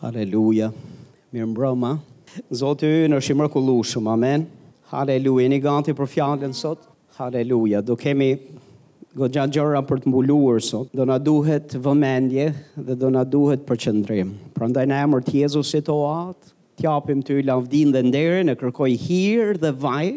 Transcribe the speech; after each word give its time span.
Haleluja. 0.00 0.70
Mirë 1.28 1.70
më 1.78 1.88
Zotë 2.56 2.88
ju 2.88 3.08
në 3.12 3.18
shimër 3.20 3.48
amen. 4.12 4.46
Haleluja. 4.88 5.48
Një 5.52 5.58
ganti 5.60 5.92
për 5.92 6.08
fjallën 6.08 6.54
sot. 6.56 6.86
Haleluja. 7.18 7.82
Do 7.84 7.96
kemi 8.00 8.30
gogja 9.14 9.44
gjëra 9.52 9.82
për 9.84 10.00
të 10.00 10.08
mbuluar 10.08 10.60
sot. 10.64 10.88
Do 10.96 11.04
na 11.04 11.18
duhet 11.18 11.76
vëmendje 11.76 12.46
dhe 12.76 12.96
do 12.96 13.10
na 13.12 13.24
duhet 13.24 13.66
për 13.68 13.76
qëndrim. 13.84 14.32
Pra 14.56 14.70
ndaj 14.72 14.86
në 14.88 15.02
emër 15.04 15.20
të 15.28 15.34
jezu 15.42 15.62
situatë, 15.74 16.48
të 16.80 16.86
japim 16.88 17.20
të 17.20 17.40
i 17.42 17.42
lavdin 17.44 17.92
dhe 17.92 18.02
ndere, 18.08 18.40
në 18.48 18.54
kërkoj 18.62 18.88
hirë 19.04 19.58
dhe 19.66 19.74
vaj, 19.84 20.14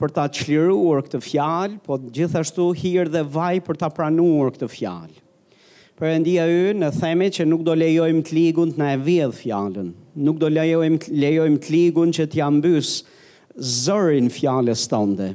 për 0.00 0.08
ta 0.16 0.24
qliruar 0.32 1.04
këtë 1.04 1.20
fjallë, 1.26 1.82
po 1.84 2.00
gjithashtu 2.06 2.70
hirë 2.80 3.12
dhe 3.18 3.26
vaj 3.36 3.58
për 3.68 3.82
ta 3.82 3.92
pranuar 3.92 4.54
këtë 4.56 4.70
fjallë. 4.78 5.20
Perëndia 5.94 6.42
ju 6.50 6.72
në 6.74 6.88
themi 6.96 7.28
që 7.30 7.44
nuk 7.46 7.60
do 7.68 7.74
lejojmë 7.78 8.22
të 8.26 8.32
ligun 8.34 8.72
të 8.74 8.80
na 8.80 8.86
e 8.96 8.96
vjedh 9.06 9.34
fjalën. 9.38 9.92
Nuk 10.26 10.40
do 10.40 10.48
lejojmë 10.50 11.12
lejojmë 11.22 11.60
të 11.62 11.70
ligun 11.74 12.10
që 12.16 12.24
t'ia 12.32 12.48
mbys 12.50 12.88
zërin 13.84 14.26
fjalës 14.34 14.82
tënde. 14.90 15.28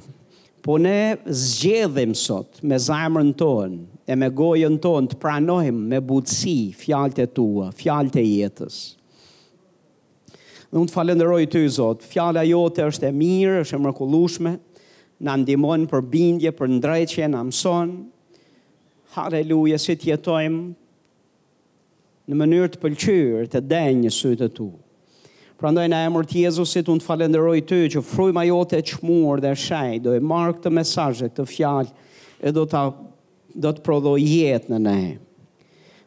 Po 0.66 0.76
ne 0.76 1.16
zgjedhim 1.32 2.12
sot 2.20 2.60
me 2.68 2.76
zemrën 2.84 3.30
tonë 3.40 4.02
e 4.12 4.20
me 4.20 4.28
gojën 4.42 4.76
tonë 4.84 5.14
të 5.14 5.20
pranojmë 5.24 5.86
me 5.96 6.02
butësi 6.12 6.58
fjalët 6.82 7.22
e 7.24 7.30
tua, 7.40 7.70
fjalët 7.80 8.20
e 8.20 8.26
jetës. 8.28 8.82
Dhe 10.68 10.76
unë 10.84 10.92
të 10.92 10.98
falenderoj 11.00 11.42
ty, 11.50 11.64
Zotë, 11.80 12.12
fjala 12.12 12.44
jote 12.46 12.84
është 12.92 13.08
e 13.08 13.16
mirë, 13.16 13.58
është 13.64 13.80
e 13.80 13.84
mërkullushme, 13.88 14.58
në 15.24 15.32
andimon 15.38 15.88
për 15.90 16.04
bindje, 16.12 16.52
për 16.60 16.76
ndrejqje, 16.76 17.32
në 17.32 17.48
mësonë, 17.48 17.96
Haleluja, 19.16 19.78
si 19.82 19.96
të 19.98 20.04
jetojmë 20.12 20.64
në 22.30 22.34
mënyrë 22.38 22.68
të 22.74 22.78
pëlqyrë 22.84 23.46
të 23.56 23.60
denjë 23.72 24.02
një 24.06 24.12
sëjtë 24.14 24.42
të 24.44 24.50
tu. 24.60 24.68
Pra 25.60 25.70
ndojnë 25.74 25.96
e 25.98 26.08
mërë 26.14 26.28
të 26.30 26.36
Jezusit, 26.44 26.90
unë 26.94 27.02
të 27.02 27.08
falenderoj 27.08 27.56
ty 27.72 27.80
që 27.96 28.00
fruj 28.06 28.32
ma 28.38 28.44
jote 28.46 28.76
e 28.78 28.86
qmur 28.92 29.38
dhe 29.42 29.52
shaj, 29.58 29.92
do 30.06 30.10
e 30.14 30.22
marë 30.22 30.54
këtë 30.60 30.70
mesajë, 30.78 31.22
këtë 31.34 31.46
fjalë, 31.56 31.92
e 32.46 32.50
do 32.56 32.64
të, 32.70 32.82
do 33.66 33.70
të 33.76 33.80
prodhoj 33.88 34.20
jetë 34.22 34.70
në 34.76 34.80
ne. 34.86 35.02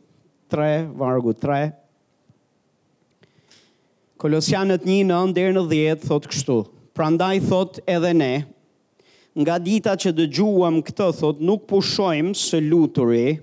3, 0.49 0.89
vargu 0.95 1.33
3. 1.33 1.69
Kolosianët 4.19 4.83
1, 4.85 5.07
9, 5.07 5.31
dherë 5.33 5.53
në 5.55 5.63
10, 6.03 6.03
thot 6.07 6.27
kështu. 6.31 6.57
Prandaj 6.93 7.37
thot 7.47 7.79
edhe 7.89 8.11
ne, 8.13 8.33
nga 9.41 9.55
dita 9.63 9.95
që 9.97 10.11
dëgjuam 10.17 10.81
këtë 10.85 11.07
thot, 11.21 11.39
nuk 11.41 11.63
pushojmë 11.71 12.35
së 12.37 12.59
luturi 12.67 13.37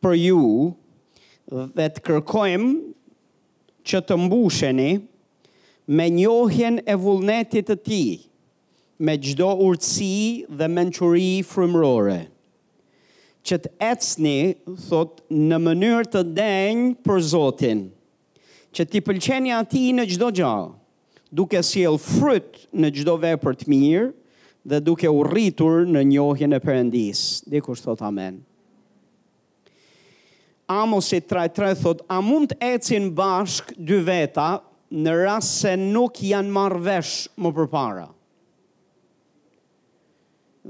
për 0.00 0.16
ju 0.22 0.72
dhe 1.76 1.86
të 1.94 2.04
kërkojmë 2.08 2.72
që 3.90 4.00
të 4.08 4.18
mbusheni 4.24 4.90
me 6.00 6.08
njohjen 6.16 6.80
e 6.88 6.96
vullnetit 7.02 7.68
të 7.70 7.78
ti, 7.86 8.02
me 9.04 9.14
gjdo 9.20 9.52
urtësi 9.68 10.12
dhe 10.50 10.68
menqëri 10.76 11.30
frimrore 11.52 12.22
që 13.50 13.58
të 13.64 13.70
ecni, 13.82 14.40
thot, 14.88 15.20
në 15.30 15.58
mënyrë 15.64 16.08
të 16.12 16.22
denjë 16.36 16.90
për 17.06 17.22
Zotin, 17.32 17.84
që 18.70 18.86
t'i 18.86 19.00
pëlqeni 19.02 19.50
ati 19.56 19.84
në 19.96 20.06
gjdo 20.12 20.28
gjallë, 20.38 20.76
duke 21.34 21.58
si 21.66 21.82
e 21.86 21.90
fryt 22.02 22.62
në 22.80 22.92
gjdo 23.00 23.16
vepër 23.22 23.48
për 23.48 23.58
të 23.64 23.70
mirë, 23.72 24.08
dhe 24.70 24.80
duke 24.86 25.08
u 25.10 25.22
rritur 25.26 25.82
në 25.88 26.02
njohjen 26.12 26.52
e 26.54 26.58
përëndis. 26.62 27.20
Dikur 27.50 27.78
së 27.80 27.86
thot 27.88 28.02
amen. 28.06 28.38
Amo 30.70 30.98
si 31.02 31.16
të 31.18 31.74
thot, 31.80 32.02
a 32.12 32.18
mund 32.22 32.52
të 32.52 32.58
ecin 32.76 33.08
bashk 33.16 33.72
dy 33.74 33.96
veta 34.06 34.52
në 34.92 35.14
rrasë 35.16 35.56
se 35.62 35.72
nuk 35.80 36.20
janë 36.22 36.52
marrë 36.54 36.82
vesh 36.86 37.14
më 37.40 37.54
përpara? 37.56 38.06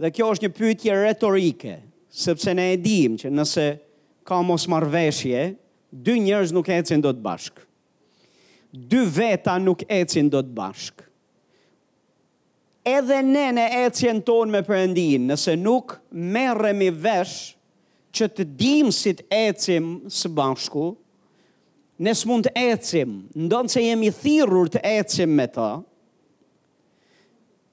Dhe 0.01 0.13
kjo 0.17 0.31
është 0.33 0.47
një 0.49 0.53
pytje 0.61 0.99
retorike. 1.03 1.79
Dhe 1.85 1.85
kjo 1.85 1.85
është 1.85 1.85
një 1.85 1.85
pytje 1.85 1.85
retorike 1.85 1.87
sepse 2.11 2.53
ne 2.55 2.73
e 2.75 2.79
dim 2.83 3.17
që 3.19 3.31
nëse 3.31 3.67
ka 4.27 4.41
mos 4.47 4.65
marveshje, 4.71 5.53
dy 5.91 6.17
njërës 6.27 6.53
nuk 6.55 6.69
ecin 6.75 7.03
do 7.03 7.13
të 7.15 7.23
bashkë. 7.25 7.65
Dy 8.91 9.01
veta 9.17 9.57
nuk 9.59 9.83
ecin 9.93 10.29
do 10.31 10.43
të 10.43 10.53
bashkë. 10.55 11.07
Edhe 12.91 13.21
ne 13.27 13.47
në 13.55 13.65
ecjen 13.85 14.21
tonë 14.25 14.55
me 14.55 14.61
përëndinë, 14.65 15.27
nëse 15.33 15.55
nuk 15.61 15.97
merremi 16.35 16.89
vesh 16.95 17.53
që 18.17 18.29
të 18.35 18.47
dim 18.59 18.89
si 18.95 19.13
të 19.19 19.27
ecim 19.51 19.91
së 20.11 20.31
bashku, 20.35 20.87
nësë 22.03 22.29
mund 22.31 22.49
të 22.49 22.55
ecim, 22.73 23.19
ndonë 23.37 23.73
që 23.75 23.83
jemi 23.85 24.09
thirur 24.17 24.71
të 24.73 24.81
ecim 24.97 25.35
me 25.37 25.45
ta, 25.53 25.69
të, 25.79 25.90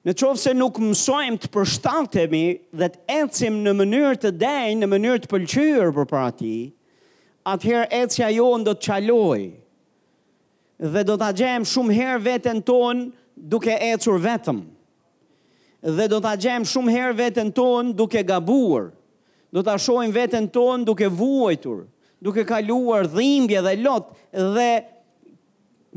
Në 0.08 0.14
qovë 0.16 0.38
se 0.40 0.52
nuk 0.56 0.78
mësojmë 0.80 1.36
të 1.42 1.48
përshtatemi 1.52 2.40
dhe 2.80 2.86
të 2.94 3.00
ecim 3.26 3.58
në 3.60 3.74
mënyrë 3.76 4.18
të 4.22 4.30
denjë, 4.40 4.76
në 4.80 4.86
mënyrë 4.88 5.20
të 5.24 5.28
pëlqyrë 5.32 5.90
për 5.98 6.06
pra 6.12 6.22
ti, 6.38 6.52
atëherë 7.44 7.98
ecja 8.06 8.30
jo 8.32 8.46
në 8.56 8.64
do 8.64 8.72
të 8.76 8.84
qaloj 8.86 9.42
dhe 10.94 11.02
do 11.08 11.18
të 11.20 11.28
gjemë 11.42 11.68
shumë 11.74 11.96
herë 11.98 12.22
vetën 12.28 12.62
tonë 12.64 13.44
duke 13.54 13.74
ecur 13.90 14.16
vetëm. 14.24 14.62
Dhe 15.98 16.06
do 16.14 16.22
të 16.24 16.32
gjemë 16.46 16.70
shumë 16.72 16.94
herë 16.96 17.18
vetën 17.20 17.52
tonë 17.58 17.92
duke 18.00 18.24
gabuar, 18.32 18.88
do 19.52 19.60
të 19.62 19.74
ashojmë 19.76 20.16
vetën 20.22 20.48
tonë 20.56 20.88
duke 20.88 21.10
vuajtur, 21.20 21.84
duke 22.24 22.46
kaluar 22.48 23.04
dhimbje 23.12 23.60
dhe 23.66 23.76
lotë 23.84 24.48
dhe 24.56 24.70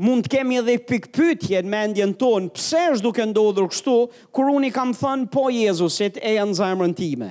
mund 0.00 0.24
të 0.24 0.32
kemi 0.36 0.56
edhe 0.60 0.76
pikpytje 0.88 1.60
në 1.66 1.70
mendjen 1.72 2.12
tonë, 2.20 2.52
pse 2.56 2.82
është 2.94 3.04
duke 3.04 3.26
ndodhur 3.28 3.68
kështu, 3.72 3.96
kur 4.32 4.50
unë 4.52 4.70
i 4.70 4.74
kam 4.74 4.94
thënë 4.96 5.28
po 5.34 5.46
Jezusit 5.52 6.20
e 6.24 6.36
janë 6.38 6.56
zemrën 6.56 6.94
time. 6.96 7.30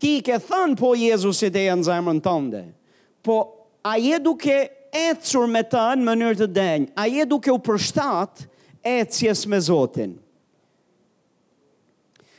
Ti 0.00 0.12
i 0.18 0.24
ke 0.26 0.38
thënë 0.42 0.78
po 0.78 0.92
Jezusit 0.98 1.56
e 1.56 1.66
janë 1.68 1.86
zemrën 1.88 2.22
tënde, 2.22 2.64
po 3.24 3.38
a 3.86 3.96
je 3.98 4.18
duke 4.22 4.58
e 4.94 5.08
cërë 5.18 5.50
me 5.50 5.64
ta 5.66 5.88
në 5.96 6.06
mënyrë 6.06 6.38
të 6.44 6.50
denjë, 6.54 6.92
a 6.94 7.08
je 7.10 7.24
duke 7.26 7.50
u 7.54 7.58
përshtatë 7.66 8.48
e 8.94 8.98
cjes 9.10 9.46
me 9.50 9.58
Zotin. 9.60 10.16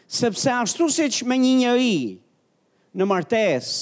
Sepse 0.07 0.51
ashtu 0.53 0.87
si 0.93 1.09
që 1.11 1.27
me 1.27 1.35
një 1.41 1.53
njëri, 1.59 1.97
në 2.95 3.07
martes, 3.09 3.73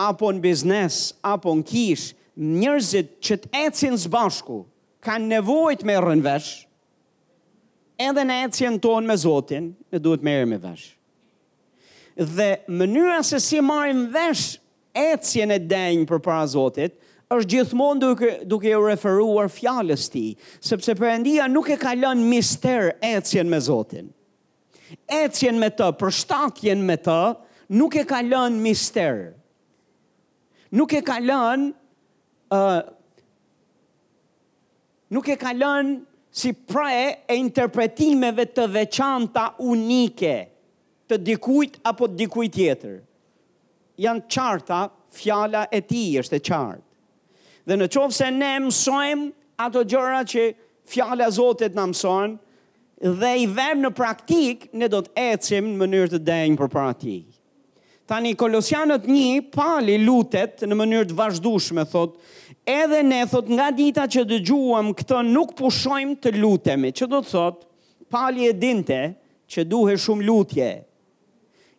apo 0.00 0.30
në 0.32 0.40
biznes, 0.40 1.00
apo 1.28 1.52
në 1.58 1.66
kishë, 1.68 2.14
njërzit 2.38 3.16
që 3.24 3.36
të 3.44 3.50
ecin 3.66 3.96
së 3.98 4.10
bashku, 4.12 4.60
kanë 5.04 5.28
nevojt 5.34 5.82
me 5.88 5.96
rënë 6.00 6.24
vesh, 6.26 6.50
edhe 7.98 8.24
në 8.28 8.36
ecin 8.46 8.76
tonë 8.82 9.08
me 9.10 9.16
Zotin, 9.18 9.72
në 9.92 10.00
duhet 10.04 10.24
me 10.26 10.36
rënë 10.42 10.60
vesh. 10.62 10.86
Dhe 12.18 12.48
mënyra 12.80 13.18
se 13.26 13.38
si 13.42 13.60
marim 13.62 14.06
vesh 14.14 14.56
ecin 14.98 15.52
e 15.54 15.58
denjë 15.70 16.06
për 16.10 16.22
para 16.22 16.46
Zotit, 16.50 16.94
është 17.28 17.50
gjithmonë 17.52 18.00
duke 18.02 18.30
duke 18.48 18.70
u 18.78 18.86
referuar 18.88 19.50
fjalës 19.52 20.06
ti, 20.10 20.22
sepse 20.64 20.94
Perëndia 20.96 21.44
nuk 21.50 21.66
e 21.68 21.76
ka 21.80 21.92
lënë 21.94 22.24
mister 22.30 22.92
ecin 23.04 23.50
me 23.52 23.58
Zotin. 23.60 24.08
Ecin 25.12 25.58
me 25.60 25.68
të, 25.74 25.90
për 26.00 26.14
shtakjen 26.22 26.80
me 26.88 26.96
të, 27.02 27.18
nuk 27.76 27.98
e 28.00 28.06
ka 28.08 28.22
lënë 28.24 28.62
mister. 28.64 29.18
Nuk 30.76 30.94
e 30.98 31.02
ka 31.04 31.18
lënë 31.20 31.74
nuk 32.50 35.26
e 35.32 35.36
ka 35.40 35.52
lënë 35.56 35.94
si 36.32 36.52
prae 36.52 37.18
e 37.28 37.34
interpretimeve 37.38 38.44
të 38.56 38.64
veçanta 38.74 39.50
unike 39.64 40.36
të 41.08 41.16
dikujt 41.24 41.76
apo 41.88 42.06
dikujt 42.08 42.52
tjetër. 42.54 42.98
Janë 44.00 44.24
qarta 44.30 44.82
fjala 45.18 45.66
e 45.72 45.80
ti 45.88 46.04
është 46.20 46.36
e 46.36 46.40
qartë. 46.48 46.82
Dhe 47.68 47.74
në 47.76 47.86
qovë 47.92 48.14
se 48.16 48.28
ne 48.32 48.52
mësojmë 48.64 49.28
ato 49.64 49.80
gjëra 49.84 50.20
që 50.32 50.42
fjala 50.88 51.26
Zotit 51.34 51.74
në 51.76 51.84
mësojnë, 51.90 52.34
dhe 53.20 53.32
i 53.42 53.44
vëmë 53.56 53.82
në 53.86 53.90
praktik, 53.98 54.58
ne 54.72 54.86
do 54.90 54.98
të 55.04 55.10
ecim 55.34 55.64
në 55.74 55.78
mënyrë 55.82 56.10
të 56.16 56.20
denjë 56.28 56.58
për 56.62 56.68
para 56.76 56.94
Tani 58.08 58.30
Kolosianët 58.40 59.04
një, 59.04 59.50
pali 59.52 59.98
lutet 60.00 60.62
në 60.64 60.76
mënyrë 60.80 61.08
të 61.10 61.16
vazhdueshme, 61.18 61.82
thot, 61.90 62.14
edhe 62.64 63.02
ne, 63.04 63.18
thot, 63.28 63.50
nga 63.52 63.66
dita 63.76 64.06
që 64.08 64.22
dëgjuam 64.30 64.94
këtë 64.96 65.18
nuk 65.26 65.50
pushojmë 65.58 66.14
të 66.24 66.32
lutemi. 66.38 66.88
Që 66.96 67.04
do 67.12 67.20
të 67.20 67.30
thot, 67.34 67.66
pali 68.14 68.46
e 68.48 68.54
dinte 68.62 68.98
që 69.52 69.64
duhe 69.68 69.98
shumë 70.00 70.24
lutje. 70.30 70.70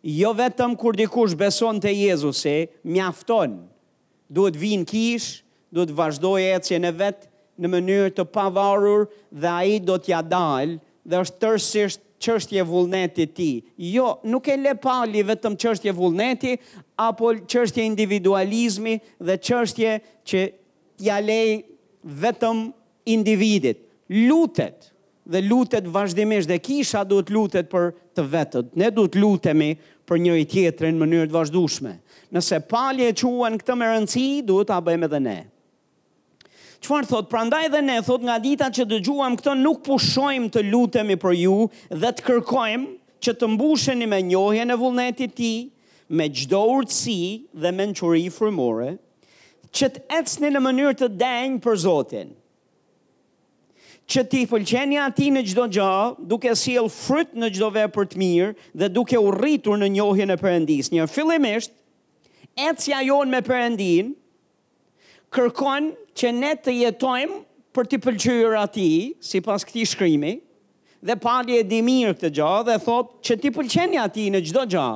Jo 0.06 0.30
vetëm 0.38 0.76
kur 0.80 0.94
dikush 0.96 1.34
beson 1.36 1.82
të 1.82 1.96
Jezusi, 2.04 2.54
mjafton. 2.88 3.58
Duhet 4.30 4.54
vinë 4.62 4.86
kish, 4.92 5.26
duhet 5.74 5.90
vazhdoj 5.98 6.46
e 6.46 6.54
cjen 6.62 6.86
e 6.88 6.94
vetë 7.02 7.26
në 7.60 7.72
mënyrë 7.74 8.14
të 8.20 8.28
pavarur 8.32 9.08
dhe 9.34 9.50
a 9.50 9.66
i 9.74 9.82
do 9.84 9.98
t'ja 10.00 10.22
dalë 10.30 10.78
dhe 11.04 11.24
është 11.26 11.42
tërsisht 11.42 12.06
qështje 12.20 12.64
vullneti 12.68 13.24
ti. 13.34 13.48
Jo, 13.90 14.18
nuk 14.28 14.48
e 14.52 14.56
le 14.60 14.74
pali 14.80 15.22
vetëm 15.26 15.56
qështje 15.60 15.94
vullneti, 15.96 16.54
apo 17.00 17.32
qështje 17.48 17.84
individualizmi 17.88 18.98
dhe 19.28 19.36
qështje 19.40 19.96
që 20.28 20.44
ja 21.06 21.18
lej 21.24 21.64
vetëm 22.22 22.66
individit. 23.08 23.82
Lutet, 24.28 24.90
dhe 25.30 25.40
lutet 25.46 25.86
vazhdimisht 25.94 26.50
dhe 26.50 26.58
kisha 26.60 27.04
duhet 27.06 27.32
lutet 27.32 27.70
për 27.72 27.90
të 28.16 28.26
vetët. 28.32 28.70
Ne 28.76 28.90
duhet 28.90 29.16
lutemi 29.16 29.72
për 30.10 30.18
një 30.26 30.36
i 30.42 30.48
tjetërin 30.50 30.98
në 30.98 31.04
mënyrë 31.04 31.30
të 31.30 31.38
vazhdushme. 31.38 31.94
Nëse 32.34 32.60
palje 32.70 33.08
e 33.12 33.16
quen 33.18 33.56
këtë 33.60 33.78
më 33.80 33.90
rëndësi, 33.92 34.28
duhet 34.50 34.68
ta 34.72 34.80
bëjmë 34.86 35.08
edhe 35.08 35.22
ne. 35.28 35.38
Çfarë 36.80 37.08
thot? 37.10 37.26
Prandaj 37.30 37.66
dhe 37.72 37.80
ne 37.86 37.96
thot 38.06 38.22
nga 38.24 38.36
dita 38.42 38.70
që 38.72 38.86
dëgjuam 38.88 39.34
këtë 39.40 39.52
nuk 39.60 39.82
pushojmë 39.84 40.48
të 40.52 40.62
lutemi 40.72 41.16
për 41.24 41.34
ju 41.36 41.56
dhe 42.00 42.12
të 42.16 42.24
kërkojmë 42.24 43.20
që 43.24 43.34
të 43.40 43.48
mbusheni 43.52 44.08
me 44.08 44.20
njohjen 44.24 44.72
e 44.72 44.76
vullnetit 44.80 45.34
ti 45.36 45.36
tij, 45.36 45.66
me 46.16 46.28
çdo 46.38 46.60
urtësi 46.72 47.24
dhe 47.60 47.68
me 47.74 47.82
mençuri 47.82 48.22
frymore, 48.32 48.94
që 49.76 49.88
të 49.94 50.04
ecni 50.20 50.50
në 50.54 50.62
mënyrë 50.64 50.94
të 51.02 51.08
denjë 51.24 51.60
për 51.66 51.76
Zotin 51.84 52.32
që 54.10 54.22
ti 54.26 54.40
pëlqeni 54.50 54.96
ati 54.98 55.28
në 55.30 55.42
gjdo 55.46 55.64
gjo, 55.70 55.90
duke 56.32 56.50
si 56.58 56.72
el 56.80 56.88
fryt 56.90 57.36
në 57.38 57.52
gjdo 57.54 57.68
vepër 57.76 58.08
të 58.10 58.16
mirë, 58.18 58.48
dhe 58.80 58.88
duke 58.90 59.14
u 59.22 59.28
rritur 59.36 59.76
në 59.78 59.86
njohje 59.94 60.26
në 60.26 60.34
përëndis. 60.40 60.88
Një 60.90 61.04
fillimisht, 61.12 61.76
e 62.58 62.72
cja 62.82 63.04
jonë 63.06 63.30
me 63.36 63.42
përëndin, 63.46 64.10
kërkojnë 65.34 66.12
që 66.20 66.30
ne 66.36 66.52
të 66.58 66.72
jetojmë 66.80 67.36
për 67.76 67.88
të 67.90 67.98
pëlqyer 68.04 68.56
atij 68.58 68.94
sipas 69.22 69.64
këtij 69.68 69.86
shkrimi 69.92 70.32
dhe 71.06 71.14
pali 71.22 71.56
e 71.56 71.62
di 71.70 71.78
mirë 71.86 72.16
këtë 72.16 72.30
gjë 72.38 72.48
dhe 72.68 72.74
thotë 72.84 73.26
që 73.28 73.36
ti 73.44 73.52
pëlqeni 73.54 74.00
atij 74.02 74.28
në 74.34 74.40
çdo 74.50 74.64
gjë, 74.74 74.88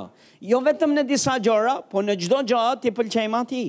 jo 0.51 0.59
vetëm 0.67 0.97
në 0.99 1.05
disa 1.09 1.37
gjëra, 1.41 1.77
po 1.91 2.03
në 2.05 2.17
çdo 2.25 2.41
gjë 2.51 2.63
ti 2.83 2.93
pëlqejmë 2.97 3.39
atij. 3.39 3.69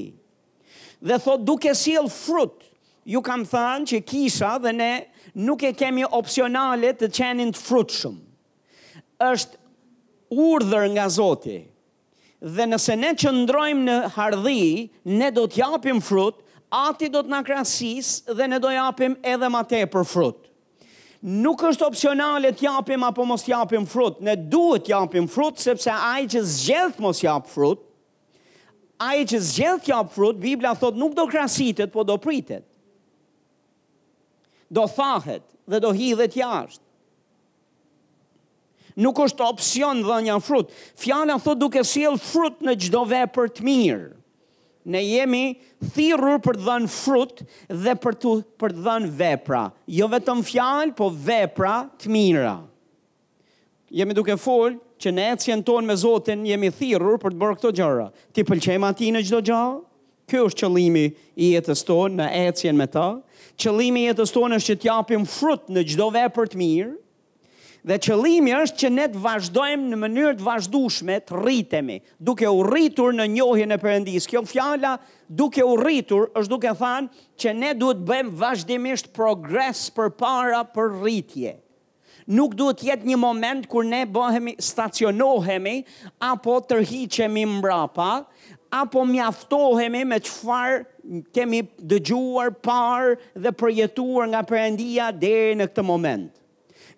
Dhe 1.06 1.18
thot 1.22 1.44
duke 1.48 1.72
sjell 1.78 2.10
frut, 2.12 2.66
ju 3.08 3.22
kam 3.24 3.46
thënë 3.48 3.88
që 3.92 4.02
kisha 4.10 4.56
dhe 4.64 4.74
ne 4.76 4.92
nuk 5.46 5.64
e 5.64 5.72
kemi 5.80 6.04
opsionale 6.18 6.92
të 6.98 7.12
qenin 7.18 7.54
të 7.56 7.62
frutshëm. 7.62 8.18
është 9.16 9.56
urdhër 10.44 10.90
nga 10.92 11.06
Zoti. 11.10 11.62
Dhe 12.56 12.64
nëse 12.68 12.96
ne 13.00 13.14
qëndrojmë 13.22 13.84
në 13.88 13.96
hardhi, 14.16 14.90
ne 15.16 15.30
do 15.32 15.46
të 15.48 15.56
japim 15.62 16.02
frut 16.04 16.42
ati 16.76 17.10
do 17.12 17.22
të 17.24 17.32
na 17.32 17.40
krasis 17.46 18.16
dhe 18.36 18.48
ne 18.50 18.60
do 18.62 18.72
japim 18.74 19.16
edhe 19.28 19.50
ma 19.52 19.64
te 19.68 19.82
për 19.90 20.06
frut. 20.08 20.42
Nuk 21.26 21.62
është 21.72 21.88
opcionale 21.88 22.52
të 22.54 22.68
japim 22.68 23.06
apo 23.08 23.24
mos 23.26 23.44
të 23.48 23.54
japim 23.56 23.88
frut, 23.90 24.20
ne 24.22 24.36
duhet 24.38 24.86
të 24.86 24.94
japim 24.94 25.30
frut, 25.32 25.58
sepse 25.64 25.90
ai 26.10 26.28
që 26.30 26.42
zgjedh 26.46 27.00
mos 27.02 27.24
jap 27.24 27.48
frut, 27.50 27.82
ai 29.02 29.24
që 29.26 29.40
zgjedh 29.42 29.86
të 29.88 29.94
jap 29.94 30.12
frut, 30.14 30.38
Bibla 30.44 30.76
thot 30.78 30.98
nuk 31.02 31.16
do 31.18 31.26
krasitet, 31.32 31.90
po 31.94 32.04
do 32.06 32.20
pritet. 32.22 32.68
Do 34.70 34.86
thahet 34.90 35.42
dhe 35.70 35.80
do 35.84 35.94
hidhet 35.98 36.36
jashtë. 36.38 36.84
Nuk 39.04 39.18
është 39.26 39.44
opcion 39.44 40.00
një 40.24 40.38
frut. 40.46 40.70
Fjala 40.96 41.36
thot 41.44 41.60
duke 41.60 41.82
sjell 41.84 42.16
frut 42.18 42.62
në 42.64 42.78
çdo 42.86 43.02
vepër 43.12 43.50
të 43.58 43.66
mirë 43.68 44.06
ne 44.90 45.02
jemi 45.02 45.44
thirrur 45.96 46.40
për 46.46 46.60
të 46.60 46.66
dhënë 46.68 46.92
frut 46.94 47.42
dhe 47.86 47.96
për 48.06 48.18
të 48.22 48.34
për 48.62 48.76
të 48.78 48.86
dhënë 48.86 49.12
vepra, 49.20 49.64
jo 49.98 50.08
vetëm 50.12 50.44
fjalë, 50.48 50.96
po 50.98 51.10
vepra 51.10 51.74
të 52.02 52.12
mira. 52.14 52.56
Jemi 53.96 54.16
duke 54.18 54.36
fol 54.42 54.78
që 55.02 55.14
në 55.14 55.26
ecjen 55.34 55.64
tonë 55.68 55.88
me 55.90 55.98
Zotin 56.00 56.46
jemi 56.48 56.70
thirrur 56.74 57.20
për 57.22 57.34
të 57.36 57.42
bërë 57.42 57.58
këto 57.60 57.74
gjëra. 57.80 58.08
Ti 58.34 58.44
pëlqej 58.48 58.78
ma 58.82 58.92
në 58.96 59.26
çdo 59.28 59.42
gjë? 59.46 59.64
Ky 60.26 60.40
është 60.42 60.64
qëllimi 60.66 61.06
i 61.38 61.52
jetës 61.54 61.84
tonë 61.86 62.18
në 62.18 62.28
ecjen 62.48 62.78
me 62.80 62.88
të. 62.90 63.08
Qëllimi 63.62 64.02
i 64.02 64.08
jetës 64.10 64.34
tonë 64.34 64.58
është 64.58 64.74
që 64.74 64.80
të 64.82 64.88
japim 64.90 65.26
frut 65.30 65.68
në 65.70 65.84
çdo 65.92 66.08
vepër 66.16 66.50
të 66.50 66.62
mirë. 66.64 66.94
Dhe 67.86 68.00
qëllimi 68.02 68.50
është 68.58 68.80
që 68.82 68.90
ne 68.92 69.04
të 69.14 69.20
vazhdojmë 69.22 69.90
në 69.92 69.98
mënyrë 70.04 70.30
të 70.40 70.42
vazhdueshme 70.46 71.16
të 71.28 71.36
rritemi, 71.38 72.00
duke 72.30 72.50
u 72.50 72.64
rritur 72.66 73.14
në 73.14 73.28
njohjen 73.30 73.76
e 73.76 73.76
Perëndis. 73.84 74.26
Kjo 74.32 74.42
fjala 74.50 74.96
duke 75.42 75.62
u 75.70 75.76
rritur 75.78 76.24
është 76.42 76.50
duke 76.56 76.72
thënë 76.80 77.20
që 77.44 77.52
ne 77.60 77.68
duhet 77.78 78.00
bëjmë 78.10 78.32
vazhdimisht 78.42 79.12
progres 79.20 79.84
përpara 80.00 80.64
për 80.74 80.96
rritje. 80.96 81.52
Nuk 82.40 82.56
duhet 82.58 82.82
jetë 82.88 83.06
një 83.12 83.20
moment 83.26 83.68
kur 83.70 83.86
ne 83.92 84.00
bëhemi 84.18 84.56
stacionohemi 84.72 85.76
apo 86.32 86.56
tërhiqemi 86.72 87.44
mbrapa, 87.60 88.10
apo 88.82 89.04
mjaftohemi 89.14 90.02
me 90.10 90.18
çfarë 90.26 91.30
kemi 91.38 91.62
dëgjuar 91.94 92.50
parë 92.66 93.20
dhe 93.46 93.54
përjetuar 93.62 94.32
nga 94.34 94.42
Perëndia 94.54 95.12
deri 95.28 95.54
në 95.62 95.70
këtë 95.70 95.86
moment 95.92 96.34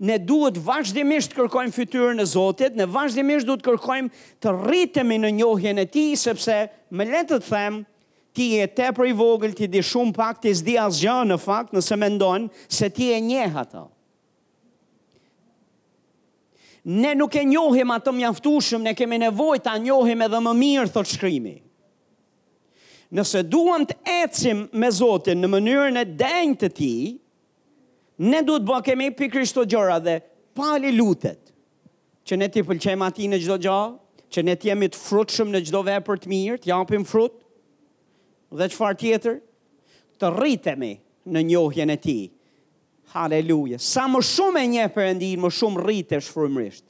ne 0.02 0.18
duhet 0.22 0.58
vazhdimisht 0.62 1.34
kërkojmë 1.34 1.74
fytyrën 1.74 2.22
e 2.22 2.26
Zotit, 2.30 2.78
ne 2.78 2.86
vazhdimisht 2.92 3.48
duhet 3.48 3.64
kërkojmë 3.66 4.24
të 4.44 4.54
rritemi 4.64 5.18
në 5.24 5.32
njohjen 5.40 5.82
e 5.82 5.88
ti, 5.90 6.08
sepse 6.18 6.58
me 6.92 7.08
letë 7.10 7.40
të 7.42 7.48
them, 7.50 7.80
ti 8.38 8.52
e 8.62 8.68
te 8.70 8.92
për 8.94 9.10
i 9.12 9.16
vogël, 9.18 9.56
ti 9.58 9.70
di 9.74 9.82
shumë 9.82 10.14
pak, 10.14 10.42
ti 10.44 10.54
zdi 10.54 10.76
asë 10.78 11.02
gjë 11.06 11.16
në 11.32 11.40
fakt, 11.42 11.74
nëse 11.74 11.98
me 11.98 12.12
ndonë, 12.14 12.52
se 12.70 12.90
ti 12.94 13.10
e 13.16 13.22
njeha 13.26 13.64
ta. 13.72 13.86
Ne 16.88 17.16
nuk 17.20 17.34
e 17.36 17.42
njohim 17.44 17.90
atë 17.92 18.14
mjaftushëm, 18.16 18.86
ne 18.86 18.94
kemi 18.96 19.18
nevoj 19.26 19.60
ta 19.66 19.74
njohim 19.82 20.22
edhe 20.24 20.40
më 20.44 20.54
mirë, 20.56 20.94
thot 20.94 21.10
shkrimi. 21.10 21.58
Nëse 23.18 23.42
duham 23.48 23.86
të 23.88 23.96
ecim 24.22 24.68
me 24.80 24.90
Zotin 24.94 25.42
në 25.44 25.50
mënyrën 25.56 26.00
e 26.04 26.10
denjë 26.20 26.60
të 26.62 26.70
ti, 26.78 26.94
ne 28.20 28.42
duhet 28.42 28.66
bë 28.66 28.80
kemi 28.86 29.08
pikë 29.16 29.42
këto 29.46 29.66
gjëra 29.70 30.00
dhe 30.02 30.18
pali 30.58 30.94
lutet 30.96 31.52
që 32.28 32.38
ne 32.38 32.48
ti 32.52 32.64
pëlqejmë 32.66 33.06
ati 33.08 33.28
në 33.32 33.40
gjdo 33.44 33.56
gja, 33.64 33.78
që 34.28 34.42
ne 34.44 34.56
t'jemi 34.60 34.70
jemi 34.88 34.92
të 34.92 35.00
frutshëm 35.00 35.52
në 35.54 35.62
gjdo 35.70 35.82
vepër 35.88 36.18
të 36.20 36.28
mirë, 36.32 36.58
të 36.60 36.68
japim 36.74 37.06
frut, 37.08 37.38
dhe 38.60 38.68
që 38.68 38.76
farë 38.76 38.98
tjetër, 39.00 39.38
të 40.20 40.32
rritemi 40.36 40.90
në 41.32 41.44
njohjen 41.54 41.94
e 41.94 41.96
ti. 42.04 42.16
Haleluja. 43.14 43.80
Sa 43.80 44.04
më 44.12 44.20
shumë 44.28 44.60
e 44.60 44.68
një 44.74 44.88
përëndin, 44.92 45.40
më 45.46 45.54
shumë 45.56 45.80
rritë 45.86 46.20
shfrymrisht. 46.28 46.84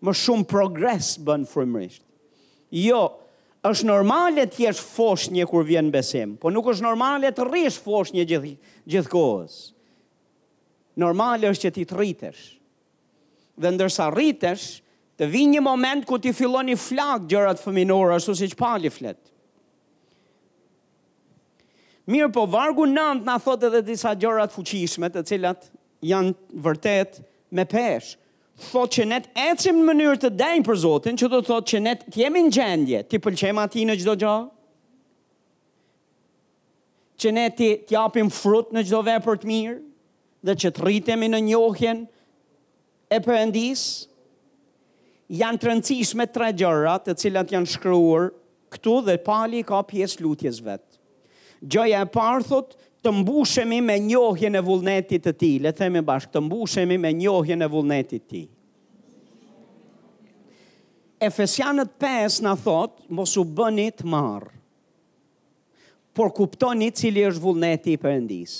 Më 0.00 0.14
shumë 0.16 0.48
progres 0.48 1.10
bën 1.28 1.44
frymrisht. 1.52 2.00
Jo, 2.72 3.02
është 3.68 3.88
normale 3.90 4.48
të 4.48 4.64
jesh 4.70 4.80
fosh 4.96 5.28
një 5.36 5.44
kur 5.50 5.68
vjen 5.68 5.92
besim, 5.92 6.38
po 6.40 6.48
nuk 6.54 6.72
është 6.72 6.86
normale 6.88 7.34
të 7.36 7.44
rrish 7.50 7.76
fosh 7.84 8.14
një 8.16 8.24
gjithë 8.32 8.56
gjithkohës. 8.94 9.58
Gjith 9.58 9.74
normal 10.98 11.46
është 11.52 11.68
që 11.68 11.72
ti 11.78 11.84
të 11.88 11.96
rritesh. 11.98 12.40
Dhe 13.58 13.72
ndërsa 13.76 14.10
rritesh, 14.12 14.66
të 15.18 15.26
vinë 15.32 15.56
një 15.56 15.62
moment 15.66 16.04
ku 16.06 16.18
ti 16.22 16.30
fillon 16.36 16.68
një 16.70 16.76
flak 16.78 17.24
gjërat 17.30 17.62
fëminore, 17.62 18.16
ashtu 18.18 18.36
si 18.38 18.50
që 18.52 18.58
pali 18.60 18.90
flet. 18.92 19.18
Mirë 22.08 22.30
po, 22.32 22.44
vargu 22.50 22.86
nëndë 22.88 23.26
nga 23.26 23.38
thot 23.42 23.66
edhe 23.68 23.80
disa 23.84 24.12
gjërat 24.16 24.54
fuqishme 24.54 25.10
të 25.12 25.24
cilat 25.28 25.66
janë 26.06 26.36
vërtet 26.64 27.18
me 27.56 27.66
peshë. 27.68 28.14
Thot 28.72 28.90
që 28.96 29.04
net 29.06 29.26
ecim 29.38 29.76
në 29.78 29.86
mënyrë 29.92 30.20
të 30.24 30.30
dejnë 30.34 30.66
për 30.66 30.78
Zotin, 30.82 31.18
që 31.20 31.26
do 31.30 31.42
thot 31.46 31.66
që 31.70 31.82
net 31.84 32.06
t'jemi 32.10 32.46
në 32.48 32.54
gjendje, 32.56 33.02
ti 33.10 33.20
pëlqema 33.22 33.66
ti 33.70 33.84
në 33.86 33.94
gjdo 34.00 34.14
gjohë, 34.24 34.48
që 37.18 37.30
net 37.34 37.54
ti 37.58 37.68
t'japim 37.90 38.30
frut 38.30 38.72
në 38.74 38.82
gjdo 38.86 39.02
vepër 39.06 39.38
të 39.42 39.48
mirë, 39.50 39.76
dhe 40.46 40.54
që 40.54 40.70
të 40.74 40.82
rritemi 40.84 41.28
në 41.32 41.40
njohjen 41.50 42.04
e 43.10 43.18
përëndis, 43.24 43.80
janë 45.40 45.60
të 45.60 45.68
rëndësish 45.70 46.14
me 46.18 46.28
tre 46.32 46.52
gjërat 46.56 47.08
të 47.08 47.16
cilat 47.22 47.52
janë 47.54 47.70
shkryur 47.74 48.30
këtu 48.72 48.98
dhe 49.08 49.18
pali 49.26 49.64
ka 49.66 49.82
pjes 49.90 50.18
lutjes 50.22 50.60
vetë. 50.64 50.84
Gjoja 51.62 52.04
e 52.06 52.10
parthot 52.14 52.76
të 53.02 53.12
mbushemi 53.20 53.80
me 53.82 53.96
njohjen 54.02 54.54
e 54.54 54.62
vullnetit 54.66 55.24
të 55.26 55.32
ti, 55.40 55.50
le 55.62 55.72
themi 55.74 56.02
bashkë, 56.06 56.32
të 56.36 56.44
mbushemi 56.46 56.98
me 57.00 57.12
njohjen 57.18 57.62
e 57.66 57.70
vullnetit 57.72 58.28
ti. 58.30 58.44
Efesianët 61.18 61.96
5 61.98 62.36
në 62.46 62.52
thotë, 62.62 63.08
mos 63.18 63.32
u 63.40 63.42
bënit 63.58 64.04
marë, 64.06 64.52
por 66.14 66.30
kuptoni 66.34 66.92
cili 66.94 67.24
është 67.26 67.42
vullneti 67.42 67.94
i 67.94 67.98
përëndisë 68.02 68.58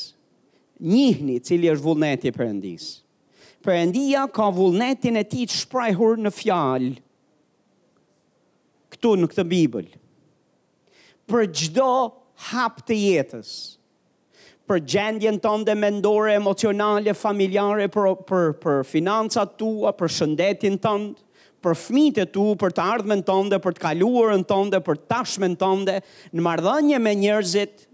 njihni 0.80 1.38
cili 1.42 1.68
është 1.72 1.84
vullneti 1.84 2.32
përëndis. 2.34 2.86
Përëndia 3.66 4.26
ka 4.32 4.48
vullnetin 4.54 5.18
e 5.18 5.24
ti 5.26 5.42
të 5.48 5.58
shprajhur 5.62 6.20
në 6.22 6.32
fjalë, 6.34 6.92
këtu 8.94 9.12
në 9.18 9.30
këtë 9.34 9.44
Bibël, 9.50 9.88
për 11.28 11.48
gjdo 11.50 11.88
hap 12.52 12.78
të 12.86 12.96
jetës, 12.98 13.50
për 14.68 14.82
gjendjen 14.84 15.40
tonë 15.42 15.66
dhe 15.68 15.74
mendore, 15.78 16.36
emocionale, 16.38 17.14
familjare, 17.16 17.88
për, 17.92 18.10
për, 18.28 18.44
për 18.62 18.82
financat 18.86 19.56
tua, 19.58 19.92
për 19.98 20.14
shëndetin 20.20 20.78
tonë, 20.84 21.10
për 21.64 21.74
fmit 21.74 22.20
e 22.22 22.28
tu, 22.30 22.52
për 22.60 22.72
të 22.76 22.84
ardhme 22.94 23.16
në 23.18 23.26
tonde, 23.26 23.58
për 23.64 23.74
të 23.76 23.82
kaluar 23.88 24.36
në 24.38 24.46
tonde, 24.48 24.80
për 24.86 25.00
tashme 25.10 25.48
në 25.52 25.58
tonde, 25.58 25.98
në 26.30 26.44
mardhënje 26.46 27.00
me 27.02 27.14
njerëzit, 27.18 27.87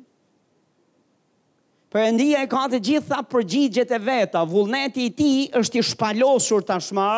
Perëndia 1.94 2.40
e 2.42 2.48
ka 2.50 2.64
të 2.72 2.78
gjitha 2.82 3.20
përgjigjet 3.30 3.92
e 3.94 3.98
veta. 4.02 4.40
Vullneti 4.50 5.04
i 5.06 5.12
ti 5.14 5.28
është 5.54 5.78
i 5.78 5.82
shpalosur 5.92 6.64
tashmë 6.66 7.10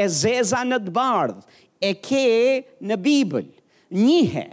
e 0.00 0.06
zeza 0.08 0.62
në 0.64 0.78
të 0.86 0.94
bardh, 0.96 1.42
e 1.84 1.90
ke 1.92 2.64
në 2.88 2.96
Bibël. 3.04 3.50
Njihe. 3.92 4.46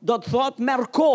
Do 0.00 0.16
të 0.18 0.32
thotë 0.32 0.64
merko, 0.64 1.10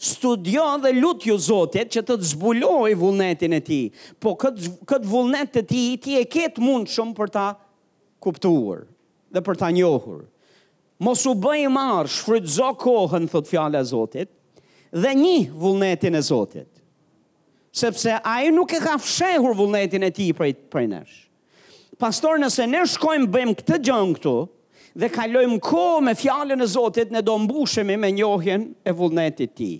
studio 0.00 0.68
dhe 0.84 0.92
lut 1.00 1.26
ju 1.26 1.34
Zotit 1.50 1.90
që 1.96 2.04
të 2.06 2.14
të 2.20 2.30
zbulojë 2.30 2.94
vullnetin 3.02 3.58
e 3.58 3.62
ti. 3.66 3.80
Po 4.22 4.36
këtë 4.38 4.70
kët 4.88 5.10
vullnet 5.10 5.50
të 5.56 5.64
ti, 5.72 5.82
ti 6.04 6.14
e 6.22 6.24
ketë 6.30 6.62
mund 6.62 6.94
shumë 6.94 7.16
për 7.18 7.34
ta 7.36 7.48
kuptuar 8.22 8.86
dhe 9.34 9.42
për 9.48 9.58
ta 9.64 9.72
njohur. 9.74 10.28
Mos 11.02 11.26
u 11.26 11.34
bëj 11.42 11.66
marr, 11.74 12.06
shfrydzo 12.20 12.70
kohën 12.86 13.26
thot 13.34 13.50
fjala 13.50 13.82
e 13.82 13.90
Zotit 13.96 14.30
dhe 14.94 15.16
një 15.24 15.40
vullnetin 15.54 16.14
e 16.14 16.22
Zotit 16.30 16.70
sepse 17.72 18.10
a 18.22 18.36
i 18.42 18.50
nuk 18.50 18.72
e 18.74 18.80
ka 18.82 18.96
fshehur 18.98 19.54
vullnetin 19.56 20.02
e 20.04 20.10
ti 20.14 20.30
prej, 20.34 20.54
prej 20.70 20.88
nesh. 20.90 21.16
Pastor, 22.00 22.38
nëse 22.40 22.64
ne 22.66 22.80
shkojmë 22.88 23.28
bëjmë 23.30 23.54
këtë 23.60 23.78
gjënë 23.86 24.14
këtu, 24.18 24.34
dhe 25.00 25.10
kalojmë 25.12 25.58
ko 25.62 25.82
me 26.02 26.14
fjallën 26.16 26.64
e 26.64 26.68
Zotit, 26.68 27.10
ne 27.12 27.20
do 27.22 27.36
mbushemi 27.38 27.98
me 28.00 28.10
njohjen 28.16 28.64
e 28.84 28.94
vullnetit 28.96 29.52
ti. 29.54 29.74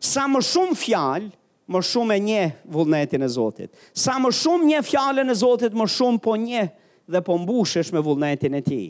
Sa 0.00 0.24
më 0.30 0.40
shumë 0.44 0.78
fjallë, 0.80 1.28
më 1.68 1.82
shumë 1.84 2.16
e 2.16 2.22
nje 2.24 2.42
vullnetin 2.74 3.22
e 3.22 3.28
Zotit. 3.30 3.70
Sa 3.92 4.16
më 4.18 4.32
shumë 4.40 4.70
nje 4.70 4.80
fjallën 4.88 5.30
e 5.30 5.36
Zotit, 5.36 5.76
më 5.76 5.86
shumë 5.94 6.22
po 6.24 6.34
nje 6.40 6.64
dhe 7.08 7.20
po 7.24 7.36
mbushesh 7.42 7.92
me 7.92 8.00
vullnetin 8.02 8.56
e 8.58 8.64
ti. 8.64 8.80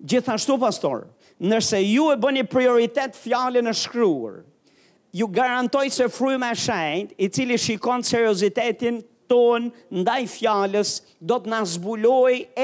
Gjithashtu, 0.00 0.56
pastor, 0.60 1.06
nëse 1.38 1.78
ju 1.84 2.10
e 2.14 2.18
bëni 2.20 2.46
prioritet 2.48 3.16
fjallën 3.20 3.68
e 3.70 3.76
shkryurë, 3.84 4.40
ju 5.16 5.26
garantoj 5.32 5.88
se 5.94 6.06
fryma 6.12 6.50
e 6.52 6.56
shenjtë, 6.60 7.14
i 7.24 7.28
cili 7.32 7.56
shikon 7.58 8.02
seriozitetin 8.04 8.98
ton 9.30 9.70
ndaj 10.02 10.26
fjalës, 10.34 10.96
do 11.18 11.38
të 11.40 11.52
na 11.52 11.62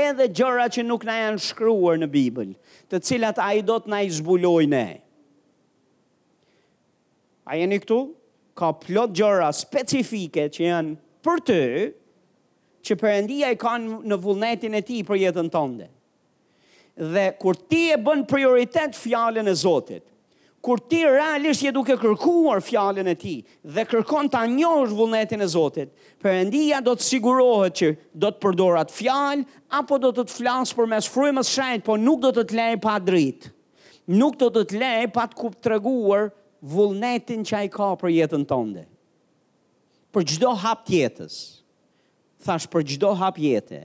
edhe 0.05 0.27
gjëra 0.39 0.67
që 0.77 0.85
nuk 0.85 1.07
na 1.09 1.17
janë 1.23 1.41
shkruar 1.49 1.97
në 2.03 2.09
Bibël, 2.13 2.53
të 2.93 3.01
cilat 3.09 3.41
ai 3.47 3.63
do 3.65 3.79
të 3.81 3.89
na 3.95 4.03
i 4.05 4.67
ne. 4.75 4.87
A 7.49 7.57
jeni 7.57 7.81
këtu? 7.83 8.01
Ka 8.55 8.69
plot 8.77 9.15
gjëra 9.17 9.49
specifike 9.57 10.51
që 10.53 10.65
janë 10.69 10.93
për 11.25 11.41
të, 11.49 11.61
që 12.85 12.99
përëndia 13.01 13.49
i 13.57 13.57
kanë 13.63 14.01
në 14.13 14.21
vullnetin 14.27 14.77
e 14.77 14.83
ti 14.87 15.01
për 15.07 15.21
jetën 15.25 15.49
tënde. 15.55 15.89
Dhe 17.15 17.27
kur 17.41 17.57
ti 17.71 17.87
e 17.89 17.97
bën 17.97 18.27
prioritet 18.29 18.93
fjale 18.99 19.41
e 19.49 19.55
Zotit, 19.57 20.05
Kur 20.63 20.79
ti 20.79 20.99
realisht 21.03 21.65
je 21.67 21.73
duke 21.75 21.97
kërkuar 21.99 22.61
fjalën 22.63 23.09
e 23.11 23.17
tij 23.19 23.41
dhe 23.75 23.83
kërkon 23.91 24.29
ta 24.31 24.45
njohësh 24.47 24.93
vullnetin 24.95 25.41
e 25.43 25.49
Zotit, 25.51 25.89
Perëndia 26.23 26.79
do 26.87 26.93
të 26.95 27.03
sigurohet 27.09 27.81
që 27.81 27.89
do 28.23 28.31
të 28.31 28.39
përdorat 28.45 28.95
fjalë 28.95 29.43
apo 29.81 29.99
do 30.05 30.13
të 30.15 30.25
të 30.29 30.35
flasë 30.37 30.77
përmes 30.79 31.09
frymës 31.11 31.51
së 31.51 31.57
shajit, 31.59 31.83
por 31.89 31.99
nuk 31.99 32.21
do 32.23 32.31
të 32.37 32.45
të 32.47 32.59
lejë 32.61 32.79
pa 32.85 32.95
drejt. 33.03 33.49
Nuk 34.21 34.39
do 34.39 34.53
të 34.55 34.63
të 34.71 34.79
lejë 34.85 35.11
pa 35.17 35.25
të 35.33 35.41
kuptuar 35.41 36.31
vullnetin 36.77 37.43
që 37.47 37.59
ai 37.65 37.69
ka 37.75 37.91
për 37.99 38.15
jetën 38.21 38.47
tënde. 38.53 38.87
Për 40.15 40.29
çdo 40.35 40.55
hap 40.63 40.87
të 40.87 40.95
jetës, 41.01 41.37
thash 42.45 42.69
për 42.71 42.87
çdo 42.93 43.11
hap 43.19 43.35
jetë. 43.43 43.83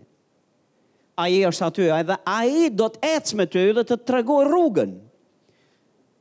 Ai 1.18 1.40
është 1.50 1.66
aty, 1.72 1.90
ai 1.90 2.70
do 2.78 2.92
të 2.94 3.02
ecë 3.18 3.36
me 3.40 3.50
ty 3.50 3.66
dhe 3.74 3.82
të 3.90 3.98
të 4.06 4.20
reguar 4.20 4.52
rrugën. 4.54 4.98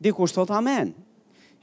Dikush 0.00 0.33
thot 0.37 0.50
amen. 0.53 0.93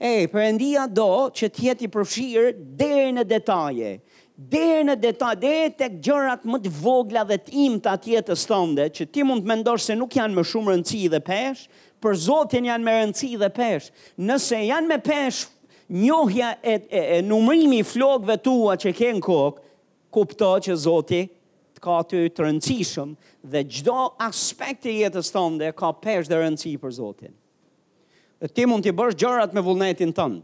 E, 0.02 0.26
përëndia 0.28 0.88
do 0.92 1.06
që 1.38 1.48
t'jeti 1.56 1.86
i 1.88 1.94
përfshirë 1.94 2.48
dherë 2.80 3.12
në 3.14 3.24
detaje, 3.30 3.92
dherë 4.54 4.86
në 4.90 4.96
detaje, 5.04 5.52
e 5.68 5.74
të 5.78 5.90
gjërat 6.04 6.48
më 6.50 6.60
të 6.66 6.72
vogla 6.82 7.24
dhe 7.30 7.38
të 7.46 7.54
im 7.68 7.76
të 7.86 7.92
atjetës 7.94 8.46
tënde, 8.50 8.88
që 8.98 9.06
ti 9.14 9.24
mund 9.30 9.46
të 9.46 9.52
mendosh 9.52 9.86
se 9.92 9.98
nuk 10.00 10.18
janë 10.18 10.36
më 10.40 10.46
shumë 10.52 10.74
rëndësi 10.74 11.04
dhe 11.14 11.22
peshë, 11.30 11.70
për 12.04 12.18
Zotin 12.24 12.66
janë 12.72 12.84
me 12.88 12.96
rëndësi 12.98 13.30
dhe 13.44 13.52
peshë. 13.56 13.94
Nëse 14.32 14.64
janë 14.72 14.90
me 14.92 14.98
peshë, 15.06 15.46
njohja 16.02 16.50
e, 16.64 16.74
e, 16.90 17.04
e 17.22 17.84
flokëve 17.94 18.38
tua 18.44 18.76
që 18.84 18.96
kënë 19.00 19.24
kokë, 19.30 19.64
kupto 20.14 20.52
që 20.68 20.76
Zoti 20.88 21.22
ka 21.84 22.02
të 22.08 22.26
të 22.34 22.44
rëndësishëm 22.48 23.16
dhe 23.54 23.64
gjdo 23.72 24.02
aspekt 24.28 24.88
e 24.88 24.98
jetës 25.04 25.30
stande 25.32 25.72
ka 25.78 25.94
peshë 26.04 26.34
dhe 26.34 26.44
rëndësi 26.44 26.76
për 26.84 26.98
Zotin 27.00 27.34
ti 28.52 28.66
mund 28.68 28.84
t'i 28.84 28.92
bësh 28.96 29.16
gjërat 29.22 29.54
me 29.56 29.62
vullnetin 29.64 30.12
tënd. 30.16 30.42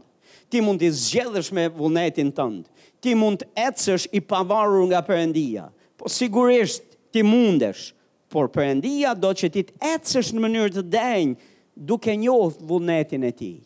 Ti 0.50 0.60
mund 0.64 0.80
t'i 0.82 0.88
zgjedhësh 0.94 1.52
me 1.54 1.66
vullnetin 1.74 2.30
tënd. 2.34 2.64
Ti 3.00 3.14
mund 3.16 3.42
të 3.42 3.64
ecësh 3.68 4.08
i 4.16 4.20
pavarur 4.20 4.86
nga 4.90 5.00
Perëndia. 5.04 5.66
Po 5.96 6.08
sigurisht 6.08 6.82
ti 7.12 7.22
mundesh, 7.26 7.92
por 8.30 8.48
Perëndia 8.52 9.14
do 9.18 9.30
që 9.34 9.50
ti 9.52 9.62
të 9.68 9.76
ecësh 9.96 10.32
në 10.36 10.42
mënyrë 10.44 10.74
të 10.78 10.84
denjë 10.86 11.50
duke 11.74 12.14
njohur 12.20 12.54
vullnetin 12.68 13.24
e 13.26 13.32
tij 13.36 13.56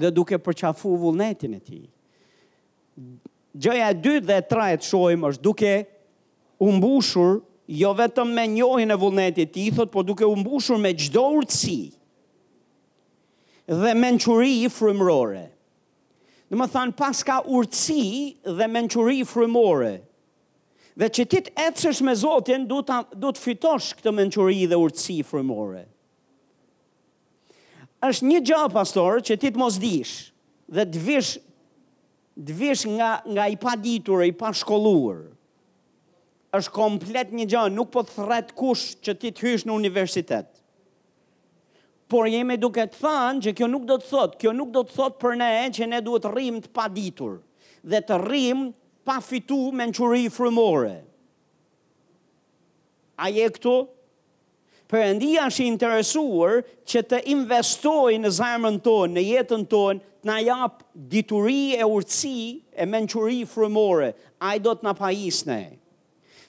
dhe 0.00 0.10
duke 0.14 0.38
përqafu 0.42 0.94
vullnetin 1.00 1.52
e 1.54 1.60
tij. 1.62 1.84
Gjëja 3.54 3.88
e 3.92 3.96
dytë 4.04 4.26
dhe 4.28 4.38
e 4.40 4.42
tretë 4.50 4.82
që 4.82 4.88
shohim 4.92 5.26
është 5.28 5.42
duke 5.44 5.72
u 6.66 6.70
mbushur 6.76 7.36
jo 7.80 7.92
vetëm 8.00 8.32
me 8.36 8.46
njohjen 8.56 8.90
e 8.94 8.98
vullnetit 9.04 9.52
të 9.54 9.70
tij, 9.74 9.86
por 9.92 10.02
duke 10.04 10.26
u 10.26 10.34
mbushur 10.40 10.80
me 10.82 10.90
çdo 10.98 11.22
urtësi 11.38 11.82
dhe 13.66 13.94
menquri 13.96 14.50
i 14.64 14.68
frymrore. 14.72 15.48
Në 16.52 16.58
më 16.60 16.66
thanë, 16.70 16.94
pas 16.98 17.22
ka 17.24 17.38
dhe 17.44 18.66
menquri 18.68 19.20
i 19.22 19.24
frymore. 19.26 19.94
Dhe 21.00 21.08
që 21.10 21.24
ti 21.26 21.40
të 21.46 21.54
ecësh 21.70 22.02
me 22.06 22.12
Zotin, 22.14 22.66
du 22.70 22.82
të, 22.86 22.98
du 23.18 23.30
të 23.34 23.40
fitosh 23.42 23.94
këtë 23.98 24.12
menquri 24.14 24.66
dhe 24.70 24.78
urëci 24.78 25.16
i 25.22 25.26
frymore. 25.26 25.86
është 28.04 28.26
një 28.26 28.40
gjë, 28.44 28.70
pastor, 28.72 29.22
që 29.24 29.34
ti 29.40 29.48
të 29.50 29.56
mos 29.62 29.78
dish, 29.80 30.30
dhe 30.68 30.84
të 30.84 30.98
vish, 31.06 31.38
të 32.44 32.52
vish 32.58 32.82
nga, 32.98 33.12
nga 33.34 33.46
i 33.48 33.56
pa 33.56 33.72
ditur 33.80 34.20
e 34.22 34.26
i 34.28 34.32
pa 34.32 34.52
shkolluar. 34.52 35.22
është 36.58 36.70
komplet 36.70 37.32
një 37.32 37.46
gjë, 37.50 37.62
nuk 37.72 37.90
po 37.90 38.02
thret 38.04 38.52
kush 38.54 38.84
që 39.02 39.12
ti 39.20 39.32
të 39.32 39.42
hysh 39.46 39.64
në 39.66 39.72
universitetë 39.72 40.62
por 42.08 42.26
jemi 42.28 42.56
duke 42.60 42.84
të 42.88 43.00
thanë 43.00 43.42
që 43.46 43.52
kjo 43.56 43.68
nuk 43.70 43.84
do 43.88 43.96
të 44.00 44.08
thotë, 44.10 44.38
kjo 44.42 44.52
nuk 44.56 44.70
do 44.74 44.82
të 44.84 44.96
thotë 44.98 45.20
për 45.22 45.36
ne 45.40 45.50
që 45.76 45.88
ne 45.90 46.00
duhet 46.04 46.26
rrim 46.32 46.58
të 46.64 46.72
pa 46.76 46.86
ditur 46.92 47.38
dhe 47.90 48.00
të 48.04 48.18
rrim 48.26 48.66
pa 49.04 49.18
fitu 49.24 49.58
me 49.76 49.86
në 49.90 49.96
qëri 49.98 50.24
frumore. 50.32 50.94
A 53.24 53.28
je 53.32 53.46
këtu? 53.56 53.74
Për 54.90 55.02
endi 55.10 55.32
ashtë 55.40 55.64
interesuar 55.66 56.60
që 56.88 57.02
të 57.10 57.20
investoj 57.34 58.18
në 58.20 58.32
zarmën 58.38 58.76
tonë, 58.84 59.14
në 59.16 59.22
jetën 59.30 59.64
tonë, 59.72 60.02
të 60.02 60.28
na 60.28 60.38
japë 60.44 60.86
dituri 61.12 61.60
e 61.76 61.84
urëci 61.84 62.60
e 62.72 62.86
menquri 62.88 63.42
frumore. 63.48 64.12
do 64.60 64.72
të 64.74 64.84
na 64.84 64.92
pajisë 64.94 65.46
ne. 65.46 65.62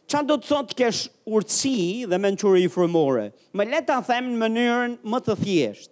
Qa 0.06 0.22
do 0.22 0.36
të 0.38 0.46
thotë 0.52 0.76
kesh 0.78 1.00
urci 1.34 1.72
dhe 2.10 2.18
menqëri 2.22 2.60
i 2.68 2.70
frumore? 2.74 3.30
Më 3.58 3.66
leta 3.72 3.96
a 3.98 4.04
them 4.06 4.28
në 4.36 4.40
mënyrën 4.44 4.92
më 5.10 5.20
të 5.26 5.36
thjesht. 5.40 5.92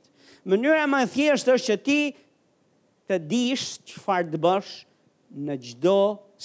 Mënyrën 0.51 0.89
më 0.91 0.99
thjesht 1.15 1.49
është 1.49 1.71
që 1.71 1.77
ti 1.87 1.97
të 3.09 3.17
dish 3.31 3.63
që 3.89 4.03
farë 4.03 4.33
të 4.35 4.39
bësh 4.43 4.73
në 5.47 5.55
gjdo 5.65 5.95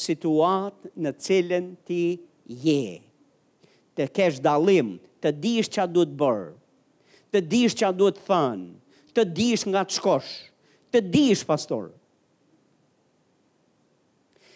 situatë 0.05 0.93
në 1.05 1.13
cilën 1.27 1.67
ti 1.89 2.01
je. 2.63 2.81
Të 3.99 4.07
kesh 4.17 4.39
dalim, 4.49 4.95
të 5.21 5.33
dish 5.45 5.69
që 5.75 5.83
a 5.85 5.87
du 5.99 6.07
të 6.09 6.17
bërë, 6.25 6.49
të 7.37 7.43
dish 7.53 7.77
që 7.83 7.87
a 7.91 7.91
du 8.01 8.09
të 8.15 8.25
thënë, 8.31 8.71
të 9.13 9.27
dish 9.37 9.67
nga 9.69 9.83
të 9.85 9.99
shkosh, 9.99 10.31
të 10.95 11.03
dish 11.19 11.45
pastorë. 11.51 11.93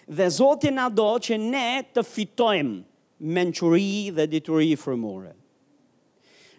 Dhe 0.09 0.26
Zotin 0.38 0.81
a 0.83 0.88
do 0.90 1.11
që 1.25 1.37
ne 1.42 1.66
të 1.92 2.02
fitojmë 2.14 2.81
menquri 3.23 4.11
dhe 4.14 4.26
dituri 4.26 4.71
i 4.73 4.76
frëmore. 4.79 5.33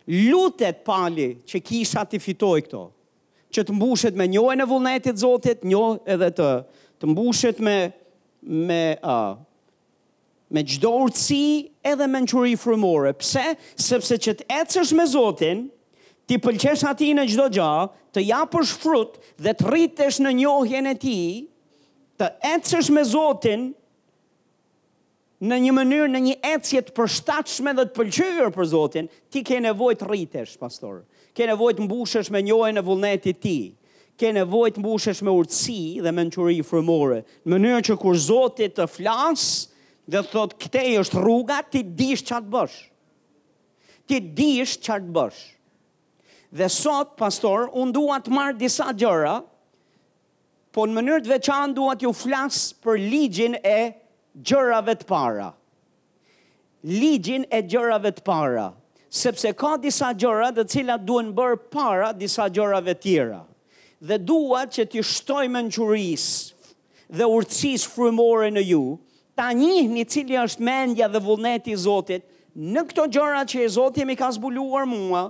Lutet 0.08 0.84
pali 0.86 1.29
që 1.48 1.62
kisha 1.63 2.03
të 2.08 2.20
fitoj 2.24 2.60
këto, 2.67 2.84
që 3.53 3.63
të 3.67 3.75
mbushet 3.75 4.17
me 4.20 4.25
njojnë 4.32 4.63
e 4.65 4.70
vullnetit 4.72 5.20
zotit, 5.22 5.63
njohen 5.67 6.00
edhe 6.15 6.32
të, 6.36 6.50
të 7.03 7.12
mbushet 7.12 7.60
me, 7.63 7.77
me, 8.67 8.82
uh, 9.05 9.36
me 10.51 10.63
gjdo 10.67 10.91
urtësi 11.05 11.70
edhe 11.93 12.08
menquri 12.12 12.55
i 12.55 12.60
frëmore. 12.60 13.13
Pse? 13.20 13.46
Sepse 13.79 14.17
që 14.24 14.36
të 14.41 14.48
ecësh 14.63 14.96
me 14.98 15.05
zotin, 15.08 15.67
ti 16.27 16.39
pëlqesh 16.39 16.84
ati 16.89 17.12
në 17.17 17.27
gjdo 17.32 17.48
gja, 17.60 17.72
të 18.15 18.24
japësh 18.29 18.75
frut 18.84 19.17
dhe 19.41 19.55
të 19.58 19.70
rritesh 19.70 20.20
në 20.24 20.36
njohjen 20.41 20.91
e 20.91 20.98
ti, 21.03 21.17
të 22.20 22.32
ecësh 22.55 22.91
me 22.96 23.03
zotin, 23.08 23.72
në 25.44 25.58
një 25.60 25.72
mënyrë 25.76 26.10
në 26.12 26.20
një 26.28 26.36
ecje 26.56 26.82
të 26.88 26.94
përshtatshme 26.96 27.74
dhe 27.76 27.84
të 27.90 27.96
pëlqyer 27.98 28.50
për 28.56 28.68
Zotin, 28.72 29.10
ti 29.34 29.42
ke 29.46 29.58
nevojë 29.64 30.00
të 30.02 30.08
rritesh, 30.08 30.54
pastor. 30.62 31.02
Ke 31.36 31.48
nevojë 31.50 31.78
të 31.80 31.86
mbushesh 31.88 32.32
me 32.36 32.42
njohjen 32.46 32.80
e 32.80 32.84
vullnetit 32.86 33.40
të 33.40 33.44
ti. 33.44 33.58
Ke 34.22 34.30
nevojë 34.38 34.76
të 34.76 34.84
mbushesh 34.84 35.22
me 35.26 35.34
urtësi 35.36 35.80
dhe 36.06 36.12
me 36.16 36.26
ngjyrë 36.30 36.64
frymore, 36.68 37.22
në 37.44 37.56
mënyrë 37.56 37.86
që 37.90 37.96
kur 38.04 38.16
Zoti 38.22 38.68
të 38.78 38.86
flas 38.94 39.46
dhe 40.14 40.22
thotë 40.30 40.60
këtej 40.66 40.94
është 41.02 41.20
rruga, 41.26 41.60
ti 41.74 41.82
dish 42.04 42.24
çfarë 42.28 42.46
të 42.46 42.52
bësh. 42.54 42.78
Ti 44.10 44.20
dish 44.40 44.78
çfarë 44.86 45.08
të 45.10 45.16
bësh. 45.18 45.42
Dhe 46.54 46.68
sot, 46.72 47.16
pastor, 47.20 47.68
unë 47.82 47.92
dua 47.96 48.20
të 48.22 48.32
marr 48.36 48.56
disa 48.62 48.92
gjëra, 48.94 49.36
po 50.74 50.86
në 50.88 50.98
mënyrë 51.00 51.26
të 51.26 51.32
veçanë 51.34 51.76
dua 51.78 51.96
t'ju 51.98 52.12
flasë 52.16 52.78
për 52.84 53.02
ligjin 53.12 53.58
e 53.66 53.80
gjërave 54.42 54.96
të 55.02 55.08
para. 55.10 55.52
Ligjin 56.84 57.46
e 57.54 57.62
gjërave 57.72 58.10
të 58.18 58.24
para, 58.28 58.72
sepse 59.08 59.54
ka 59.58 59.78
disa 59.82 60.10
gjëra 60.20 60.50
të 60.56 60.66
cilat 60.74 61.06
duhen 61.08 61.30
bërë 61.38 61.60
para 61.74 62.10
disa 62.18 62.50
gjërave 62.52 62.92
tjera. 63.02 63.40
Dhe 64.04 64.18
dua 64.20 64.66
që 64.68 64.84
t'i 64.92 65.04
shtoj 65.08 65.46
mençurisë 65.54 66.75
dhe 67.16 67.28
urtësisë 67.32 67.90
frymore 67.94 68.50
në 68.52 68.63
ju, 68.68 68.82
ta 69.38 69.48
njihni 69.56 70.04
cili 70.12 70.36
është 70.42 70.66
mendja 70.68 71.08
dhe 71.08 71.22
vullneti 71.24 71.72
i 71.72 71.80
Zotit 71.80 72.25
në 72.75 72.84
këto 72.90 73.08
gjëra 73.16 73.46
që 73.48 73.63
e 73.63 73.70
Zoti 73.78 74.04
më 74.08 74.18
ka 74.20 74.34
zbuluar 74.36 74.84
mua, 74.90 75.24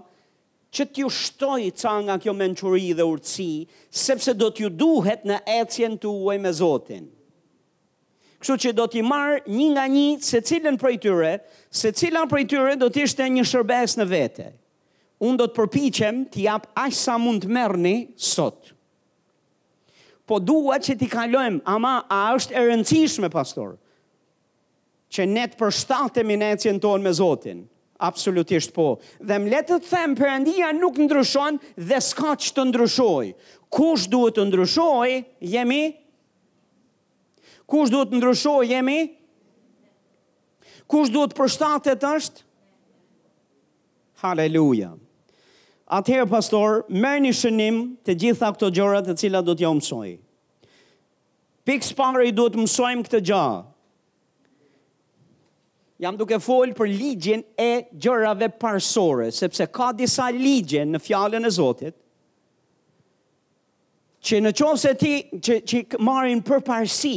që 0.74 0.88
t'ju 0.89 1.05
shtoj 1.19 1.69
ca 1.77 1.93
nga 2.07 2.15
kjo 2.24 2.33
menquri 2.33 2.95
dhe 2.98 3.05
urtësi, 3.05 3.67
sepse 3.93 4.33
do 4.33 4.48
t'ju 4.50 4.72
duhet 4.74 5.22
në 5.29 5.38
ecjen 5.62 6.00
t'u 6.01 6.10
uaj 6.25 6.39
me 6.41 6.50
Zotin. 6.51 7.05
Kështu 8.43 8.57
që 8.59 8.71
do 8.75 8.83
t'i 8.91 9.00
marë 9.07 9.38
një 9.47 9.65
nga 9.71 9.83
një 9.88 10.07
se 10.25 10.41
cilën 10.43 10.75
për 10.81 10.91
i 10.91 10.97
tyre, 11.00 11.29
se 11.71 11.93
cilën 11.95 12.27
për 12.27 12.41
i 12.43 12.47
tyre 12.51 12.73
do 12.75 12.89
t'ishtë 12.91 13.23
e 13.23 13.31
një 13.38 13.45
shërbes 13.47 13.93
në 13.95 14.07
vete. 14.09 14.50
Unë 15.23 15.38
do 15.39 15.45
t'përpichem 15.55 16.25
t'i 16.33 16.43
apë 16.51 16.73
ashtë 16.83 17.03
sa 17.05 17.15
mund 17.23 17.45
të 17.45 17.51
mërëni 17.55 17.93
sot. 18.19 18.73
Po 20.27 20.41
dua 20.43 20.75
që 20.83 20.97
t'i 21.00 21.07
kalojmë, 21.13 21.62
ama 21.71 21.93
a 22.12 22.19
është 22.35 22.57
e 22.59 22.65
rëndësishme, 22.67 23.31
pastor, 23.31 23.77
që 25.13 25.29
ne 25.31 25.45
të 25.53 25.59
përstatë 25.63 26.27
e 26.35 26.75
tonë 26.83 27.03
me 27.07 27.13
Zotin. 27.15 27.63
Absolutisht 28.03 28.73
po. 28.75 28.89
Dhe 29.23 29.39
më 29.39 29.51
letë 29.55 29.77
të 29.85 29.93
themë 29.93 30.15
për 30.19 30.29
endia 30.35 30.73
nuk 30.75 31.00
ndryshon 31.05 31.62
dhe 31.79 32.00
s'ka 32.03 32.35
që 32.43 32.51
të 32.57 32.63
ndryshoj. 32.73 33.27
Kush 33.71 34.09
duhet 34.12 34.35
të 34.35 34.50
ndryshoj, 34.50 35.21
jemi 35.53 35.81
Kush 37.73 37.89
duhet 37.89 38.11
të 38.13 38.19
ndryshojë 38.19 38.65
jemi? 38.69 38.95
Kush 40.93 41.09
duhet 41.09 41.31
të 41.33 41.39
përshtatet 41.39 42.03
është? 42.07 42.43
Haleluja. 44.21 44.91
Atëherë 45.97 46.27
pastor, 46.29 46.83
merr 47.01 47.23
një 47.25 47.31
shënim 47.39 47.79
të 48.05 48.15
gjitha 48.21 48.51
këto 48.53 48.69
gjëra 48.77 48.99
të 49.07 49.15
cilat 49.23 49.47
do 49.49 49.55
t'ju 49.57 49.71
mësoj. 49.79 50.11
Pikë 51.67 51.87
spangëri 51.89 52.35
do 52.37 52.45
të 52.53 52.61
mësojmë 52.61 53.07
këtë 53.09 53.23
gjë. 53.31 53.43
Jam 56.05 56.17
duke 56.19 56.37
folë 56.45 56.77
për 56.77 56.93
ligjin 56.93 57.41
e 57.63 57.71
gjërave 58.03 58.51
parsore, 58.61 59.31
sepse 59.33 59.65
ka 59.73 59.89
disa 59.97 60.29
ligje 60.35 60.85
në 60.91 61.01
fjalën 61.07 61.41
e 61.41 61.51
Zotit 61.57 61.95
që 64.23 64.43
në 64.45 64.53
qovë 64.61 64.81
se 64.85 64.93
ti 65.01 65.15
që, 65.41 65.61
që 65.69 65.81
marrin 66.07 66.41
për 66.47 66.61
parsi, 66.69 67.15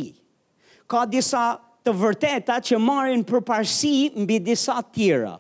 ka 0.91 1.05
disa 1.11 1.57
të 1.87 1.93
vërteta 2.03 2.57
që 2.67 2.79
marrin 2.83 3.23
përparësi 3.27 3.93
mbi 4.25 4.39
disa 4.43 4.79
të 4.83 4.95
tjera. 4.97 5.35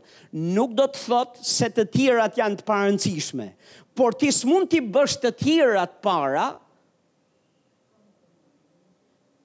Nuk 0.54 0.74
do 0.78 0.86
të 0.90 1.02
thot 1.06 1.40
se 1.46 1.68
të 1.74 1.86
tjerat 1.94 2.38
janë 2.38 2.60
të 2.60 2.66
parëndësishme, 2.68 3.48
por 3.96 4.14
ti 4.18 4.30
s'mund 4.34 4.70
të 4.70 4.82
bësh 4.94 5.18
të 5.22 5.34
tjerat 5.40 5.96
para. 6.04 6.48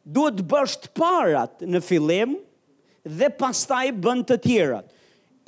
Duhet 0.05 0.41
të 0.41 0.47
bësh 0.51 0.77
të 0.83 0.91
parat 0.97 1.61
në 1.71 1.79
fillim 1.85 2.33
dhe 3.19 3.29
pastaj 3.39 3.85
bën 4.03 4.21
të 4.27 4.37
tjerat. 4.43 4.87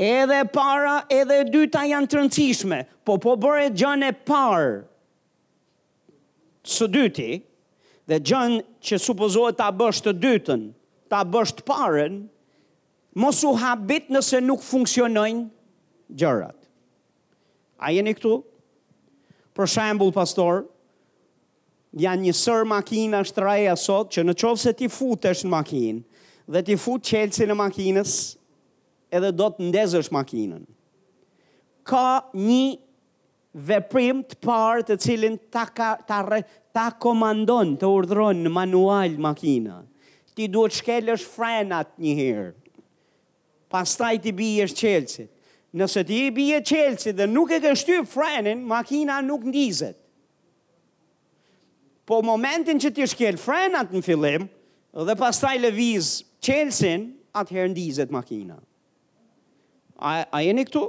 Edhe 0.03 0.39
e 0.41 0.45
para, 0.49 0.97
edhe 1.13 1.35
e 1.43 1.49
dyta 1.53 1.83
janë 1.85 2.09
të 2.09 2.17
rëndësishme, 2.19 2.79
po 3.05 3.19
po 3.21 3.35
bëre 3.43 3.67
gjën 3.77 4.05
e 4.07 4.11
parë. 4.25 4.79
Së 6.63 6.87
dyti, 6.89 7.29
dhe 8.09 8.19
gjën 8.19 8.57
që 8.83 8.97
supozohet 8.99 9.57
ta 9.59 9.69
bësh 9.71 10.03
të 10.03 10.13
dytën, 10.23 10.63
ta 11.11 11.23
bësh 11.23 11.55
të 11.59 11.65
parën, 11.67 12.19
mos 13.21 13.43
u 13.47 13.53
habit 13.61 14.07
nëse 14.11 14.41
nuk 14.43 14.63
funksionojnë 14.65 15.45
gjërat. 16.17 16.57
A 17.83 17.91
jeni 17.95 18.13
këtu? 18.17 18.39
Për 19.53 19.69
shembull 19.69 20.13
pastor, 20.15 20.63
janë 22.01 22.27
një 22.27 22.33
sër 22.35 22.65
makina 22.67 23.19
shtreja 23.27 23.75
sot, 23.79 24.11
që 24.15 24.23
në 24.25 24.35
qovë 24.41 24.61
se 24.63 24.73
ti 24.79 24.89
futesh 24.91 25.43
në 25.45 25.51
makinë, 25.53 26.01
dhe 26.51 26.63
ti 26.67 26.75
fut 26.79 27.03
qelësi 27.07 27.45
në 27.47 27.55
makinës, 27.59 28.15
edhe 29.13 29.29
do 29.37 29.47
të 29.53 29.67
ndezësh 29.69 30.09
makinën. 30.11 30.63
Ka 31.87 32.07
një 32.33 33.53
veprim 33.69 34.23
të 34.25 34.39
parë 34.41 34.87
të 34.89 34.97
cilin 35.03 35.35
ta, 35.53 35.67
ka, 35.69 35.91
ta, 36.09 36.23
ta 36.73 36.89
komandon 36.97 37.75
të 37.77 37.87
urdhron 37.93 38.39
në 38.45 38.51
manual 38.51 39.13
makina. 39.21 39.79
Ti 40.33 40.47
duhet 40.49 40.79
shkelësh 40.79 41.23
frenat 41.29 41.91
një 42.01 42.13
herë. 42.17 42.49
Pastaj 43.73 44.17
ti 44.25 44.31
bie 44.33 44.65
çelësit. 44.69 45.29
Nëse 45.73 46.01
ti 46.05 46.17
bie 46.33 46.57
çelësit 46.61 47.17
dhe 47.17 47.27
nuk 47.29 47.51
e 47.53 47.57
ke 47.61 47.71
shtyp 47.77 48.09
frenin, 48.09 48.59
makina 48.69 49.19
nuk 49.25 49.45
ndizet. 49.45 49.97
Po 52.05 52.19
momentin 52.25 52.81
që 52.81 52.89
ti 52.95 53.05
shkel 53.07 53.37
frenat 53.41 53.93
në 53.93 54.01
fillim 54.05 54.47
dhe 55.07 55.15
pastaj 55.17 55.55
lëviz 55.63 56.09
çelësin, 56.45 57.07
atëherë 57.33 57.71
ndizet 57.73 58.11
makina. 58.13 58.57
Ai 59.97 60.21
a 60.31 60.43
jeni 60.45 60.65
këtu? 60.69 60.85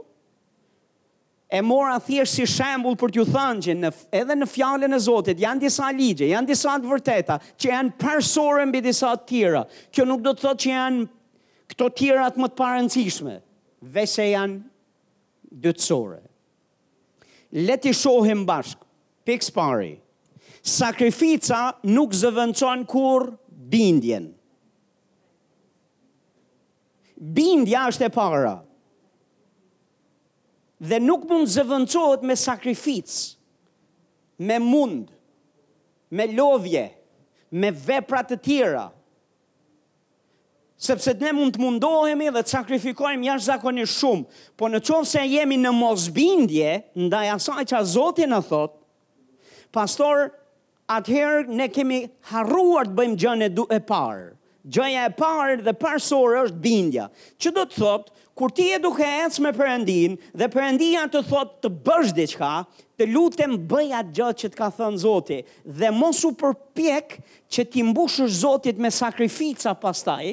e 1.55 1.61
mora 1.62 2.01
thjesht 2.03 2.35
si 2.40 2.47
shembul 2.51 2.97
për 2.99 3.12
t'ju 3.14 3.25
thënë 3.31 3.62
që 3.64 3.75
në, 3.79 3.90
edhe 4.19 4.35
në 4.38 4.47
fjalën 4.51 4.97
e 4.97 4.99
Zotit, 5.05 5.38
janë 5.38 5.62
disa 5.62 5.90
ligje, 5.95 6.27
janë 6.33 6.49
disa 6.51 6.73
të 6.83 6.90
vërteta, 6.90 7.37
që 7.62 7.71
janë 7.71 7.95
përsore 8.01 8.64
mbi 8.67 8.81
disa 8.83 9.12
të 9.14 9.27
tjera. 9.31 9.61
Kjo 9.95 10.07
nuk 10.09 10.25
do 10.25 10.33
të 10.35 10.43
thotë 10.43 10.62
që 10.64 10.73
janë 10.73 11.05
këto 11.73 11.88
tjera 12.01 12.27
të 12.35 12.43
më 12.43 12.51
të 12.51 12.59
parëndësishme, 12.59 13.37
vese 13.95 14.27
janë 14.33 14.59
dytësore. 15.62 16.19
Leti 17.71 17.93
shohim 17.95 18.43
bashkë, 18.51 18.83
pikës 19.29 19.55
pari, 19.55 19.93
sakrifica 20.75 21.62
nuk 21.95 22.19
zëvëndëson 22.19 22.83
kur 22.90 23.29
bindjen. 23.71 24.33
Bindja 27.38 27.87
është 27.93 28.09
e 28.11 28.14
para 28.19 28.59
dhe 30.85 31.01
nuk 31.03 31.25
mund 31.31 31.49
zëvëndsohet 31.49 32.23
me 32.31 32.37
sakrificë, 32.37 33.37
me 34.51 34.59
mund, 34.61 35.09
me 36.11 36.27
lovje, 36.37 36.85
me 37.51 37.70
vepra 37.73 38.25
të 38.27 38.38
tjera. 38.42 38.85
Sepse 40.85 41.14
ne 41.16 41.31
mund 41.33 41.55
të 41.57 41.62
mundohemi 41.62 42.27
dhe 42.35 42.42
të 42.44 42.55
sakrifikojmë 42.59 43.29
jashtë 43.31 43.49
zakonisht 43.53 44.01
shumë, 44.03 44.25
po 44.59 44.68
në 44.68 44.83
qovë 44.85 45.09
se 45.12 45.23
jemi 45.31 45.57
në 45.62 45.70
mosbindje, 45.73 46.73
ndaj 47.07 47.27
asaj 47.38 47.64
që 47.70 47.79
a 47.79 47.85
Zotin 47.94 48.35
e 48.37 48.40
thot, 48.49 48.75
pastor, 49.75 50.29
atëherë 50.92 51.47
ne 51.57 51.70
kemi 51.73 52.03
harruar 52.33 52.90
të 52.90 52.99
bëjmë 52.99 53.23
gjën 53.23 53.47
e 53.70 53.81
parë. 53.88 54.27
Gjëja 54.64 55.07
e 55.11 55.12
parë 55.18 55.59
dhe 55.66 55.73
parësorë 55.77 56.42
është 56.47 56.61
bindja. 56.64 57.07
Që 57.37 57.51
do 57.57 57.64
të 57.68 57.81
thotë, 57.83 58.12
kur 58.37 58.51
ti 58.51 58.66
e 58.75 58.79
duke 58.83 59.07
cë 59.31 59.42
me 59.44 59.51
përëndin, 59.55 60.14
dhe 60.40 60.49
përëndia 60.55 61.05
të 61.12 61.20
thot 61.29 61.53
të 61.62 61.70
bësh 61.87 62.12
diqka, 62.16 62.53
të 62.99 63.07
lutem 63.14 63.53
bëja 63.70 64.01
gjatë 64.14 64.38
që 64.42 64.51
të 64.53 64.59
ka 64.61 64.68
thënë 64.79 65.01
Zotit, 65.05 65.53
dhe 65.81 65.90
mosu 65.94 66.33
u 66.33 66.37
përpjek 66.40 67.14
që 67.55 67.66
ti 67.73 67.85
mbushur 67.87 68.31
Zotit 68.40 68.79
me 68.83 68.90
sakrifica 68.97 69.75
pastaj, 69.85 70.33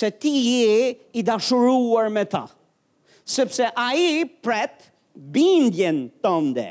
se 0.00 0.10
ti 0.10 0.32
je 0.42 0.94
i 1.14 1.22
dashuruar 1.22 2.10
me 2.10 2.24
ta. 2.26 2.44
Sepse 3.26 3.68
a 3.70 3.86
i 3.98 4.24
pret 4.42 4.90
bindjen 5.14 6.08
tënde, 6.22 6.68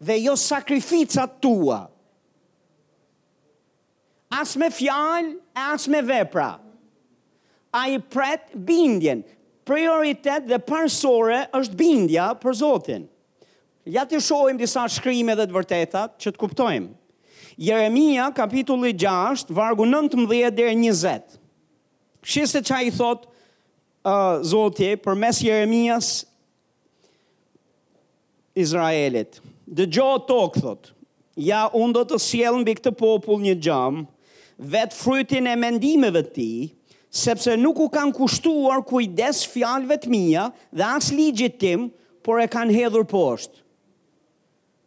dhe 0.00 0.20
jo 0.26 0.36
sakrifica 0.38 1.24
tua. 1.26 1.86
As 4.36 4.52
me 4.56 4.68
fjallë, 4.70 5.38
As 5.60 5.82
me 5.90 5.98
vepra 6.00 6.54
a 7.72 7.86
i 7.90 7.98
pret 8.02 8.50
bindjen. 8.54 9.24
Prioritet 9.68 10.48
dhe 10.50 10.58
parsore 10.58 11.44
është 11.54 11.76
bindja 11.78 12.30
për 12.40 12.56
Zotin. 12.62 13.04
Ja 13.86 14.02
të 14.08 14.18
shohim 14.24 14.58
disa 14.58 14.82
shkrimet 14.90 15.38
dhe 15.38 15.46
të 15.50 15.54
vërtetat 15.56 16.16
që 16.20 16.32
të 16.34 16.40
kuptojmë. 16.42 16.88
Jeremia 17.60 18.26
kapitulli 18.34 18.94
6, 18.98 19.50
vargu 19.54 19.84
19 19.86 20.26
dhe 20.54 20.72
20. 20.74 21.38
Shise 22.22 22.62
që 22.66 22.74
a 22.78 22.84
i 22.84 22.90
thot 22.92 23.28
uh, 23.28 24.40
Zotje 24.46 24.96
për 25.04 25.18
mes 25.22 25.42
Jeremias 25.44 26.08
Izraelit. 28.60 29.38
Dë 29.70 29.86
gjohë 29.98 30.24
tokë, 30.28 30.62
thot, 30.64 30.90
ja 31.40 31.66
unë 31.78 31.94
do 32.00 32.06
të 32.10 32.18
sjellë 32.24 32.62
mbi 32.64 32.74
këtë 32.80 32.94
popull 33.00 33.44
një 33.44 33.54
gjam, 33.64 34.02
vetë 34.60 34.96
frytin 34.98 35.46
e 35.48 35.54
mendimeve 35.56 36.24
të 36.26 36.34
ti, 36.34 36.50
sepse 37.10 37.54
nuk 37.58 37.78
u 37.82 37.88
kanë 37.90 38.14
kushtuar 38.14 38.84
kujdes 38.86 39.42
fjalëve 39.50 39.96
të 40.04 40.10
mia 40.12 40.44
dhe 40.70 40.86
as 40.86 41.08
ligjit 41.14 41.56
tim, 41.58 41.88
por 42.22 42.38
e 42.40 42.46
kanë 42.52 42.74
hedhur 42.76 43.06
poshtë. 43.08 43.58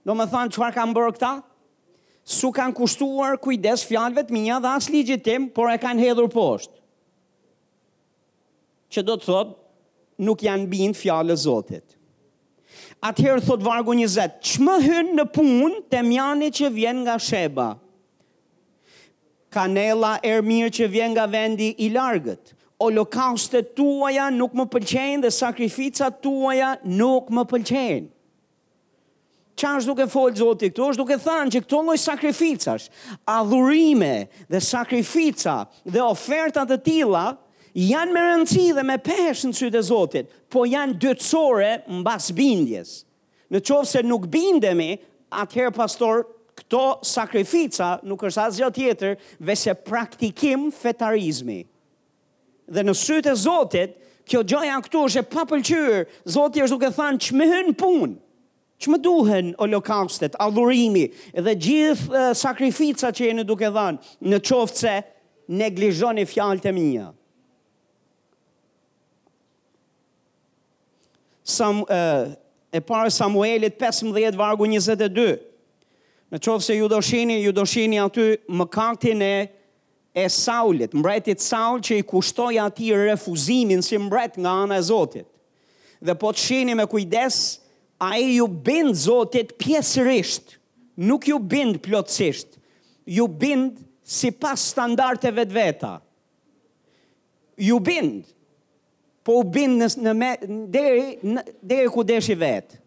Do 0.05 0.15
më 0.17 0.29
thanë, 0.31 0.51
qëfar 0.55 0.75
kanë 0.75 0.95
bërë 0.95 1.13
këta? 1.17 1.33
Su 2.23 2.53
kanë 2.55 2.75
kushtuar 2.77 3.38
kujdes 3.43 3.83
fjalëve 3.88 4.23
të 4.29 4.36
mia 4.38 4.62
dhe 4.63 4.71
as 4.77 4.88
ligjit 4.93 5.25
tim, 5.25 5.49
por 5.51 5.71
e 5.73 5.77
kanë 5.83 6.05
hedhur 6.07 6.29
poshtë. 6.31 6.77
Që 8.93 9.03
do 9.07 9.17
të 9.19 9.27
thotë, 9.27 9.59
nuk 10.23 10.43
janë 10.45 10.67
bindë 10.71 10.99
fjallë 11.01 11.38
zotit. 11.43 11.86
Atëherë 13.03 13.43
thot 13.49 13.63
vargu 13.65 13.95
20, 13.97 14.38
që 14.39 14.62
më 14.63 14.99
në 15.17 15.25
punë 15.36 15.81
të 15.91 16.03
mjani 16.07 16.51
që 16.55 16.69
vjen 16.71 17.01
nga 17.03 17.17
sheba? 17.19 17.71
kanela 19.54 20.18
er 20.26 20.42
mirë 20.46 20.72
që 20.80 20.88
vjen 20.96 21.13
nga 21.16 21.28
vendi 21.30 21.70
i 21.86 21.89
largët. 21.94 22.52
Holokaustet 22.84 23.70
tuaja 23.78 24.28
nuk 24.34 24.56
më 24.58 24.66
pëlqejnë 24.74 25.24
dhe 25.24 25.32
sakrificat 25.32 26.18
tuaja 26.26 26.74
nuk 27.00 27.30
më 27.32 27.46
pëlqejnë. 27.54 28.08
Qa 29.54 29.76
është 29.78 29.92
duke 29.92 30.08
folë 30.10 30.39
zoti 30.39 30.72
këtu? 30.72 30.88
është 30.89 31.00
duke 31.04 31.20
thënë 31.22 31.52
që 31.54 31.60
këto 31.62 31.80
lloj 31.86 31.98
sakrificash, 32.02 32.88
adhurime 33.30 34.28
dhe 34.50 34.60
sakrifica 34.66 35.60
dhe 35.94 36.02
ofertat 36.10 36.72
të 36.74 36.78
tila, 36.88 37.26
janë 37.78 38.16
me 38.16 38.24
rëndësi 38.32 38.66
dhe 38.80 38.84
me 38.89 38.98
peshë 39.06 39.52
në 39.52 39.60
sytë 39.60 39.78
e 39.78 39.84
zotit, 39.92 40.34
po 40.50 40.66
janë 40.66 40.98
dytësore 41.04 41.72
në 41.86 42.02
bas 42.08 42.32
bindjes. 42.38 42.96
Në 43.54 43.62
qovë 43.68 43.92
se 43.94 44.02
nuk 44.10 44.26
bindemi, 44.34 44.96
atëherë 45.44 45.76
pastor 45.78 46.26
këto 46.58 46.82
sakrifica 47.06 47.89
nuk 48.08 48.24
është 48.30 48.44
asgjë 48.48 48.70
tjetër 48.78 49.16
veçse 49.50 49.74
praktikim 49.88 50.70
fetarizmi. 50.74 51.62
Dhe 52.74 52.84
në 52.88 52.94
sytë 52.98 53.34
e 53.34 53.39
Zotit, 53.44 53.96
kjo 54.24 54.44
gjoja 54.48 54.76
këtu 54.86 55.00
është 55.08 55.22
e 55.24 55.28
papëlqyr 55.34 56.04
Zoti 56.36 56.62
është 56.63 56.76
duke 56.78 56.92
thënë 56.96 57.20
ç'mëhën 57.26 57.74
punë 57.82 58.13
që 58.84 58.92
më 58.92 59.00
duhen 59.04 59.50
holokaustet, 59.60 60.34
adhurimi, 60.44 61.06
dhe 61.46 61.54
gjithë 61.66 62.13
uh, 62.13 62.32
sakrifica 62.36 63.12
që 63.16 63.30
jeni 63.30 63.46
duke 63.48 63.68
thanë 63.68 64.16
në 64.32 64.39
qoftë 64.44 64.80
se 64.84 64.96
neglizhoni 65.60 66.26
fjalë 66.28 66.63
të 66.66 66.74
mija. 66.76 67.10
Sam, 71.54 71.82
uh, 71.86 72.34
e 72.72 72.80
parë 72.82 73.12
Samuelit 73.12 73.76
15, 73.80 74.38
vargu 74.39 74.68
22, 74.72 75.34
Në 76.34 76.39
qovë 76.41 76.63
se 76.65 76.76
ju 76.80 76.88
do 76.89 76.98
shini, 77.06 77.36
ju 77.43 77.52
do 77.54 77.62
shini 77.69 78.00
aty 78.02 78.24
më 78.58 78.65
kartin 78.74 79.19
e, 79.22 79.34
e 80.17 80.24
saulit, 80.34 80.93
mbretit 80.98 81.41
saul 81.46 81.78
që 81.86 82.00
i 82.02 82.06
kushtoj 82.10 82.56
ati 82.63 82.88
refuzimin 82.98 83.84
si 83.86 84.00
mbret 84.02 84.39
nga 84.41 84.54
anë 84.63 84.80
e 84.80 84.86
zotit. 84.88 85.28
Dhe 86.04 86.15
po 86.17 86.32
të 86.34 86.41
shini 86.48 86.74
me 86.80 86.88
kujdes, 86.89 87.38
a 88.02 88.15
e 88.17 88.26
ju 88.39 88.48
bind 88.50 88.98
zotit 88.98 89.54
pjesërisht, 89.62 90.56
nuk 91.06 91.28
ju 91.30 91.38
bind 91.38 91.78
plotësisht, 91.86 92.58
ju 93.06 93.28
bind 93.28 93.84
si 94.04 94.32
pas 94.34 94.62
standarteve 94.72 95.46
të 95.46 95.54
veta. 95.60 95.91
Ju 97.62 97.78
bind, 97.80 98.24
po 99.22 99.38
u 99.43 99.46
bind 99.54 99.86
në, 99.86 99.91
në 100.08 100.15
me, 100.17 100.32
deri, 100.74 101.38
deri 101.62 101.93
ku 101.93 102.02
deshi 102.04 102.34
vetë, 102.41 102.82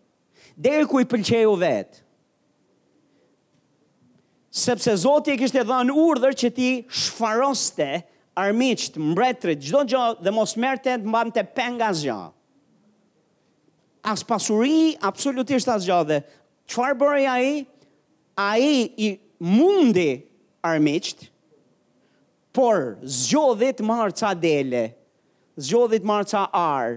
deri 0.66 0.82
ku 0.90 0.98
i 1.00 1.06
pëlqeju 1.14 1.54
vetë 1.62 2.02
sepse 4.56 4.90
Zoti 5.02 5.34
e 5.34 5.40
kishte 5.42 5.60
dhënë 5.68 5.92
urdhër 6.08 6.34
që 6.40 6.48
ti 6.56 6.68
shfaroste 7.00 7.86
armiqt, 8.40 8.96
mbretrit, 9.12 9.60
çdo 9.66 9.82
gjë 9.90 10.04
dhe 10.24 10.32
mos 10.32 10.56
merrte 10.62 10.94
mbante 11.04 11.42
penga 11.56 11.90
asgjë. 11.92 12.20
As 14.08 14.24
pasuri 14.30 14.94
absolutisht 15.04 15.68
asgjë 15.76 16.00
dhe 16.12 16.18
çfarë 16.72 16.96
bëri 17.02 17.28
ai? 17.28 17.64
Ai 18.36 18.92
i 19.00 19.10
mundi 19.58 20.08
armiqt, 20.68 21.28
por 22.56 22.80
zgjodhi 23.04 23.70
të 23.76 23.84
marr 23.84 24.12
ca 24.16 24.30
dele, 24.40 24.86
zgjodhi 25.66 26.00
të 26.00 26.08
marr 26.08 26.28
ca 26.30 26.46
ar, 26.62 26.96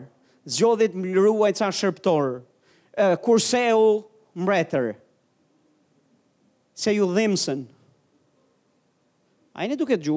zgjodhi 0.55 0.87
të 0.93 1.01
mbrojë 1.05 1.51
ca 1.59 1.67
shërbtor, 1.75 2.37
kurseu 3.23 3.85
Mbretër 4.39 4.93
se 6.79 6.95
ju 6.95 7.05
dhimësën. 7.11 7.63
A 9.59 9.65
e 9.65 9.69
në 9.73 9.77
duke 9.81 9.97
të 9.99 10.13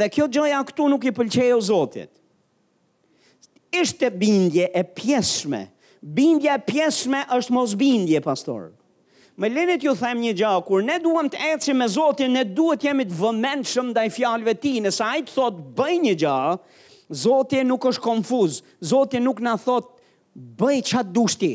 dhe 0.00 0.06
kjo 0.14 0.24
gjëja 0.32 0.58
këtu 0.70 0.86
nuk 0.88 1.04
i 1.06 1.12
pëlqejo 1.18 1.58
zotit. 1.68 2.08
Ishte 3.76 4.08
bindje 4.14 4.70
e 4.72 4.82
pjeshme, 4.96 5.66
bindje 6.00 6.48
e 6.54 6.62
pjeshme 6.68 7.20
është 7.36 7.52
mos 7.52 7.74
bindje, 7.76 8.22
pastor. 8.24 8.70
Me 9.36 9.50
lenet 9.50 9.82
ju 9.84 9.92
them 9.98 10.20
një 10.22 10.32
gjahë, 10.38 10.64
kur 10.68 10.82
ne 10.86 10.96
duham 11.02 11.26
të 11.28 11.40
eci 11.52 11.74
me 11.74 11.88
Zotin, 11.90 12.30
ne 12.36 12.44
duhet 12.46 12.84
jemi 12.86 13.02
të 13.08 13.16
vëmendshëm 13.18 13.66
shumë 13.72 13.92
da 13.96 14.04
i 14.06 14.12
fjalëve 14.14 14.54
ti, 14.62 14.76
nësa 14.84 15.08
a 15.10 15.16
i 15.18 15.24
të 15.26 15.34
thot 15.34 15.56
bëj 15.74 15.94
një 16.04 16.12
gjahë, 16.22 16.54
Zotin 17.24 17.66
nuk 17.66 17.88
është 17.90 18.04
konfuz, 18.04 18.60
Zotin 18.78 19.26
nuk 19.26 19.42
në 19.42 19.56
thot 19.64 19.90
bëj 20.38 20.78
qatë 20.92 21.10
dushti 21.16 21.50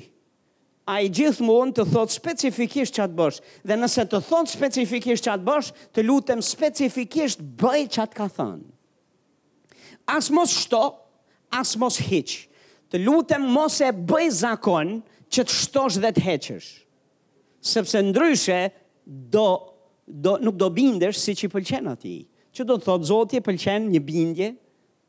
a 0.89 0.97
i 1.06 1.10
gjithë 1.13 1.43
mund 1.45 1.75
të 1.78 1.84
thotë 1.91 2.15
specifikisht 2.15 2.95
që 2.97 3.04
atë 3.06 3.17
bësh, 3.19 3.38
dhe 3.69 3.75
nëse 3.78 4.06
të 4.10 4.19
thotë 4.25 4.52
specifikisht 4.56 5.25
që 5.28 5.34
atë 5.36 5.45
bësh, 5.45 5.67
të 5.93 6.06
lutem 6.08 6.39
specifikisht 6.45 7.43
bëj 7.62 7.82
që 7.93 8.02
atë 8.08 8.17
ka 8.17 8.25
thënë. 8.39 8.65
As 10.10 10.32
mos 10.34 10.56
shto, 10.63 10.82
as 11.54 11.75
mos 11.78 11.99
hiq, 12.08 12.34
të 12.89 13.04
lutem 13.04 13.45
mos 13.54 13.78
e 13.86 13.91
bëj 13.93 14.30
zakon 14.39 14.95
që 15.30 15.45
të 15.45 15.58
shtosh 15.60 15.99
dhe 16.02 16.10
të 16.17 16.25
heqësh, 16.25 16.71
sepse 17.75 18.02
ndryshe 18.10 18.58
do, 19.36 19.45
do, 20.10 20.38
nuk 20.41 20.58
do 20.58 20.71
bindesh 20.73 21.21
si 21.21 21.38
që 21.38 21.52
i 21.52 21.54
pëlqen 21.54 21.93
ati. 21.93 22.15
Që 22.56 22.65
do 22.65 22.80
të 22.80 22.88
thotë, 22.89 23.10
zotë 23.12 23.38
i 23.38 23.43
pëlqen 23.45 23.86
një 23.93 24.02
bindje, 24.10 24.49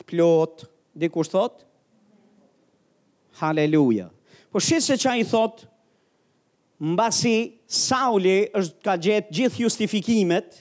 të 0.01 0.13
plot, 0.13 0.69
kur 1.17 1.35
thotë, 1.37 1.65
Haleluja. 3.41 4.11
Po 4.53 4.61
shqit 4.61 4.83
se 4.85 4.97
qa 5.01 5.15
i 5.17 5.23
thotë, 5.25 5.70
mbasi 6.81 7.53
Sauli 7.71 8.39
është 8.57 8.85
ka 8.85 8.95
gjetë 8.97 9.37
gjithë 9.37 9.63
justifikimet 9.67 10.61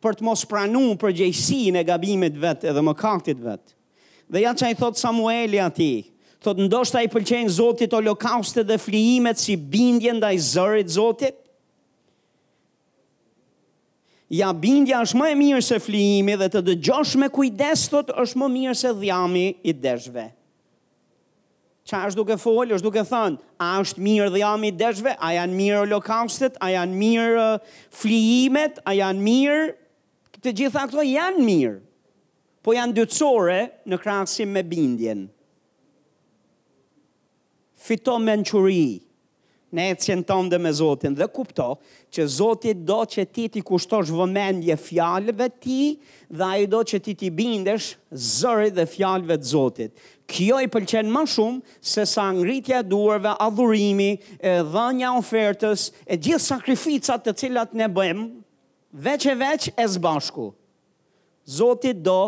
për 0.00 0.16
të 0.18 0.24
mos 0.26 0.42
pranu 0.48 0.82
për 1.00 1.14
gjejësin 1.20 1.76
e 1.78 1.84
gabimit 1.86 2.38
vetë 2.40 2.70
edhe 2.72 2.82
më 2.84 2.94
kaktit 2.98 3.40
vetë. 3.44 3.74
Dhe 4.30 4.42
ja 4.44 4.52
që 4.56 4.70
i 4.72 4.76
thotë 4.78 5.00
Samueli 5.00 5.60
ati, 5.62 5.92
thotë 6.42 6.66
ndoshta 6.66 7.02
i 7.04 7.10
pëlqenë 7.12 7.52
Zotit 7.56 7.94
lokaustet 8.02 8.66
dhe 8.68 8.78
flijimet 8.80 9.38
si 9.40 9.54
bindjen 9.56 10.20
dhe 10.22 10.32
i 10.36 10.40
zërit 10.50 10.92
Zotit, 10.98 11.36
Ja 14.30 14.52
bindja 14.54 15.00
është 15.02 15.18
më 15.18 15.24
e 15.26 15.34
mirë 15.40 15.60
se 15.66 15.76
flijimi 15.82 16.36
dhe 16.38 16.46
të 16.54 16.60
dëgjosh 16.68 17.16
me 17.18 17.26
kujdes 17.34 17.88
thot 17.90 18.12
është 18.14 18.38
më 18.44 18.48
mirë 18.54 18.74
se 18.78 18.92
dhjami 18.94 19.46
i 19.66 19.72
deshve 19.74 20.28
qa 21.90 22.04
është 22.06 22.20
duke 22.20 22.36
folë, 22.38 22.76
është 22.76 22.86
duke 22.86 23.02
thënë, 23.06 23.42
a 23.58 23.68
është 23.82 24.04
mirë 24.06 24.28
dhe 24.34 24.40
jam 24.44 24.64
i 24.66 24.70
deshve, 24.78 25.14
a 25.18 25.30
janë 25.36 25.58
mirë 25.58 25.80
holokaustet, 25.82 26.58
a 26.62 26.68
janë 26.74 26.98
mirë 27.02 27.42
uh, 27.42 27.78
flijimet, 28.00 28.78
a 28.90 28.94
janë 29.00 29.26
mirë, 29.26 29.64
të 30.40 30.54
gjitha 30.60 30.86
këto 30.88 31.04
janë 31.08 31.44
mirë, 31.50 31.76
po 32.64 32.76
janë 32.76 32.96
dytësore 33.00 33.58
në 33.90 33.98
krasim 34.00 34.54
me 34.56 34.62
bindjen. 34.68 35.26
Fito 37.80 38.18
menquri, 38.22 38.82
ne 39.72 39.88
e 39.90 39.94
cjenton 39.94 40.50
dhe 40.50 40.58
me 40.58 40.72
Zotin 40.72 41.14
dhe 41.18 41.26
kupto 41.30 41.68
që 42.12 42.26
Zotit 42.38 42.82
do 42.88 42.98
që 43.06 43.24
ti 43.32 43.44
ti 43.54 43.62
kushtosh 43.62 44.10
vëmendje 44.10 44.76
fjalëve 44.82 45.46
ti 45.62 45.96
dhe 46.30 46.46
a 46.46 46.56
i 46.62 46.66
do 46.70 46.80
që 46.82 46.98
ti 47.06 47.14
ti 47.20 47.28
bindesh 47.30 47.92
zëri 48.10 48.72
dhe 48.74 48.86
fjalëve 48.90 49.36
të 49.42 49.46
Zotit. 49.54 49.92
Kjo 50.30 50.60
i 50.62 50.70
pëlqen 50.70 51.10
më 51.10 51.22
shumë 51.32 51.80
se 51.82 52.04
sa 52.06 52.28
ngritja 52.34 52.80
duarve, 52.86 53.30
adhurimi, 53.42 54.14
dhe 54.42 54.86
nja 54.98 55.10
ofertës, 55.18 55.88
e 56.06 56.18
gjithë 56.22 56.44
sakrificat 56.44 57.24
të 57.26 57.34
cilat 57.40 57.74
ne 57.74 57.88
bëjmë, 57.90 58.28
veç 59.06 59.26
e 59.26 59.34
veç 59.40 59.70
e 59.74 59.86
zbashku. 59.90 60.48
Zotit 61.50 61.98
do 62.06 62.20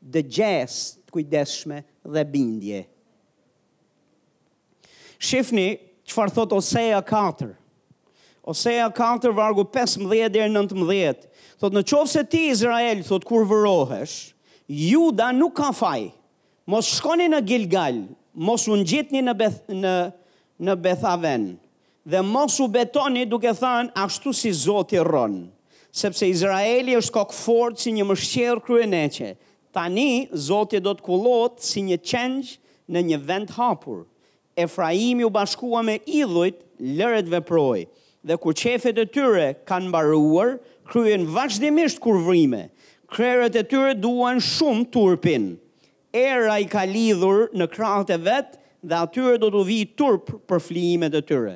dhe 0.00 0.24
gjesë 0.24 1.04
të 1.04 1.12
kujdeshme 1.12 1.82
dhe 2.08 2.24
bindje. 2.32 2.84
Shifni, 5.22 5.68
Qëfar 6.12 6.28
thot 6.32 6.50
Osea 6.52 7.00
4? 7.06 7.54
Osea 8.44 8.90
4, 8.94 9.32
vargu 9.32 9.64
15 9.64 10.28
dhe 10.34 10.44
19. 10.50 11.28
Thot 11.62 11.72
në 11.76 11.82
qovë 11.88 12.10
se 12.12 12.24
ti, 12.28 12.42
Izrael, 12.52 13.00
thot 13.06 13.24
kur 13.24 13.46
vërohesh, 13.48 14.14
ju 14.92 15.06
da 15.16 15.28
nuk 15.32 15.54
ka 15.60 15.70
faj. 15.72 16.10
Mos 16.70 16.90
shkoni 16.98 17.28
në 17.32 17.40
Gilgal, 17.48 18.02
mos 18.34 18.66
unë 18.70 18.84
gjitni 18.90 19.22
në, 19.24 19.34
Beth, 19.40 19.60
në, 19.72 19.94
në 20.68 20.76
Bethaven. 20.84 21.46
Dhe 22.04 22.20
mos 22.26 22.58
u 22.60 22.66
betoni 22.68 23.24
duke 23.30 23.52
thënë 23.56 23.94
ashtu 24.04 24.32
si 24.34 24.52
zoti 24.58 25.00
rron, 25.06 25.40
Sepse 25.92 26.26
Izraeli 26.32 26.94
është 26.98 27.12
kokë 27.18 27.36
fortë 27.44 27.82
si 27.84 27.92
një 27.98 28.06
mëshqerë 28.08 28.62
kryeneqe. 28.64 29.34
Tani, 29.76 30.08
zoti 30.46 30.80
do 30.80 30.94
të 30.96 31.04
kulotë 31.04 31.64
si 31.68 31.82
një 31.90 31.98
qenjë 32.08 32.54
në 32.92 33.02
një 33.10 33.18
vend 33.28 33.52
hapurë. 33.58 34.06
Efraim 34.56 35.20
ju 35.20 35.30
bashkua 35.30 35.82
me 35.82 35.98
idhujt, 36.04 36.58
lëret 36.98 37.28
veproj, 37.32 37.86
dhe 38.26 38.36
kur 38.42 38.54
qefet 38.60 38.98
e 39.02 39.06
tyre 39.14 39.46
kanë 39.68 39.92
baruar, 39.94 40.56
kryen 40.90 41.24
vazhdimisht 41.34 42.00
kur 42.04 42.18
vrime, 42.26 42.64
kreret 43.12 43.56
e 43.56 43.62
tyre 43.64 43.94
duan 44.02 44.40
shumë 44.42 44.90
turpin. 44.92 45.54
Era 46.12 46.58
i 46.60 46.66
ka 46.68 46.82
lidhur 46.84 47.46
në 47.56 47.68
kratë 47.72 48.18
e 48.18 48.20
vetë, 48.26 48.58
dhe 48.82 48.98
atyre 48.98 49.38
do 49.38 49.48
të 49.54 49.62
vi 49.68 49.78
turp 49.96 50.32
për 50.50 50.60
flimet 50.60 51.14
e 51.14 51.22
tyre. 51.24 51.54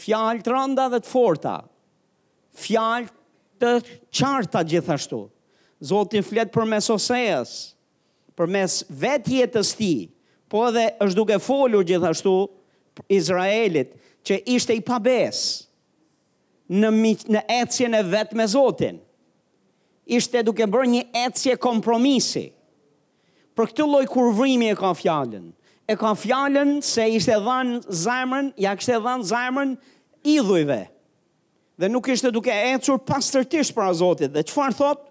Fjallë 0.00 0.44
të 0.44 0.52
randa 0.52 0.88
dhe 0.92 1.00
të 1.04 1.08
forta, 1.12 1.54
fjallë 2.64 3.12
të 3.60 3.72
qarta 4.16 4.62
gjithashtu. 4.68 5.22
Zoti 5.80 6.20
fletë 6.20 6.52
për 6.52 6.66
mes 6.74 6.86
përmes 6.86 7.08
vetjetës 7.08 7.52
për 8.40 8.50
mes 8.52 8.74
vetjetës 9.02 9.70
ti, 9.78 9.92
po 10.52 10.64
edhe 10.68 10.88
është 11.04 11.18
duke 11.20 11.38
folur 11.42 11.86
gjithashtu 11.86 12.34
Izraelit 13.14 13.92
që 14.26 14.40
ishte 14.56 14.74
i 14.76 14.82
pabes 14.84 15.44
në 16.70 16.90
në 17.34 17.44
ecjen 17.62 17.94
e 17.98 18.02
vet 18.06 18.34
me 18.38 18.44
Zotin. 18.50 18.98
Ishte 20.10 20.42
duke 20.46 20.66
bërë 20.70 20.90
një 20.94 21.04
ecje 21.26 21.56
kompromisi. 21.62 22.48
Për 23.54 23.70
këtë 23.70 23.86
lloj 23.86 24.04
kurvrimi 24.10 24.68
e 24.72 24.76
ka 24.78 24.90
fjalën. 24.98 25.48
E 25.90 25.96
ka 25.98 26.12
fjalën 26.18 26.80
se 26.86 27.06
ishte 27.16 27.34
dhën 27.42 27.72
zemrën, 27.90 28.52
ja 28.62 28.74
kishte 28.78 28.98
dhën 29.02 29.24
zemrën 29.30 29.72
idhujve. 30.30 30.80
Dhe 31.80 31.88
nuk 31.90 32.10
ishte 32.12 32.30
duke 32.34 32.50
ecur 32.74 32.98
pastërtisht 33.08 33.74
para 33.74 33.94
Zotit. 33.94 34.34
Dhe 34.34 34.44
çfarë 34.50 34.76
thot? 34.78 35.06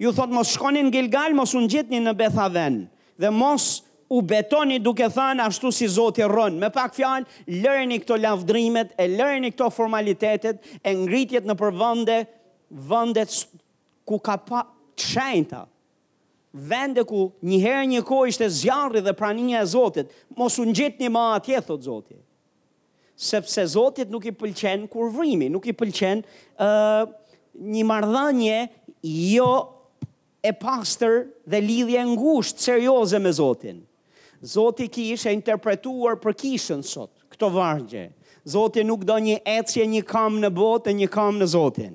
Ju 0.00 0.10
thot 0.14 0.30
mos 0.34 0.50
shkonin 0.56 0.90
në 0.90 0.94
Gilgal, 0.98 1.34
mos 1.38 1.54
u 1.56 1.62
ngjitni 1.66 2.02
në 2.04 2.14
Bethaven 2.18 2.80
dhe 3.22 3.30
mos 3.32 3.78
u 4.08 4.22
betoni 4.22 4.78
duke 4.82 5.08
thënë 5.10 5.46
ashtu 5.48 5.70
si 5.74 5.88
Zoti 5.90 6.22
rron. 6.26 6.58
Me 6.60 6.68
pak 6.72 6.94
fjalë, 6.96 7.26
lëreni 7.62 7.98
këto 8.02 8.18
lavdrimet, 8.22 8.92
e 9.00 9.08
lëreni 9.10 9.50
këto 9.54 9.70
formalitetet, 9.74 10.60
e 10.82 10.92
ngritjet 10.94 11.46
në 11.48 11.56
përvende, 11.58 12.18
vendet 12.70 13.34
ku 14.06 14.20
ka 14.22 14.36
pa 14.38 14.64
çajta. 14.98 15.64
Vende 16.56 17.02
ku 17.04 17.30
një 17.44 17.58
herë 17.64 17.88
një 17.90 18.04
kohë 18.08 18.30
ishte 18.30 18.46
zjarri 18.48 19.02
dhe 19.04 19.12
praninja 19.16 19.60
e 19.64 19.68
Zotit. 19.68 20.12
Mos 20.38 20.56
u 20.62 20.68
ngjitni 20.70 21.10
më 21.12 21.24
atje 21.36 21.58
thot 21.66 21.82
Zoti. 21.84 22.16
Sepse 23.16 23.64
Zotit 23.74 24.10
nuk 24.12 24.24
i 24.28 24.32
pëlqen 24.32 24.86
kur 24.92 25.10
vrimi, 25.12 25.50
nuk 25.52 25.66
i 25.68 25.74
pëlqen 25.76 26.22
ë 26.24 26.66
uh, 26.66 27.08
një 27.56 27.82
marrëdhënie 27.88 28.56
jo 29.34 29.50
e 30.44 30.52
pastër 30.60 31.22
dhe 31.48 31.60
lidhje 31.64 32.02
ngushtë 32.14 32.66
serioze 32.70 33.18
me 33.20 33.32
Zotin. 33.32 33.80
Zoti 34.44 34.88
ki 34.92 35.08
ishe 35.14 35.32
interpretuar 35.32 36.18
për 36.20 36.34
kishën 36.42 36.82
sot, 36.84 37.10
këto 37.32 37.48
vargje. 37.54 38.08
Zoti 38.46 38.82
nuk 38.84 39.04
do 39.08 39.16
një 39.18 39.38
ecje 39.56 39.86
një 39.88 40.02
kam 40.06 40.36
në 40.42 40.50
botë 40.54 40.92
e 40.92 40.96
një 41.00 41.08
kam 41.10 41.38
në 41.40 41.48
Zotin. 41.54 41.94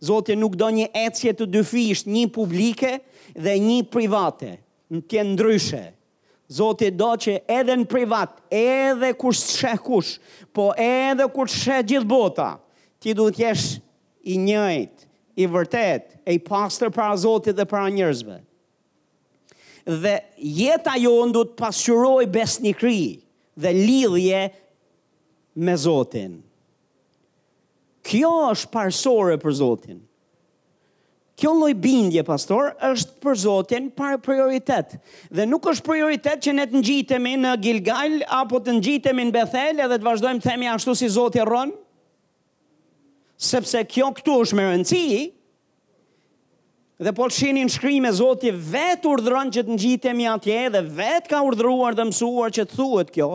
Zoti 0.00 0.36
nuk 0.38 0.54
do 0.56 0.68
një 0.72 0.90
ecje 1.06 1.32
të 1.36 1.48
dyfisht, 1.52 2.06
një 2.08 2.28
publike 2.32 2.92
dhe 3.34 3.56
një 3.60 3.80
private, 3.92 4.52
në 4.92 5.02
tjenë 5.10 5.34
ndryshe. 5.34 5.82
Zoti 6.50 6.90
do 6.98 7.10
që 7.22 7.34
edhe 7.54 7.74
në 7.80 7.86
privat, 7.90 8.36
edhe 8.50 9.12
kur 9.18 9.34
shë 9.38 9.74
kush, 9.86 10.14
po 10.54 10.70
edhe 10.82 11.26
kur 11.34 11.50
shë 11.52 11.82
gjithë 11.90 12.08
bota, 12.10 12.52
ti 12.98 13.14
du 13.14 13.26
t'jesh 13.34 13.66
i 14.30 14.38
njëjt, 14.46 15.06
i 15.42 15.46
vërtet, 15.46 16.16
e 16.26 16.34
i 16.34 16.40
pastër 16.48 16.90
para 16.96 17.14
Zotit 17.22 17.56
dhe 17.58 17.66
para 17.70 17.90
njërzbet 17.94 18.46
dhe 19.86 20.20
jeta 20.42 20.96
jonë 20.98 21.34
du 21.34 21.44
të 21.48 21.58
pasyroj 21.60 22.24
besnikri 22.32 22.98
dhe 23.60 23.72
lidhje 23.76 24.44
me 25.60 25.74
Zotin. 25.76 26.38
Kjo 28.06 28.30
është 28.52 28.70
parsore 28.72 29.36
për 29.42 29.56
Zotin. 29.60 29.98
Kjo 31.40 31.54
lojbindje, 31.56 32.20
bindje 32.20 32.22
pastor 32.26 32.72
është 32.84 33.14
për 33.22 33.36
Zotin 33.40 33.86
par 33.96 34.18
prioritet. 34.20 34.98
Dhe 35.32 35.46
nuk 35.48 35.64
është 35.72 35.86
prioritet 35.86 36.42
që 36.44 36.52
ne 36.58 36.66
të 36.68 36.82
ngjitemi 36.82 37.34
në 37.40 37.54
Gilgal 37.64 38.18
apo 38.42 38.60
të 38.60 38.74
ngjitemi 38.76 39.28
në 39.30 39.34
Bethel 39.36 39.80
edhe 39.86 39.96
të 39.96 40.04
vazhdojmë 40.08 40.44
themi 40.44 40.68
ashtu 40.68 40.94
si 41.00 41.08
Zoti 41.12 41.40
rron. 41.48 41.72
Sepse 43.40 43.86
kjo 43.88 44.10
këtu 44.18 44.34
është 44.44 44.56
me 44.58 44.64
rëndësi, 44.68 45.10
dhe 47.00 47.12
po 47.16 47.24
shihni 47.32 47.62
në 47.64 47.72
shkrim 47.72 48.04
e 48.04 48.10
Zotit 48.12 48.56
vet 48.70 49.06
urdhëron 49.08 49.50
që 49.54 49.62
të 49.66 49.74
ngjitemi 49.76 50.26
atje 50.28 50.56
dhe 50.74 50.82
vet 50.98 51.30
ka 51.30 51.40
urdhëruar 51.48 51.96
dhe 51.96 52.04
mësuar 52.10 52.52
që 52.52 52.66
të 52.68 52.76
thuhet 52.76 53.12
kjo, 53.14 53.30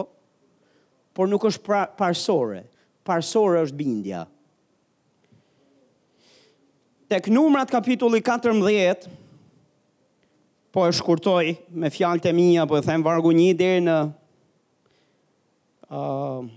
por 1.18 1.30
nuk 1.32 1.48
është 1.50 1.64
pra, 1.66 1.82
parsorë. 1.98 2.62
Parsorë 3.06 3.64
është 3.66 3.80
bindja. 3.80 4.24
Tek 7.10 7.28
numrat 7.34 7.70
kapitulli 7.70 8.22
14 8.26 9.10
po 10.74 10.86
e 10.90 10.94
shkurtoj 10.98 11.54
me 11.80 11.90
fjalët 11.94 12.26
e 12.30 12.36
mia 12.36 12.66
po 12.70 12.78
e 12.80 12.86
them 12.86 13.02
vargu 13.06 13.32
1 13.34 13.52
deri 13.60 13.84
në 13.86 13.98
ë 15.90 16.02
uh, 16.02 16.48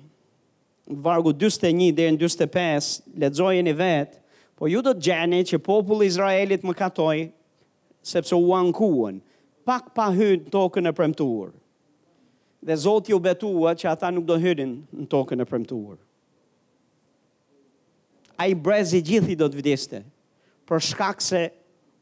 vargu 1.05 1.35
41 1.37 1.93
deri 1.95 2.17
në 2.17 2.21
45 2.25 2.97
lexojeni 3.23 3.77
vetë 3.79 4.25
po 4.59 4.67
ju 4.67 4.83
do 4.83 4.91
të 4.97 5.05
gjeni 5.07 5.39
që 5.47 5.61
populli 5.63 6.09
Izraelit 6.11 6.65
më 6.67 6.75
katoj, 6.77 7.21
sepse 8.03 8.35
u 8.35 8.49
ankuën, 8.57 9.21
pak 9.69 9.93
pa 9.95 10.09
hynë 10.11 10.49
në 10.49 10.51
tokën 10.55 10.91
e 10.91 10.93
premtuar. 10.99 11.53
Dhe 12.67 12.77
Zotë 12.83 13.13
ju 13.13 13.21
betua 13.23 13.77
që 13.79 13.93
ata 13.93 14.11
nuk 14.11 14.27
do 14.27 14.35
hynin 14.43 14.73
në 14.99 15.07
tokën 15.13 15.39
e 15.39 15.47
premtuar. 15.47 16.01
A 18.39 18.49
i 18.51 18.55
brezi 18.55 18.99
gjithi 19.03 19.37
do 19.39 19.47
të 19.51 19.61
vdiste, 19.61 20.01
për 20.67 20.83
shkak 20.91 21.23
se 21.23 21.45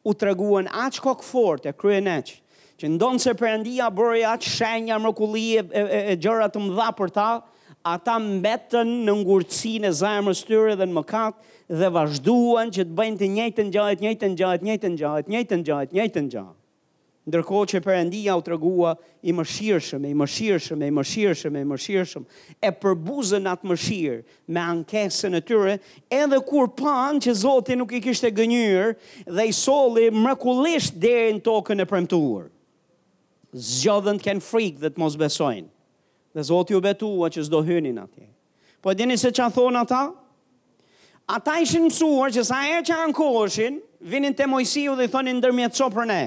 u 0.06 0.14
të 0.16 0.30
reguën 0.30 0.70
aqë 0.86 1.04
kokë 1.04 1.28
fort 1.28 1.68
e 1.68 1.74
kryen 1.76 2.08
neqë, 2.08 2.38
që 2.80 2.88
ndonë 2.94 3.20
se 3.24 3.36
përëndia 3.40 3.90
bërë 3.96 4.24
aqë 4.32 4.50
shenja, 4.56 4.96
mërkulli 5.00 5.44
e, 5.60 5.60
e, 5.76 5.84
e, 5.84 6.00
e 6.12 6.16
gjërat 6.24 6.56
të 6.56 6.64
mdha 6.70 6.88
për 6.98 7.12
ta, 7.16 7.28
ata 7.86 8.18
mbetën 8.18 8.88
në 9.06 9.12
ngurtësinë 9.20 9.92
e 9.92 9.96
zemrës 10.00 10.40
tyre 10.48 10.72
dhe 10.80 10.86
në 10.90 10.96
mëkat 10.96 11.36
dhe 11.78 11.90
vazhduan 11.94 12.70
që 12.74 12.84
të 12.88 12.94
bëjnë 12.98 13.18
të 13.22 13.28
njëjtën 13.34 13.68
gjahet, 13.74 13.98
të 13.98 14.04
njëjtën 14.06 14.34
gjahet, 14.40 14.64
njëjtën 14.66 14.96
gjahet, 15.02 15.28
njëjtën 15.34 15.62
gjahet, 15.68 15.92
njëjtën 15.94 16.30
gjë. 16.34 16.46
Ndërkohë 17.26 17.66
që 17.72 17.78
Perëndia 17.82 18.34
u 18.38 18.42
tregua 18.46 18.92
i 19.26 19.32
mëshirshëm, 19.34 20.04
i 20.06 20.12
mëshirshëm, 20.14 20.82
i 20.86 20.90
mëshirshëm, 20.94 21.56
i 21.58 21.64
mëshirshëm, 21.66 22.26
e 22.62 22.70
përbuzën 22.82 23.48
atë 23.50 23.66
mëshirë 23.66 24.20
me 24.54 24.62
ankesën 24.62 25.34
e 25.34 25.42
tyre, 25.42 25.74
edhe 26.14 26.38
kur 26.46 26.70
panë 26.78 27.24
që 27.26 27.34
Zoti 27.40 27.74
nuk 27.80 27.96
i 27.98 28.02
kishte 28.04 28.30
gënyer 28.38 28.94
dhe 29.26 29.46
i 29.50 29.54
solli 29.58 30.06
mrekullisht 30.14 30.94
deri 31.02 31.34
në 31.34 31.42
tokën 31.50 31.82
e 31.82 31.88
premtuar. 31.94 32.46
Zgjodhën 33.74 34.22
të 34.22 34.30
kenë 34.30 34.46
frikë 34.46 34.84
dhe 34.86 34.94
të 34.94 35.02
mos 35.02 35.18
besojnë. 35.24 35.66
Dhe 36.36 36.44
Zotë 36.44 36.74
ju 36.76 36.80
betua 36.84 37.30
që 37.32 37.46
sdo 37.46 37.62
hynin 37.64 37.96
atje. 38.02 38.26
Po 38.84 38.92
dini 38.92 39.16
se 39.16 39.30
që 39.32 39.46
a 39.46 39.50
thonë 39.54 39.80
ata? 39.86 40.00
Ata 41.32 41.54
ishin 41.64 41.86
mësuar 41.86 42.34
që 42.34 42.42
sa 42.44 42.58
e 42.74 42.82
që 42.84 42.92
a 42.94 43.06
në 43.08 43.14
koshin, 43.16 43.78
vinin 44.12 44.36
të 44.36 44.44
mojësiu 44.52 44.98
dhe 44.98 45.06
i 45.08 45.12
thonë 45.14 45.32
në 45.40 45.70
për 45.96 46.06
ne. 46.12 46.20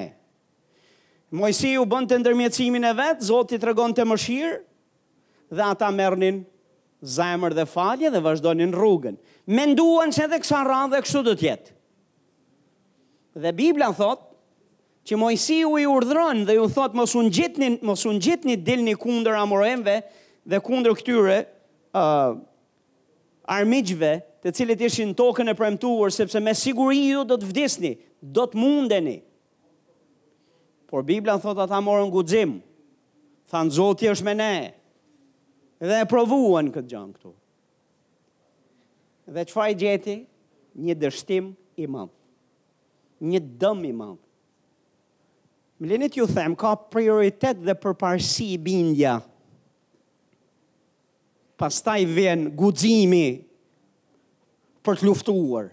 Mojësiu 1.30 1.86
bënd 1.86 2.10
të 2.10 2.16
ndërmjetësimin 2.24 2.90
e 2.90 2.94
vetë, 2.98 3.28
Zotë 3.30 3.56
i 3.56 3.60
të 3.62 3.68
regon 3.70 3.94
të 3.94 4.08
mëshirë, 4.10 4.58
dhe 5.54 5.64
ata 5.68 5.92
mërnin 5.94 6.42
zajmër 7.16 7.54
dhe 7.60 7.66
falje 7.70 8.10
dhe 8.12 8.22
vazhdonin 8.26 8.74
rrugën. 8.74 9.16
Menduan 9.46 10.10
që 10.12 10.26
edhe 10.26 10.42
kësa 10.42 10.64
rrën 10.66 10.90
dhe 10.96 11.04
kështu 11.06 11.22
të 11.28 11.36
tjetë. 11.44 11.76
Dhe 13.46 13.54
Biblia 13.62 13.94
thotë, 13.94 14.29
që 15.10 15.18
Mojsiu 15.18 15.72
i 15.82 15.88
urdhron 15.90 16.44
dhe 16.46 16.54
ju 16.60 16.68
thot 16.70 16.94
mos 16.94 17.16
u 17.18 17.24
ngjitni 17.26 17.80
mos 17.90 18.04
u 18.06 18.12
ngjitni 18.14 18.56
dilni 18.68 18.94
kundër 18.96 19.40
amorëve 19.42 19.96
dhe 20.50 20.60
kundër 20.62 20.94
këtyre 21.00 21.40
ë 21.98 22.04
uh, 22.38 24.20
të 24.40 24.52
cilët 24.56 24.80
ishin 24.88 25.10
tokën 25.20 25.50
e 25.52 25.56
premtuar 25.58 26.14
sepse 26.16 26.40
me 26.40 26.54
siguri 26.56 27.02
ju 27.10 27.26
do 27.28 27.36
të 27.36 27.50
vdesni, 27.50 27.92
do 28.22 28.46
të 28.48 28.56
mundeni. 28.56 29.18
Por 30.88 31.04
Bibla 31.04 31.36
thot 31.44 31.58
ata 31.60 31.82
morën 31.84 32.08
guxim. 32.14 32.54
Than 33.52 33.68
Zoti 33.76 34.08
është 34.08 34.26
me 34.30 34.36
ne. 34.40 34.54
Dhe 35.84 35.98
e 36.06 36.08
provuan 36.08 36.70
këtë 36.72 36.88
gjang 36.88 37.12
këtu. 37.18 37.34
Dhe 39.36 39.44
që 39.50 39.54
fa 39.58 39.66
i 39.74 39.76
gjeti? 39.76 40.16
Një 40.80 40.96
dështim 41.02 41.50
i 41.84 41.88
madh 41.92 42.14
Një 43.20 43.42
dëm 43.60 43.84
i 43.90 43.92
madh 43.92 44.24
Më 45.80 45.88
lenit 45.88 46.18
ju 46.20 46.26
them, 46.28 46.52
ka 46.60 46.76
prioritet 46.92 47.56
dhe 47.66 47.74
përparsi 47.84 48.48
bindja. 48.60 49.14
Pastaj 51.60 52.04
vjen 52.16 52.50
gudzimi 52.60 53.28
për 54.86 55.00
të 55.00 55.08
luftuar. 55.08 55.70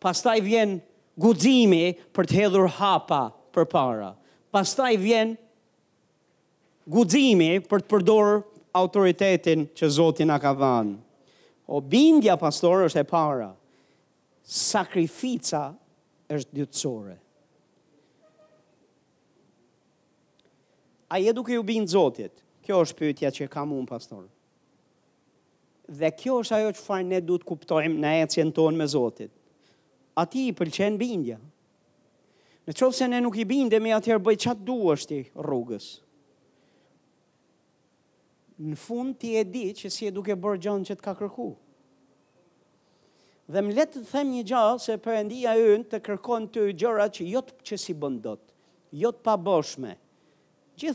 Pastaj 0.00 0.38
vjen 0.44 0.72
gudzimi 1.20 1.82
për 2.16 2.30
të 2.30 2.38
hedhur 2.38 2.66
hapa 2.80 3.20
për 3.52 3.68
para. 3.72 4.10
Pastaj 4.56 4.94
vjen 5.04 5.34
gudzimi 6.96 7.50
për 7.68 7.84
të 7.84 7.90
përdorë 7.92 8.40
autoritetin 8.80 9.66
që 9.76 9.90
Zotin 10.00 10.32
a 10.34 10.40
ka 10.42 10.54
vanë. 10.62 10.96
O 11.68 11.82
bindja, 11.92 12.38
pastor, 12.40 12.86
është 12.88 13.04
e 13.04 13.08
para. 13.12 13.52
Sakrifica 14.42 15.74
është 15.76 15.76
dytësore. 15.76 15.76
Sakrifica 16.30 16.38
është 16.40 16.60
dytësore. 16.64 17.18
A 21.10 21.18
je 21.18 21.32
duke 21.34 21.52
ju 21.58 21.64
binë 21.66 21.90
zotit? 21.90 22.38
Kjo 22.62 22.84
është 22.86 22.98
pyetja 23.00 23.30
që 23.34 23.48
kam 23.50 23.72
unë, 23.74 23.88
pastor. 23.90 24.26
Dhe 25.90 26.10
kjo 26.14 26.36
është 26.44 26.56
ajo 26.60 26.72
që 26.78 26.82
farë 26.86 27.06
ne 27.10 27.18
du 27.26 27.38
të 27.40 27.46
kuptojmë 27.48 27.98
në 27.98 28.10
ecjen 28.26 28.52
tonë 28.54 28.78
me 28.78 28.86
zotit. 28.92 29.32
A 30.14 30.22
ti 30.30 30.44
i 30.48 30.52
pëlqen 30.54 30.98
bindja. 31.00 31.40
Në 32.68 32.74
qovë 32.78 32.94
se 33.00 33.08
ne 33.10 33.18
nuk 33.24 33.34
i 33.42 33.46
binde, 33.48 33.80
me 33.82 33.90
atjerë 33.96 34.22
bëj 34.28 34.36
qatë 34.44 34.64
du 34.68 34.76
është 34.92 35.16
i 35.18 35.24
rrugës. 35.42 35.88
Në 38.60 38.78
fund 38.78 39.16
ti 39.18 39.32
e 39.40 39.42
di 39.50 39.64
që 39.74 39.90
si 39.90 40.06
e 40.06 40.12
duke 40.14 40.36
bërë 40.38 40.60
gjënë 40.66 40.90
që 40.92 40.98
të 41.00 41.06
ka 41.08 41.16
kërku. 41.24 41.48
Dhe 43.50 43.64
më 43.66 43.74
letë 43.80 44.04
të 44.04 44.12
them 44.14 44.30
një 44.36 44.44
gjallë 44.52 44.84
se 44.86 44.96
përëndia 45.08 45.56
e 45.58 45.66
unë 45.74 45.88
të 45.90 46.00
kërkon 46.06 46.46
të 46.54 46.68
gjëra 46.84 47.08
që 47.16 47.26
jotë 47.32 47.58
që 47.70 47.80
si 47.86 47.96
bëndot, 48.04 48.44
jotë 49.02 49.24
pa 49.26 49.34
bëshme, 49.48 49.96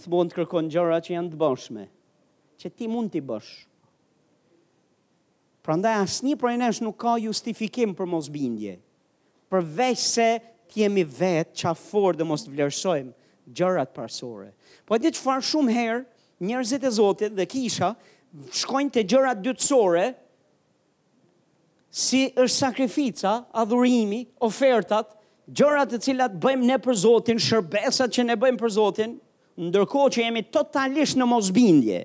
mund 0.10 0.32
të 0.32 0.36
kërkon 0.40 0.70
gjëra 0.72 1.00
që 1.04 1.14
janë 1.16 1.32
të 1.34 1.40
bëshme, 1.40 1.86
që 2.60 2.70
ti 2.76 2.88
mund 2.90 3.12
t'i 3.14 3.22
bësh. 3.22 3.52
Prandaj 5.66 5.96
asnjë 6.06 6.38
prej 6.38 6.58
nesh 6.62 6.82
nuk 6.86 6.98
ka 7.02 7.16
justifikim 7.22 7.96
për 7.98 8.06
mos 8.12 8.28
bindje, 8.30 8.76
përveç 9.50 9.98
se 10.06 10.28
ti 10.70 10.82
jemi 10.84 11.04
vetë 11.06 11.68
afor 11.72 12.16
dhe 12.18 12.26
mos 12.30 12.48
vlerësojmë 12.50 13.14
gjërat 13.58 13.92
parsore. 13.94 14.52
Po 14.86 14.96
atë 14.98 15.14
farë 15.18 15.46
shumë 15.52 15.74
herë 15.78 16.04
njerëzit 16.46 16.84
e 16.86 16.92
Zotit 17.00 17.36
dhe 17.38 17.46
kisha 17.50 17.94
shkojnë 18.54 18.92
te 18.98 19.04
gjërat 19.08 19.42
dytësore 19.46 20.08
si 21.96 22.26
është 22.36 22.60
sakrifica, 22.60 23.36
adhurimi, 23.56 24.26
ofertat, 24.44 25.14
gjërat 25.48 25.94
të 25.94 26.00
cilat 26.04 26.34
bëjmë 26.44 26.68
ne 26.68 26.78
për 26.84 26.98
Zotin, 27.00 27.40
shërbesat 27.40 28.12
që 28.18 28.26
ne 28.28 28.36
bëjmë 28.42 28.60
për 28.60 28.74
Zotin, 28.76 29.14
ndërkohë 29.58 30.10
që 30.12 30.24
jemi 30.28 30.42
totalisht 30.52 31.18
në 31.20 31.28
mosbindje. 31.32 32.02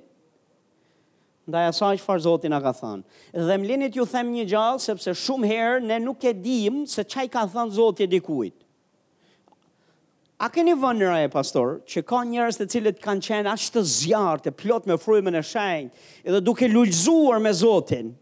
Ndaj 1.51 1.65
asaj 1.71 1.97
që 1.99 2.05
farë 2.05 2.23
Zotin 2.23 2.53
a 2.55 2.59
ka 2.63 2.71
thënë. 2.77 3.01
Dhe 3.47 3.57
më 3.59 3.67
linit 3.67 3.97
ju 3.97 4.05
them 4.07 4.29
një 4.31 4.45
gjallë, 4.53 4.79
sepse 4.83 5.15
shumë 5.25 5.49
herë 5.49 5.81
ne 5.87 5.97
nuk 5.99 6.23
e 6.29 6.33
dim 6.37 6.85
se 6.87 7.03
qaj 7.03 7.25
ka 7.33 7.43
thënë 7.51 7.75
Zotin 7.75 8.11
dikujt. 8.11 8.53
A 10.41 10.47
keni 10.49 10.73
vënëra 10.73 11.19
e 11.21 11.27
pastor, 11.29 11.81
që 11.85 12.01
ka 12.09 12.21
njërës 12.25 12.57
të 12.57 12.67
cilët 12.73 13.01
kanë 13.03 13.25
qenë 13.27 13.51
ashtë 13.51 13.77
të 13.77 13.83
zjarë, 13.95 14.43
të 14.47 14.53
plot 14.57 14.87
me 14.89 14.95
frujme 14.97 15.33
në 15.35 15.43
shajnë, 15.51 15.91
edhe 16.23 16.39
duke 16.41 16.69
lullëzuar 16.71 17.41
me 17.43 17.51
Zotin, 17.53 18.13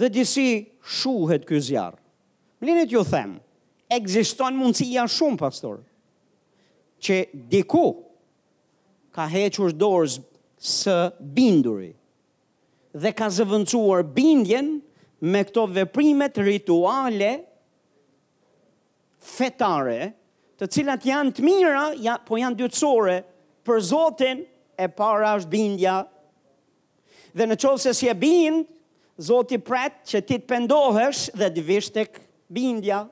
dhe 0.00 0.08
disi 0.10 0.46
shuhet 1.02 1.46
kjo 1.46 1.60
zjarë. 1.68 2.00
Më 2.62 2.70
linit 2.70 2.94
ju 2.96 3.04
them, 3.06 3.36
egziston 3.94 4.58
mundësia 4.58 5.04
shumë, 5.10 5.38
pastor, 5.38 5.84
që 6.98 7.20
diku, 7.52 7.88
ka 9.14 9.26
hequr 9.30 9.72
dorës 9.74 10.18
së 10.60 10.96
binduri 11.34 11.92
dhe 12.92 13.12
ka 13.16 13.28
zëvëncuar 13.32 14.04
bindjen 14.16 14.76
me 15.20 15.42
këto 15.46 15.64
veprimet 15.74 16.38
rituale 16.42 17.30
fetare, 19.20 20.12
të 20.58 20.66
cilat 20.74 21.04
janë 21.08 21.32
të 21.36 21.42
mira, 21.44 21.88
ja, 22.00 22.14
po 22.24 22.38
janë 22.40 22.56
dytësore, 22.58 23.18
për 23.68 23.80
Zotin 23.84 24.40
e 24.80 24.86
para 24.96 25.34
është 25.38 25.50
bindja. 25.52 25.94
Dhe 27.36 27.46
në 27.50 27.56
qovë 27.62 27.82
se 27.86 27.92
si 27.98 28.08
e 28.10 28.14
bind, 28.16 28.64
Zotin 29.20 29.60
pret 29.64 30.00
që 30.08 30.22
ti 30.24 30.38
të 30.40 30.48
pendohesh 30.50 31.26
dhe 31.36 31.50
të 31.52 31.64
vishtek 31.68 32.16
bindja. 32.52 33.02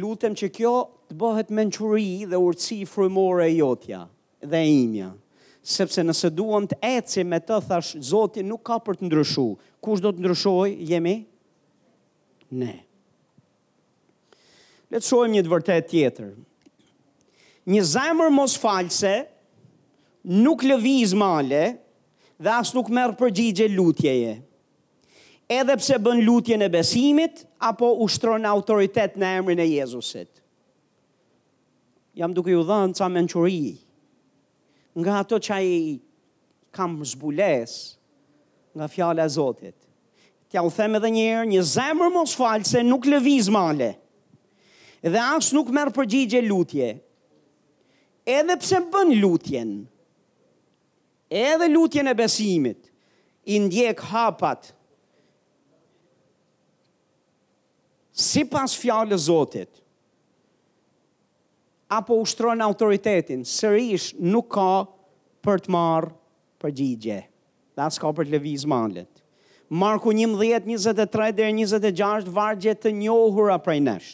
Lutem 0.00 0.32
që 0.40 0.48
kjo 0.56 0.74
të 1.14 1.20
bëhet 1.20 1.50
menquri 1.54 2.24
dhe 2.26 2.38
urëci 2.42 2.78
frumore 2.90 3.44
e 3.46 3.56
jotja 3.58 4.00
dhe 4.50 4.60
imja. 4.66 5.12
Sepse 5.64 6.02
nëse 6.04 6.28
duam 6.36 6.66
të 6.68 6.76
eci 6.98 7.22
me 7.24 7.38
të 7.40 7.58
thash, 7.68 7.94
Zoti 8.04 8.42
nuk 8.44 8.64
ka 8.66 8.76
për 8.84 8.98
të 9.00 9.06
ndryshu. 9.06 9.46
Kush 9.84 10.02
do 10.04 10.10
të 10.12 10.24
ndryshoj, 10.24 10.74
jemi? 10.90 11.14
Ne. 12.50 12.74
Le 14.90 14.98
të 15.00 15.06
shojmë 15.06 15.34
një 15.38 15.44
të 15.46 15.52
vërtet 15.54 15.88
tjetër. 15.90 16.34
Një 17.72 17.82
zemër 17.94 18.34
mos 18.36 18.58
false, 18.60 19.14
nuk 20.44 20.66
lëviz 20.66 21.14
male, 21.16 21.62
dhe 22.36 22.52
as 22.58 22.74
nuk 22.76 22.90
merë 22.92 23.16
përgjigje 23.22 23.70
lutjeje. 23.72 24.34
Edhe 25.52 25.74
pse 25.80 25.98
bën 26.00 26.22
lutjen 26.26 26.62
e 26.64 26.68
besimit, 26.72 27.44
apo 27.70 27.94
ushtron 28.04 28.44
autoritet 28.48 29.14
në 29.20 29.32
emrin 29.40 29.60
e 29.62 29.70
Jezusit 29.78 30.43
jam 32.18 32.32
duke 32.34 32.50
ju 32.54 32.62
dhënë 32.66 32.94
ca 32.98 33.08
mençuri 33.10 33.72
nga 35.02 35.16
ato 35.24 35.38
që 35.42 35.54
ai 35.56 35.70
kam 36.74 37.00
zbules 37.04 37.72
nga 38.74 38.86
fjala 38.90 39.24
e 39.26 39.30
Zotit. 39.36 39.76
T'ja 40.50 40.62
u 40.62 40.70
them 40.70 40.94
edhe 40.98 41.10
një 41.14 41.24
herë, 41.26 41.48
një 41.50 41.62
zemër 41.70 42.12
mos 42.14 42.34
false 42.38 42.82
nuk 42.86 43.06
lëviz 43.10 43.48
male. 43.50 43.92
Dhe 45.02 45.18
as 45.20 45.48
nuk 45.54 45.70
merr 45.74 45.90
përgjigje 45.94 46.40
lutje. 46.46 46.88
Edhe 48.26 48.56
pse 48.62 48.78
bën 48.92 49.10
lutjen. 49.20 49.72
Edhe 51.30 51.66
lutjen 51.70 52.08
e 52.08 52.14
besimit 52.14 52.90
i 53.46 53.58
ndjek 53.60 54.00
hapat. 54.10 54.70
Sipas 58.14 58.76
fjalës 58.78 59.20
së 59.26 59.26
Zotit 59.32 59.80
apo 61.98 62.16
ushtron 62.22 62.62
autoritetin, 62.64 63.44
sërish 63.46 64.10
nuk 64.34 64.50
ka 64.56 64.68
për 65.44 65.62
të 65.66 65.74
marë 65.74 66.10
përgjigje. 66.62 67.20
Dhe 67.76 67.86
ka 68.02 68.10
për 68.16 68.26
të 68.30 68.34
leviz 68.36 68.66
malet. 68.70 69.10
Marku 69.74 70.12
11, 70.12 70.62
23 70.66 71.32
dhe 71.38 71.48
26 71.98 72.28
vargje 72.36 72.74
të 72.82 72.92
njohura 72.98 73.56
prej 73.62 73.80
nesh. 73.82 74.12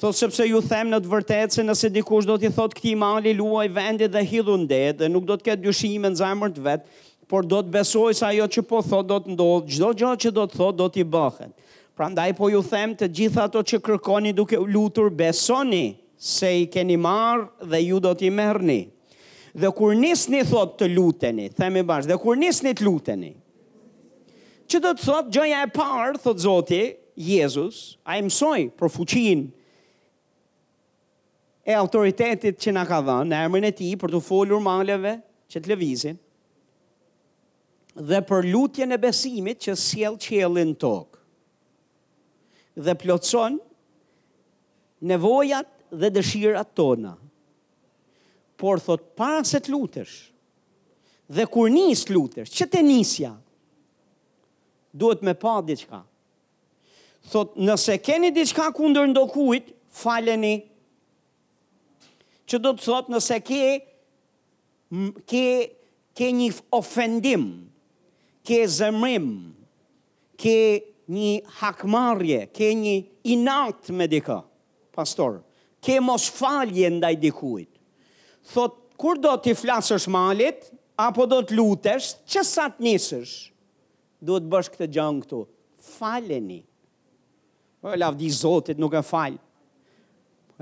Thot 0.00 0.16
sepse 0.18 0.42
ju 0.48 0.58
them 0.64 0.88
në 0.90 0.98
të 1.04 1.10
vërtetë 1.12 1.54
se 1.56 1.64
nëse 1.64 1.90
dikush 1.94 2.26
do 2.26 2.34
t'i 2.40 2.50
thot 2.56 2.72
këti 2.74 2.94
mali 2.98 3.30
luaj 3.38 3.68
vendit 3.76 4.10
dhe 4.10 4.22
hidhu 4.30 4.56
në 4.64 4.80
dhe 5.00 5.08
nuk 5.12 5.26
do 5.28 5.36
t'ket 5.38 5.62
dyshime 5.62 6.10
në 6.10 6.18
zemër 6.18 6.50
të 6.56 6.64
vetë, 6.66 6.88
por 7.30 7.46
do 7.46 7.60
të 7.62 7.84
sa 8.18 8.30
ajo 8.32 8.46
që 8.54 8.62
po 8.68 8.80
thot 8.84 9.06
do 9.12 9.18
të 9.22 9.36
gjdo 9.70 9.92
gjo 10.02 10.10
që 10.24 10.30
do 10.38 10.44
të 10.50 10.58
thot 10.60 10.78
do 10.80 10.88
t'i 10.92 11.04
bëhet. 11.04 11.52
Pra 11.94 12.08
ndaj 12.10 12.32
po 12.34 12.48
ju 12.50 12.62
them 12.66 12.94
të 12.98 13.06
gjitha 13.14 13.44
to 13.54 13.62
që 13.62 13.78
kërkoni 13.86 14.32
duke 14.34 14.58
lutur 14.58 15.10
besoni, 15.14 15.94
se 16.24 16.48
i 16.62 16.68
keni 16.72 16.96
marë 16.96 17.68
dhe 17.68 17.80
ju 17.84 17.98
do 18.02 18.14
t'i 18.16 18.30
merëni. 18.32 18.80
Dhe 19.54 19.70
kur 19.76 19.92
nisni 19.94 20.40
thot 20.48 20.78
të 20.80 20.88
luteni, 20.94 21.50
themi 21.52 21.82
bashkë, 21.86 22.08
dhe 22.14 22.20
kur 22.22 22.38
nisni 22.40 22.72
të 22.74 22.86
luteni, 22.88 23.34
që 24.66 24.80
do 24.80 24.94
të 24.96 25.04
thot 25.04 25.28
gjëja 25.34 25.60
e 25.62 25.68
parë, 25.76 26.16
thot 26.24 26.40
Zoti, 26.42 26.80
Jezus, 27.20 27.82
a 28.08 28.16
i 28.18 28.24
mësoj 28.26 28.62
për 28.80 28.90
fuqin 28.90 29.42
e 31.64 31.76
autoritetit 31.76 32.56
që 32.64 32.72
nga 32.74 32.86
ka 32.88 33.02
dha, 33.06 33.18
në 33.28 33.42
emrin 33.46 33.68
e 33.68 33.74
ti 33.76 33.90
për 34.00 34.16
të 34.16 34.22
folur 34.26 34.64
maleve 34.64 35.14
që 35.52 35.60
të 35.62 35.70
levizin, 35.74 36.16
dhe 38.00 38.22
për 38.26 38.48
lutjen 38.50 38.96
e 38.96 38.98
besimit 39.04 39.60
që 39.68 39.76
s'jel 39.78 40.16
qelin 40.24 40.72
tokë, 40.82 41.20
dhe 42.88 42.96
plotson 43.04 43.60
nevojat 45.12 45.70
dhe 46.00 46.10
dëshirat 46.12 46.74
tona. 46.76 47.14
Por 48.58 48.78
thot 48.84 49.02
pa 49.18 49.42
se 49.46 49.58
të 49.60 49.72
lutesh 49.72 50.14
dhe 51.34 51.44
kur 51.50 51.70
nis 51.72 52.04
lutesh, 52.12 52.50
që 52.56 52.66
të 52.70 52.80
nisja, 52.84 53.30
duhet 54.92 55.22
me 55.24 55.32
pa 55.42 55.56
diçka. 55.66 56.02
Thot, 57.32 57.54
nëse 57.64 57.96
keni 58.04 58.28
diçka 58.36 58.68
kundër 58.76 59.08
ndokujt, 59.10 59.70
faleni. 60.02 60.56
Që 62.48 62.56
do 62.64 62.74
të 62.76 62.84
thot, 62.84 63.08
nëse 63.14 63.38
ke, 63.48 63.62
ke, 65.30 65.46
ke 66.16 66.28
një 66.40 66.50
ofendim, 66.76 67.46
ke 68.44 68.58
zemrim, 68.76 69.30
ke 70.42 70.58
një 71.14 71.32
hakmarje, 71.62 72.42
ke 72.54 72.68
një 72.84 72.94
inakt 73.34 73.88
me 73.92 74.06
dika, 74.12 74.42
Pastor 74.94 75.40
ke 75.84 75.98
mos 76.00 76.26
falje 76.32 76.88
ndaj 76.96 77.16
dikujt. 77.20 77.68
Thot, 78.54 78.76
kur 79.00 79.18
do 79.20 79.32
t'i 79.42 79.52
flasësh 79.56 80.08
malit, 80.12 80.62
apo 80.96 81.26
do 81.28 81.40
t'lutesh, 81.44 82.14
që 82.28 82.44
sa 82.48 82.66
t'nisësh, 82.72 83.34
do 84.24 84.38
t'bësh 84.40 84.70
këtë 84.72 84.88
gjënë 84.96 85.24
këtu, 85.26 85.42
faleni. 85.98 86.62
O, 87.84 87.92
e 87.92 88.00
lavdi 88.00 88.30
Zotit 88.32 88.80
nuk 88.80 88.96
e 88.96 89.04
fal. 89.04 89.36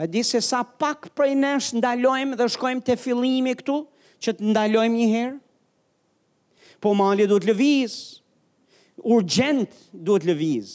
E 0.02 0.08
di 0.10 0.22
se 0.26 0.40
sa 0.42 0.62
pak 0.64 1.12
prej 1.14 1.36
nesh 1.38 1.70
ndalojmë 1.78 2.38
dhe 2.40 2.48
shkojmë 2.56 2.86
te 2.86 2.98
fillimi 2.98 3.54
këtu, 3.62 3.78
që 4.22 4.36
të 4.40 4.46
njëherë. 4.50 4.88
një 4.96 5.06
herë. 5.14 5.38
Po 6.82 6.94
mali 6.98 7.26
të 7.30 7.38
lëviz. 7.46 7.94
Urgent 9.14 9.70
duhet 10.06 10.26
lëviz 10.28 10.70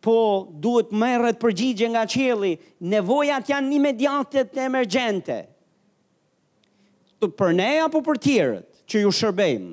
po 0.00 0.46
duhet 0.62 0.92
merret 0.94 1.38
përgjigje 1.42 1.88
nga 1.96 2.02
qielli, 2.10 2.52
nevojat 2.80 3.50
janë 3.50 3.78
imediate 3.78 4.44
e 4.46 4.66
emergjente. 4.68 5.38
Të 7.18 7.30
për 7.34 7.54
ne 7.58 7.70
apo 7.86 8.02
për 8.06 8.20
tjerët 8.22 8.82
që 8.88 9.02
ju 9.04 9.12
shërbejmë. 9.18 9.72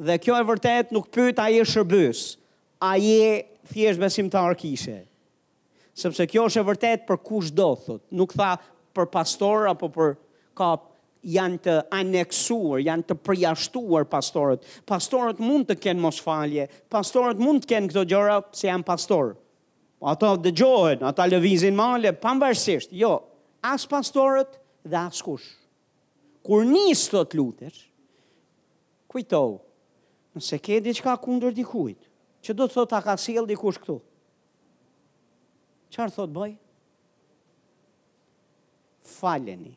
Dhe 0.00 0.16
kjo 0.24 0.36
e 0.36 0.44
vërtet 0.48 0.92
nuk 0.96 1.08
pyet 1.12 1.40
a 1.40 1.46
je 1.52 1.64
shërbës, 1.72 2.24
a 2.84 2.94
je 3.00 3.30
thjesht 3.72 4.00
besimtar 4.00 4.54
kishe. 4.60 5.02
Sepse 6.00 6.24
kjo 6.30 6.46
është 6.48 6.60
e 6.62 6.66
vërtet 6.70 7.06
për 7.08 7.18
kush 7.24 7.50
do, 7.52 7.70
thot. 7.76 8.02
Nuk 8.16 8.32
tha 8.36 8.54
për 8.96 9.08
pastor 9.12 9.66
apo 9.72 9.88
për 9.92 10.14
ka 10.56 10.72
janë 11.20 11.58
të 11.64 11.74
aneksuar, 11.92 12.80
janë 12.82 13.04
të 13.10 13.16
përjashtuar 13.26 14.06
pastorët. 14.10 14.62
Pastorët 14.88 15.40
mund 15.42 15.66
të 15.68 15.76
kenë 15.84 16.00
mos 16.00 16.20
falje, 16.24 16.66
pastorët 16.92 17.40
mund 17.42 17.64
të 17.64 17.72
kenë 17.74 17.92
këto 17.92 18.04
gjëra 18.08 18.38
se 18.56 18.68
janë 18.70 18.86
pastor. 18.88 19.34
Ata 20.00 20.30
dëgjohen, 20.40 21.02
ata 21.04 21.26
lëvizin 21.28 21.76
male, 21.76 22.12
pa 22.14 22.32
Jo, 22.90 23.22
as 23.62 23.84
pastorët 23.86 24.56
dhe 24.84 24.96
as 24.96 25.22
kush. 25.22 25.48
Kur 26.42 26.64
nisë 26.64 27.10
të 27.12 27.22
të 27.30 27.36
lutër, 27.36 27.74
kujtohu, 29.12 29.60
nëse 30.34 30.56
ke 30.58 30.80
diqka 30.80 31.16
kundër 31.20 31.52
di 31.52 31.64
që 32.40 32.54
do 32.56 32.64
të 32.64 32.72
thotë 32.72 32.96
a 32.96 33.00
ka 33.04 33.16
siel 33.20 33.44
di 33.46 33.54
kush 33.60 33.76
këtu? 33.76 34.00
Qarë 35.92 36.08
thotë 36.14 36.32
bëj? 36.32 36.52
Faleni 39.18 39.76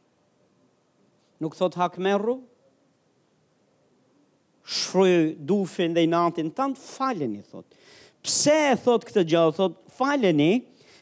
nuk 1.44 1.56
thot 1.60 1.76
hak 1.78 1.98
merru, 2.00 2.38
shfry 4.76 5.18
dufin 5.50 5.96
dhe 5.96 6.04
i 6.08 6.12
natin 6.16 6.52
tanë, 6.56 6.80
faleni, 6.80 7.42
thot. 7.52 7.66
Pse, 8.24 8.62
thot 8.86 9.04
këtë 9.10 9.26
gjë, 9.28 9.48
thot, 9.58 9.80
faleni, 10.00 10.54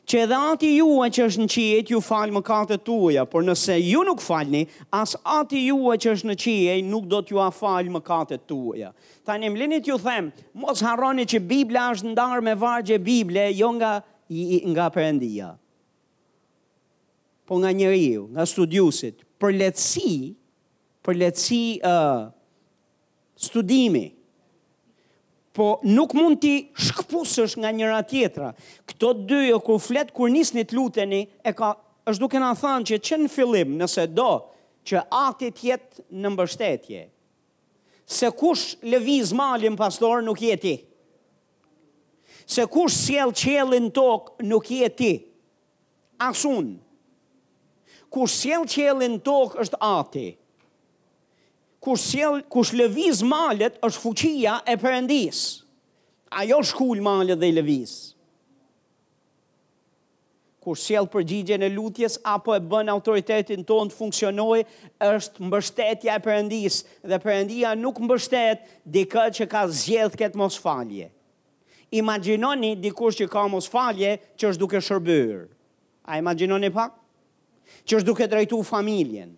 që 0.09 0.23
edhe 0.25 0.37
ati 0.51 0.69
ju 0.79 0.87
e 1.05 1.11
që 1.13 1.25
është 1.27 1.41
në 1.43 1.49
qijet, 1.53 1.91
ju 1.93 1.99
falë 2.03 2.33
më 2.35 2.41
kate 2.43 2.75
tuja 2.83 3.21
por 3.29 3.45
nëse 3.45 3.75
ju 3.77 4.01
nuk 4.07 4.19
falëni, 4.25 4.63
as 4.97 5.13
ati 5.37 5.61
ju 5.67 5.77
e 5.93 5.99
që 6.01 6.15
është 6.15 6.29
në 6.31 6.35
qijet, 6.41 6.87
nuk 6.89 7.05
do 7.11 7.19
t'ju 7.23 7.37
a 7.45 7.51
falë 7.53 7.93
më 7.93 8.01
kate 8.07 8.39
tuja 8.49 8.89
uja. 8.89 9.37
një 9.37 9.51
mlinit 9.53 9.87
ju 9.87 9.95
them, 10.01 10.31
mos 10.59 10.81
haroni 10.83 11.23
që 11.29 11.39
Biblia 11.47 11.85
është 11.93 12.11
ndarë 12.11 12.41
me 12.43 12.55
vargje 12.59 12.97
Biblia, 12.99 13.45
jo 13.55 13.69
nga, 13.77 13.93
nga 14.73 14.89
përëndia, 14.95 15.51
po 17.47 17.61
nga 17.61 17.71
njëri 17.71 18.03
ju, 18.17 18.25
nga 18.33 18.43
studiusit, 18.47 19.21
për 19.41 19.55
letësi, 19.57 20.11
për 21.05 21.17
letësi 21.17 21.61
uh, 21.85 22.29
studimi, 23.41 24.05
po 25.57 25.71
nuk 25.89 26.13
mund 26.15 26.37
t'i 26.43 26.51
shkëpusësh 26.79 27.57
nga 27.59 27.71
njëra 27.75 28.03
tjetra. 28.07 28.51
Këto 28.87 29.09
dy 29.27 29.39
jo 29.49 29.57
kur 29.65 29.81
flet 29.83 30.13
kur 30.15 30.31
nisni 30.31 30.63
të 30.63 30.77
luteni, 30.77 31.23
e 31.43 31.51
ka 31.57 31.73
është 32.07 32.21
duke 32.23 32.39
na 32.39 32.53
thanë 32.55 32.87
që 32.87 32.99
që 33.09 33.19
në 33.23 33.31
fillim, 33.33 33.73
nëse 33.81 34.05
do 34.15 34.29
që 34.87 35.01
atit 35.23 35.57
të 35.57 35.67
jetë 35.71 36.05
në 36.21 36.31
mbështetje. 36.35 37.01
Se 38.11 38.31
kush 38.37 38.77
lëviz 38.93 39.33
malin 39.37 39.75
pastor 39.79 40.23
nuk 40.25 40.39
je 40.41 40.55
ti. 40.63 40.75
Se 42.51 42.63
kush 42.69 42.93
sjell 43.05 43.33
qiellin 43.37 43.89
tok 43.95 44.33
nuk 44.47 44.71
je 44.77 44.87
ti. 44.99 45.11
Asun 46.29 46.71
kur 48.13 48.27
sjell 48.39 48.65
qiellin 48.67 49.15
tok 49.23 49.55
është 49.63 49.79
ati. 49.87 50.27
Kur 51.81 51.97
sjell 51.97 52.41
kur 52.53 52.67
lëviz 52.77 53.23
malet 53.25 53.77
është 53.87 54.01
fuqia 54.03 54.55
e 54.69 54.75
Perëndis. 54.83 55.39
Ajo 56.41 56.59
shkul 56.69 56.99
malet 57.03 57.39
dhe 57.41 57.49
i 57.51 57.55
lëviz. 57.57 57.93
Kur 60.61 60.77
sjell 60.77 61.07
përgjigjen 61.09 61.63
e 61.65 61.71
lutjes 61.73 62.19
apo 62.29 62.53
e 62.53 62.59
bën 62.61 62.91
autoritetin 62.93 63.63
ton 63.65 63.89
të 63.89 63.97
funksionojë 63.97 64.67
është 65.07 65.47
mbështetja 65.47 66.19
e 66.19 66.23
Perëndis 66.27 66.83
dhe 67.09 67.17
Perëndia 67.23 67.71
nuk 67.79 67.97
mbështet 68.05 68.67
dikë 68.93 69.25
që 69.39 69.49
ka 69.55 69.63
zgjedh 69.73 70.19
këtë 70.21 70.37
mos 70.43 70.59
falje. 70.61 71.09
Imagjinoni 71.99 72.75
dikush 72.79 73.17
që 73.23 73.31
ka 73.33 73.47
mos 73.51 73.67
falje 73.71 74.13
që 74.37 74.51
është 74.51 74.61
duke 74.61 74.83
shërbyer. 74.85 75.47
A 76.11 76.21
imagjinoni 76.21 76.69
pak? 76.75 76.99
që 77.87 77.99
është 78.01 78.07
duke 78.09 78.27
drejtu 78.31 78.59
familjen. 78.67 79.33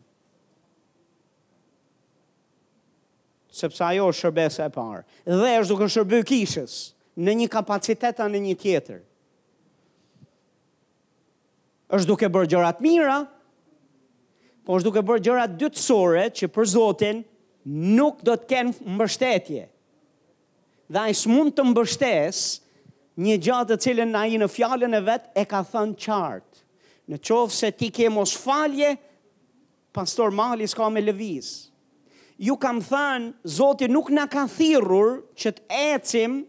Sepsa 3.53 3.91
ajo 3.91 4.07
është 4.11 4.25
shërbesa 4.25 4.67
e 4.69 4.73
parë, 4.73 5.01
dhe 5.29 5.51
është 5.61 5.73
duke 5.73 5.89
shërby 5.93 6.21
kishës 6.29 6.77
në 7.23 7.35
një 7.43 7.49
kapacitet 7.53 8.21
anë 8.25 8.39
një 8.47 8.55
tjetër. 8.63 9.01
Është 11.93 12.09
duke 12.09 12.29
bërë 12.33 12.49
gjëra 12.55 12.71
të 12.79 12.85
mira, 12.87 13.17
po 14.65 14.77
është 14.79 14.87
duke 14.89 15.03
bërë 15.05 15.23
gjëra 15.27 15.45
dytësore 15.61 16.23
që 16.39 16.49
për 16.55 16.69
Zotin 16.73 17.21
nuk 17.99 18.23
do 18.25 18.33
të 18.39 18.49
kenë 18.53 18.95
mbështetje. 18.95 19.67
Dhe 20.93 20.99
ai 21.03 21.13
s'mund 21.15 21.53
të 21.55 21.65
mbështes 21.69 22.41
një 23.27 23.37
gjatë 23.45 23.75
të 23.75 23.79
cilën 23.85 24.09
na 24.15 24.25
i 24.33 24.39
në 24.41 24.49
fjallën 24.55 24.97
e 24.97 25.03
vetë 25.11 25.35
e 25.37 25.45
ka 25.53 25.61
thënë 25.75 25.99
qartë. 26.05 26.62
Në 27.11 27.17
qovë 27.19 27.51
se 27.55 27.71
ti 27.75 27.89
ke 27.91 28.07
mos 28.13 28.35
falje, 28.39 28.93
pastor 29.95 30.31
mali 30.31 30.67
s'ka 30.71 30.87
me 30.89 31.01
lëviz. 31.03 31.49
Ju 32.41 32.55
kam 32.59 32.79
thënë, 32.83 33.33
zotit 33.55 33.91
nuk 33.91 34.09
na 34.11 34.23
ka 34.31 34.45
thirur 34.49 35.17
që 35.37 35.51
të 35.53 35.81
ecim 35.95 36.41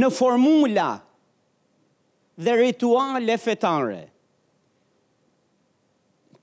në 0.00 0.08
formula 0.12 0.88
dhe 2.38 2.56
rituale 2.60 3.36
fetare. 3.40 4.02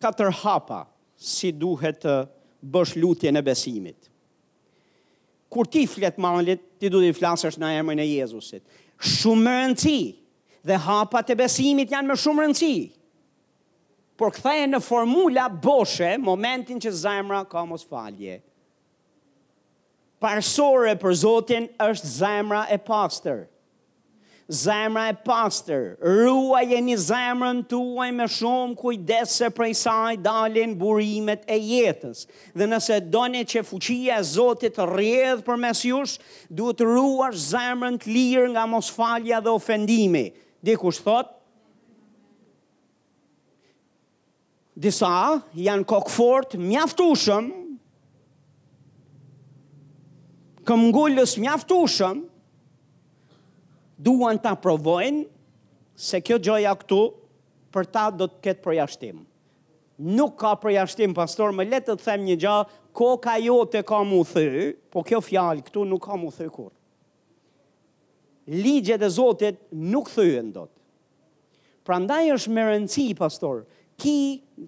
Katër 0.01 0.31
hapa 0.43 0.83
si 1.17 1.51
duhet 1.53 1.99
të 2.05 2.15
bësh 2.65 2.95
lutje 3.01 3.31
në 3.33 3.41
besimit. 3.45 4.11
Kur 5.53 5.67
ti 5.71 5.85
flet 5.87 6.17
malit, 6.21 6.61
ti 6.81 6.89
du 6.91 6.99
të 6.99 7.09
i 7.09 7.15
flasësht 7.17 7.59
në 7.61 7.73
emën 7.79 8.01
e 8.03 8.07
Jezusit. 8.09 8.63
Shumë 9.01 9.43
më 9.45 9.55
në 9.71 9.77
ti, 9.79 9.99
dhe 10.66 10.78
hapa 10.82 11.22
të 11.28 11.36
besimit 11.38 11.93
janë 11.93 12.09
më 12.11 12.18
shumë 12.24 12.45
rëndësi. 12.45 12.76
Por 14.16 14.32
këthaj 14.34 14.57
në 14.72 14.80
formula 14.84 15.47
boshe, 15.61 16.13
momentin 16.24 16.80
që 16.82 16.93
zemra 16.95 17.41
ka 17.51 17.66
mos 17.68 17.84
falje. 17.86 18.38
Parsore 20.24 20.93
për 21.01 21.18
Zotin 21.22 21.66
është 21.84 22.07
zemra 22.13 22.61
e 22.72 22.78
pastër. 22.88 23.43
Zemra 24.45 25.07
e 25.09 25.16
pastër, 25.26 25.95
ruaj 26.05 26.68
e 26.78 26.82
një 26.86 26.97
zemrën 27.01 27.61
tuaj 27.66 28.11
me 28.13 28.28
shumë 28.30 28.76
kujdes 28.78 29.34
se 29.39 29.47
prej 29.49 29.72
saj 29.80 30.20
dalin 30.22 30.76
burimet 30.78 31.41
e 31.49 31.57
jetës. 31.57 32.28
Dhe 32.53 32.68
nëse 32.70 32.99
doni 33.11 33.41
që 33.49 33.66
fuqia 33.66 34.20
e 34.22 34.26
Zotit 34.36 34.78
rrjedh 34.86 35.41
për 35.47 35.59
mes 35.63 35.82
jush, 35.89 36.16
duhet 36.61 36.86
ruaj 36.86 37.34
zemrën 37.49 37.97
të 38.01 38.13
lirë 38.13 38.47
nga 38.53 38.68
mos 38.70 38.91
falja 38.93 39.41
dhe 39.41 39.53
ofendimi 39.57 40.26
kush 40.74 40.97
thot, 41.03 41.30
disa 44.76 45.43
janë 45.55 45.86
kokfort 45.88 46.55
mjaftushëm, 46.59 47.51
këmgullës 50.68 51.36
mjaftushëm, 51.43 52.24
duan 54.01 54.41
ta 54.41 54.55
provojnë 54.59 55.22
se 55.95 56.20
kjo 56.26 56.39
gjoja 56.43 56.74
këtu 56.82 56.99
për 57.76 57.88
ta 57.95 58.07
do 58.11 58.28
të 58.28 58.41
ketë 58.47 58.63
përjashtim. 58.66 59.22
Nuk 60.18 60.34
ka 60.41 60.55
përjashtim, 60.59 61.13
pastor, 61.16 61.53
më 61.55 61.70
letë 61.72 61.93
të 61.93 62.03
them 62.03 62.26
një 62.28 62.39
gjallë, 62.41 62.74
ko 62.95 63.13
ka 63.24 63.38
jo 63.39 63.61
të 63.72 63.84
ka 63.88 64.01
mu 64.07 64.26
thë, 64.28 64.49
po 64.91 65.03
kjo 65.07 65.22
fjalë 65.24 65.63
këtu 65.70 65.86
nuk 65.88 66.03
ka 66.09 66.18
mu 66.20 66.34
thë 66.36 66.49
kur 66.51 66.72
ligjet 68.47 69.01
e 69.03 69.09
Zotit 69.09 69.57
nuk 69.69 70.09
thyen 70.13 70.51
dot. 70.55 70.71
Prandaj 71.85 72.31
është 72.37 72.53
më 72.55 72.63
rëndsi 72.65 73.05
pastor, 73.17 73.63
ki 74.01 74.15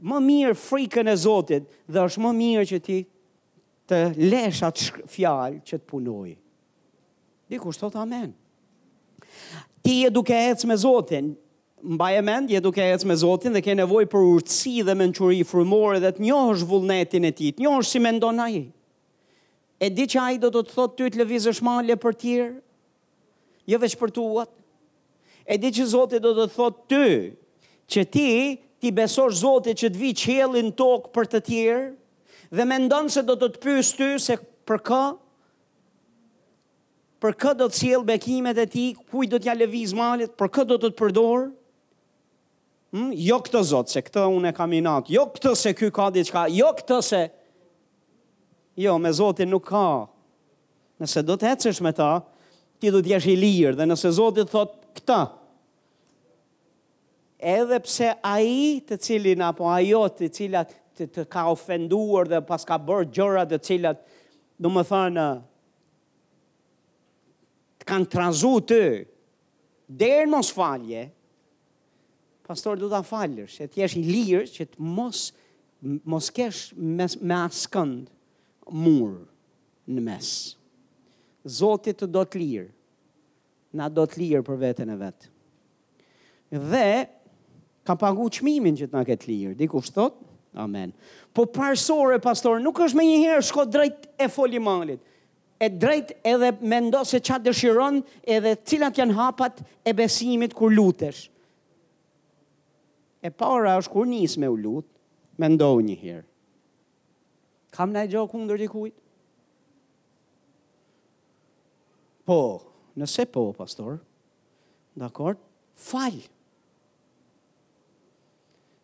më 0.05 0.19
mirë 0.28 0.57
frikën 0.57 1.09
e 1.11 1.15
Zotit 1.17 1.69
dhe 1.89 2.03
është 2.05 2.23
më 2.25 2.34
mirë 2.41 2.67
që 2.73 2.80
ti 2.86 2.99
të 3.88 4.01
lesh 4.30 4.61
atë 4.67 5.07
fjalë 5.15 5.61
që 5.67 5.80
të 5.80 5.88
punojë. 5.89 6.38
Dhe 7.47 7.59
kur 7.63 7.75
thot 7.80 7.95
Amen. 8.01 8.34
Ti 9.86 10.01
je 10.03 10.09
duke 10.11 10.36
ecë 10.36 10.67
me 10.67 10.75
Zotin, 10.75 11.30
mbaj 11.82 12.13
e 12.19 12.23
mend, 12.25 12.49
je 12.51 12.59
duke 12.61 12.84
ecë 12.84 13.07
me 13.07 13.15
Zotin 13.15 13.53
dhe 13.55 13.61
ke 13.63 13.75
nevojë 13.80 14.09
për 14.11 14.25
urtësi 14.34 14.82
dhe 14.86 14.95
mençuri 14.99 15.45
frymore 15.47 16.01
dhe 16.03 16.11
të 16.15 16.25
njohësh 16.25 16.65
vullnetin 16.67 17.30
e 17.30 17.32
tij, 17.32 17.53
të 17.55 17.63
njohësh 17.63 17.91
si 17.93 18.01
mendon 18.03 18.41
ai. 18.43 18.63
E 19.80 19.88
di 19.93 20.07
që 20.11 20.19
ai 20.25 20.39
do 20.43 20.49
të 20.51 20.65
thotë 20.73 20.95
ty 20.99 21.07
të 21.13 21.21
lëvizësh 21.21 21.61
malle 21.63 21.95
për 22.03 22.15
tjerë, 22.23 22.51
jo 23.68 23.80
veç 23.82 23.95
për 23.99 24.13
tuat. 24.15 24.49
E 25.47 25.57
di 25.59 25.70
që 25.72 25.86
Zotit 25.93 26.24
do 26.24 26.32
të 26.36 26.47
thot 26.55 26.82
ty, 26.91 27.36
që 27.91 28.03
ti, 28.11 28.30
ti 28.84 28.91
besosh 28.95 29.41
Zotit 29.43 29.80
që 29.80 29.91
të 29.93 30.01
vi 30.01 30.09
qelin 30.20 30.74
tokë 30.80 31.11
për 31.15 31.30
të 31.34 31.41
tjerë, 31.49 31.86
dhe 32.55 32.65
me 32.68 32.78
ndonë 32.86 33.13
se 33.15 33.24
do 33.28 33.36
të 33.39 33.51
të 33.53 33.63
pysë 33.65 33.97
ty 33.99 34.09
se 34.24 34.38
për 34.68 34.82
ka, 34.89 35.01
për 37.24 37.36
kë 37.41 37.53
do 37.59 37.68
të 37.72 37.80
qëllë 37.89 38.07
bekimet 38.11 38.59
e 38.63 38.68
ti, 38.70 38.88
kuj 39.11 39.30
do 39.32 39.39
t'ja 39.41 39.55
leviz 39.57 39.93
malit, 39.95 40.34
për 40.38 40.51
kë 40.53 40.68
do 40.70 40.78
të 40.78 40.91
të 40.91 40.97
përdor, 40.99 41.47
hmm? 42.93 43.11
jo 43.26 43.39
këtë 43.47 43.63
zotë, 43.72 43.95
se 43.95 44.03
këtë 44.05 44.28
unë 44.36 44.51
e 44.51 44.55
kam 44.57 44.76
natë, 44.84 45.15
jo 45.15 45.24
këtë 45.34 45.55
se 45.63 45.74
këtë 45.80 45.95
ka 45.97 46.09
diqka, 46.15 46.43
jo 46.55 46.70
këtë 46.78 46.99
se, 47.07 47.24
jo, 48.84 48.95
me 49.01 49.11
zotë 49.18 49.47
nuk 49.49 49.65
ka, 49.72 49.86
nëse 51.01 51.24
do 51.26 51.39
të 51.39 51.55
ecësh 51.55 51.82
me 51.88 51.95
ta, 51.97 52.11
ti 52.80 52.91
do 52.93 52.99
të 53.01 53.11
jesh 53.15 53.28
i 53.32 53.38
lirë 53.39 53.75
dhe 53.80 53.88
nëse 53.89 54.11
Zoti 54.17 54.43
thot 54.51 54.73
këtë 54.97 55.19
edhe 57.53 57.80
pse 57.86 58.11
ai 58.25 58.78
të 58.88 58.97
cilin 59.07 59.43
apo 59.45 59.67
ajo 59.69 60.03
të 60.17 60.30
cilat 60.38 60.71
të, 60.97 61.07
të 61.13 61.28
ka 61.34 61.45
ofenduar 61.51 62.30
dhe 62.32 62.41
pas 62.49 62.63
ka 62.65 62.78
bërë 62.82 63.09
gjëra 63.15 63.45
të 63.51 63.59
cilat 63.67 64.01
do 64.61 64.71
më 64.73 64.84
thënë 64.89 65.28
të 67.82 67.89
kanë 67.91 68.09
trazu 68.13 68.55
të 68.71 68.82
dherë 70.01 70.30
mos 70.34 70.49
falje 70.53 71.05
pastor 72.47 72.80
du 72.80 72.89
të 72.91 73.03
falër 73.09 73.49
që 73.57 73.71
je 73.82 73.89
i 74.01 74.05
lirë 74.07 74.45
që 74.53 74.69
të 74.73 74.88
mos 74.97 75.28
mos 76.09 76.32
kesh 76.34 76.63
me 76.78 77.38
askënd 77.38 78.07
mur 78.73 79.11
në 79.93 80.01
mesë. 80.03 80.57
Zotit 81.48 81.98
të 82.02 82.08
do 82.12 82.24
të 82.28 82.39
lirë, 82.41 82.68
na 83.78 83.88
do 83.91 84.04
të 84.10 84.22
lirë 84.22 84.43
për 84.48 84.60
vetën 84.64 84.89
e 84.91 84.95
vetë. 85.00 85.30
Dhe, 86.72 86.86
kam 87.88 88.00
pangu 88.02 88.28
qmimin 88.38 88.76
që 88.80 88.88
të 88.91 88.95
na 88.98 89.04
këtë 89.08 89.30
lirë, 89.32 89.54
di 89.60 89.70
shtot? 89.88 90.22
Amen. 90.58 90.91
Po 91.36 91.45
parsore, 91.54 92.20
pastor, 92.24 92.60
nuk 92.64 92.80
është 92.82 92.98
me 92.98 93.06
njëherë 93.10 93.45
shko 93.50 93.66
drejt 93.66 94.10
e 94.20 94.28
malit. 94.70 95.00
e 95.60 95.70
drejt 95.70 96.12
edhe 96.24 96.52
me 96.70 96.80
se 97.04 97.18
qatë 97.18 97.45
dëshiron 97.50 97.95
edhe 98.24 98.52
cilat 98.64 98.98
janë 99.00 99.14
hapat 99.18 99.62
e 99.89 99.93
besimit 99.93 100.54
kur 100.54 100.70
lutesh. 100.70 101.30
E 103.24 103.30
para 103.32 103.78
është 103.82 103.91
kur 103.91 104.06
njës 104.06 104.38
me 104.38 104.48
u 104.48 104.58
lutë, 104.66 104.88
me 105.39 105.48
ndohë 105.50 105.84
njëherë. 105.88 106.24
Kam 107.74 107.89
në 107.93 108.06
e 108.06 108.08
gjokë 108.12 108.32
kundër 108.36 108.58
dikujtë? 108.68 109.00
po, 112.28 112.59
nëse 112.99 113.23
po, 113.32 113.47
pastor, 113.55 114.01
dakor, 114.99 115.38
falj. 115.80 116.25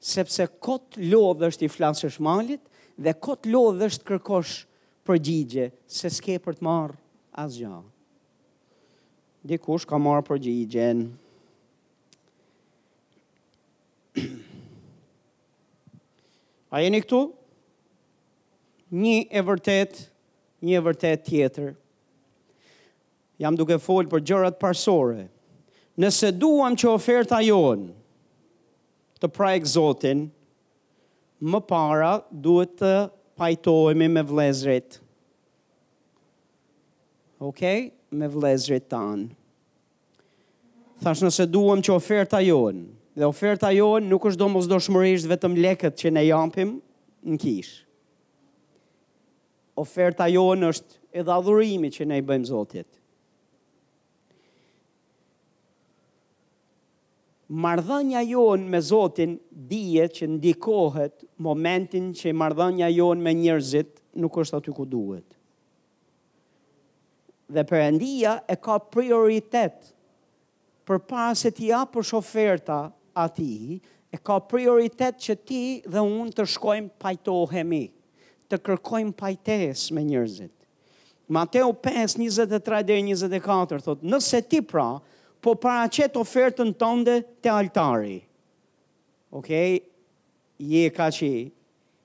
Sepse 0.03 0.47
kot 0.63 0.95
lodhë 0.99 1.49
është 1.51 1.67
i 1.67 1.71
flasë 1.71 2.11
shmalit 2.15 2.63
dhe 2.99 3.13
kot 3.23 3.47
lodhë 3.47 3.89
është 3.89 4.07
kërkosh 4.07 4.55
përgjigje 5.07 5.67
se 5.91 6.09
s'ke 6.11 6.37
për 6.43 6.57
të 6.59 6.67
marrë 6.67 6.99
asgjë. 7.43 7.81
Dikush 9.51 9.87
ka 9.87 9.99
marrë 9.99 10.23
përgjigjen. 10.29 11.05
A 16.73 16.81
jeni 16.81 17.03
këtu? 17.03 17.23
Një 18.93 19.17
e 19.29 19.41
vërtet, 19.45 20.03
një 20.63 20.77
e 20.79 20.83
vërtet 20.87 21.27
tjetër 21.27 21.73
jam 23.41 23.55
duke 23.57 23.77
folë 23.81 24.11
për 24.11 24.23
gjërat 24.29 24.59
parsore, 24.61 25.25
nëse 25.99 26.31
duham 26.37 26.75
që 26.77 26.89
oferta 26.91 27.39
jonë 27.43 27.91
të 29.23 29.29
prajk 29.33 29.69
zotin, 29.69 30.25
më 31.43 31.59
para 31.67 32.15
duhet 32.31 32.75
të 32.79 32.91
pajtojme 33.39 34.09
me 34.15 34.23
vlezrit. 34.29 34.99
Okej? 37.43 37.91
me 38.13 38.27
vlezrit 38.29 38.83
tanë. 38.93 39.23
Thash 41.01 41.23
nëse 41.25 41.47
duham 41.49 41.79
që 41.81 41.95
oferta 41.95 42.37
jonë, 42.45 42.83
dhe 43.17 43.25
oferta 43.25 43.71
jonë 43.73 44.05
nuk 44.05 44.27
është 44.29 44.39
do 44.43 44.49
mos 44.53 44.67
do 44.69 44.77
vetëm 45.31 45.55
leket 45.57 45.97
që 45.97 46.11
ne 46.13 46.21
jampim 46.27 46.75
në 47.25 47.37
kishë. 47.41 47.79
Oferta 49.73 50.27
jonë 50.29 50.69
është 50.75 50.99
edhe 51.23 51.31
adhurimi 51.33 51.89
që 51.89 52.05
ne 52.05 52.21
i 52.21 52.21
bëjmë 52.21 52.45
zotit. 52.51 52.85
Mardhënja 57.53 58.21
jonë 58.25 58.65
me 58.65 58.79
Zotin 58.81 59.35
dihet 59.69 60.15
që 60.17 60.25
ndikohet 60.37 61.21
momentin 61.45 62.07
që 62.17 62.31
mardhënja 62.33 62.87
jonë 62.89 63.21
me 63.21 63.33
njerëzit 63.37 63.91
nuk 64.23 64.39
është 64.41 64.57
aty 64.57 64.73
ku 64.73 64.85
duhet. 64.89 65.27
Dhe 67.53 67.65
Perëndia 67.69 68.39
e 68.49 68.57
ka 68.57 68.79
prioritet. 68.81 69.93
Përpara 70.87 71.35
se 71.37 71.51
ti 71.53 71.69
apo 71.71 72.01
shoferta 72.03 72.79
atij, 73.25 73.77
e 74.09 74.17
ka 74.17 74.39
prioritet 74.49 75.21
që 75.21 75.37
ti 75.45 75.61
dhe 75.93 76.01
unë 76.01 76.33
të 76.37 76.47
shkojmë 76.55 76.95
pajtohemi, 77.03 77.83
të 78.49 78.61
kërkojmë 78.65 79.13
pajtes 79.21 79.85
me 79.93 80.01
njerëzit. 80.09 80.51
Mateu 81.37 81.69
5:23 81.85 82.81
deri 82.89 83.03
24 83.13 83.85
thotë, 83.85 84.01
nëse 84.09 84.41
ti 84.49 84.61
pra 84.71 84.89
po 85.43 85.51
para 85.59 85.89
qëtë 85.91 86.19
ofertën 86.23 86.69
tënde 86.79 87.17
të 87.43 87.51
altari. 87.51 88.15
Ok, 89.35 89.49
je 90.63 90.83
ka 90.95 91.09
që 91.11 91.29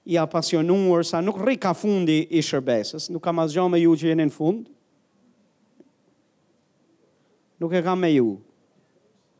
i 0.08 0.16
apasionuar 0.18 1.04
sa 1.06 1.20
nuk 1.22 1.38
rri 1.44 1.54
ka 1.60 1.74
fundi 1.76 2.22
i 2.32 2.40
shërbesës, 2.42 3.06
nuk 3.14 3.22
kam 3.24 3.38
asgjo 3.44 3.68
me 3.70 3.78
ju 3.82 3.92
që 4.00 4.10
jeni 4.12 4.26
në 4.30 4.34
fund, 4.34 4.66
nuk 7.62 7.74
e 7.78 7.82
kam 7.84 8.00
me 8.02 8.10
ju, 8.14 8.32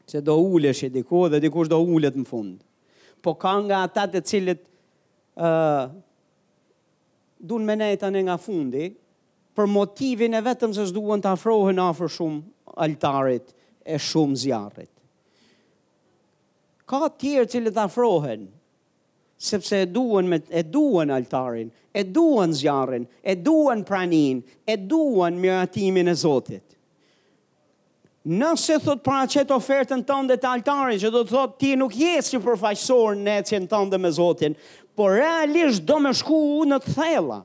se 0.09 0.20
do 0.24 0.36
ulesh 0.53 0.84
e 0.86 0.92
diko 0.92 1.26
dhe 1.32 1.40
dikush 1.46 1.70
do 1.72 1.80
ulet 1.96 2.16
në 2.20 2.28
fund. 2.28 2.59
Po 3.24 3.34
ka 3.40 3.57
nga 3.64 3.80
ata 3.88 4.05
të 4.12 4.22
cilët 4.28 4.61
uh, 5.42 5.88
dun 7.51 7.66
me 7.66 7.74
nejta 7.80 8.12
nga 8.14 8.36
fundi, 8.38 8.92
për 9.59 9.66
motivin 9.66 10.36
e 10.38 10.44
vetëm 10.46 10.74
se 10.76 10.84
s'duan 10.86 11.24
të 11.24 11.32
afrohen 11.34 11.80
afrë 11.82 12.12
shumë 12.14 12.76
altarit, 12.84 13.57
e 13.89 13.97
shumë 14.01 14.36
zjarrit. 14.45 14.91
Ka 16.89 17.01
të 17.09 17.16
tjerë 17.20 17.51
që 17.53 17.61
le 17.64 17.72
të 17.76 17.82
afrohen 17.84 18.47
sepse 19.49 19.80
e 19.84 19.89
duan 19.93 20.26
me 20.28 20.39
e 20.59 20.62
duan 20.66 21.12
altarin, 21.14 21.68
e 21.95 22.03
duan 22.05 22.53
zjarrin, 22.59 23.05
e 23.22 23.34
duan 23.39 23.84
praninë, 23.86 24.41
e 24.72 24.76
duan 24.91 25.36
miratimin 25.39 26.11
e 26.11 26.14
Zotit. 26.18 26.64
Nëse 28.28 28.76
thot 28.84 29.01
pra 29.07 29.22
qëtë 29.30 29.55
ofertën 29.57 30.03
të 30.05 30.16
ndë 30.26 30.36
të 30.43 30.51
altari, 30.57 30.99
që 31.01 31.12
do 31.14 31.22
të 31.24 31.32
thot 31.32 31.55
ti 31.62 31.70
nuk 31.80 31.95
jesë 31.97 32.34
që 32.34 32.41
përfaqësorë 32.49 33.22
në 33.24 33.36
e 33.41 33.47
që 33.51 33.61
në 33.62 33.70
të 33.70 33.80
ndë 33.89 34.01
me 34.03 34.11
Zotin, 34.18 34.57
por 34.99 35.14
realisht 35.16 35.86
do 35.89 36.01
me 36.05 36.11
shku 36.18 36.43
në 36.72 36.80
të 36.84 36.97
thella. 36.99 37.39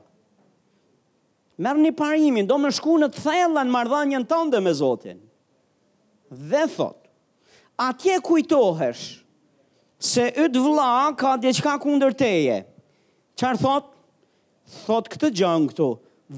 Merë 1.62 1.84
një 1.86 1.94
parimin, 2.00 2.48
do 2.50 2.58
me 2.58 2.72
shku 2.74 2.96
në 3.00 3.12
të 3.14 3.22
thella 3.28 3.62
në 3.64 3.70
mardhanjën 3.76 4.26
të 4.28 4.40
ndë 4.48 4.64
me 4.66 4.74
Zotin 4.80 5.23
dhe 6.34 6.66
thot, 6.68 6.98
atje 7.78 8.16
kujtohesh 8.22 9.04
se 10.04 10.28
ytë 10.44 10.60
vla 10.60 11.10
ka 11.16 11.36
dhe 11.40 11.54
qka 11.56 11.78
kunder 11.82 12.12
teje. 12.14 12.58
Qarë 13.40 13.60
thot? 13.62 13.86
Thot 14.84 15.08
këtë 15.12 15.30
gjënë 15.40 15.70
këtu, 15.70 15.86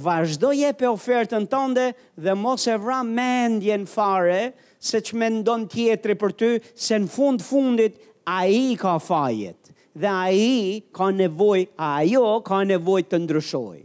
vazhdoj 0.05 0.61
e 0.68 0.72
pe 0.78 0.88
ofertën 0.90 1.47
tënde 1.51 1.88
dhe 2.24 2.34
mos 2.36 2.66
e 2.70 2.76
vra 2.80 3.01
mendjen 3.07 3.86
fare 3.88 4.49
se 4.86 5.01
që 5.03 5.18
me 5.18 5.28
ndon 5.40 5.66
tjetëri 5.72 6.16
për 6.20 6.36
ty 6.40 6.51
se 6.74 6.99
në 7.03 7.11
fund 7.12 7.44
fundit 7.47 7.99
a 8.28 8.40
i 8.51 8.62
ka 8.80 8.97
fajet 9.03 9.70
dhe 9.97 10.11
a 10.11 10.26
i 10.28 10.82
ka 10.94 11.09
nevoj, 11.14 11.66
a 11.80 11.90
jo 12.05 12.36
ka 12.44 12.61
nevoj 12.68 13.03
të 13.09 13.22
ndryshoj. 13.24 13.78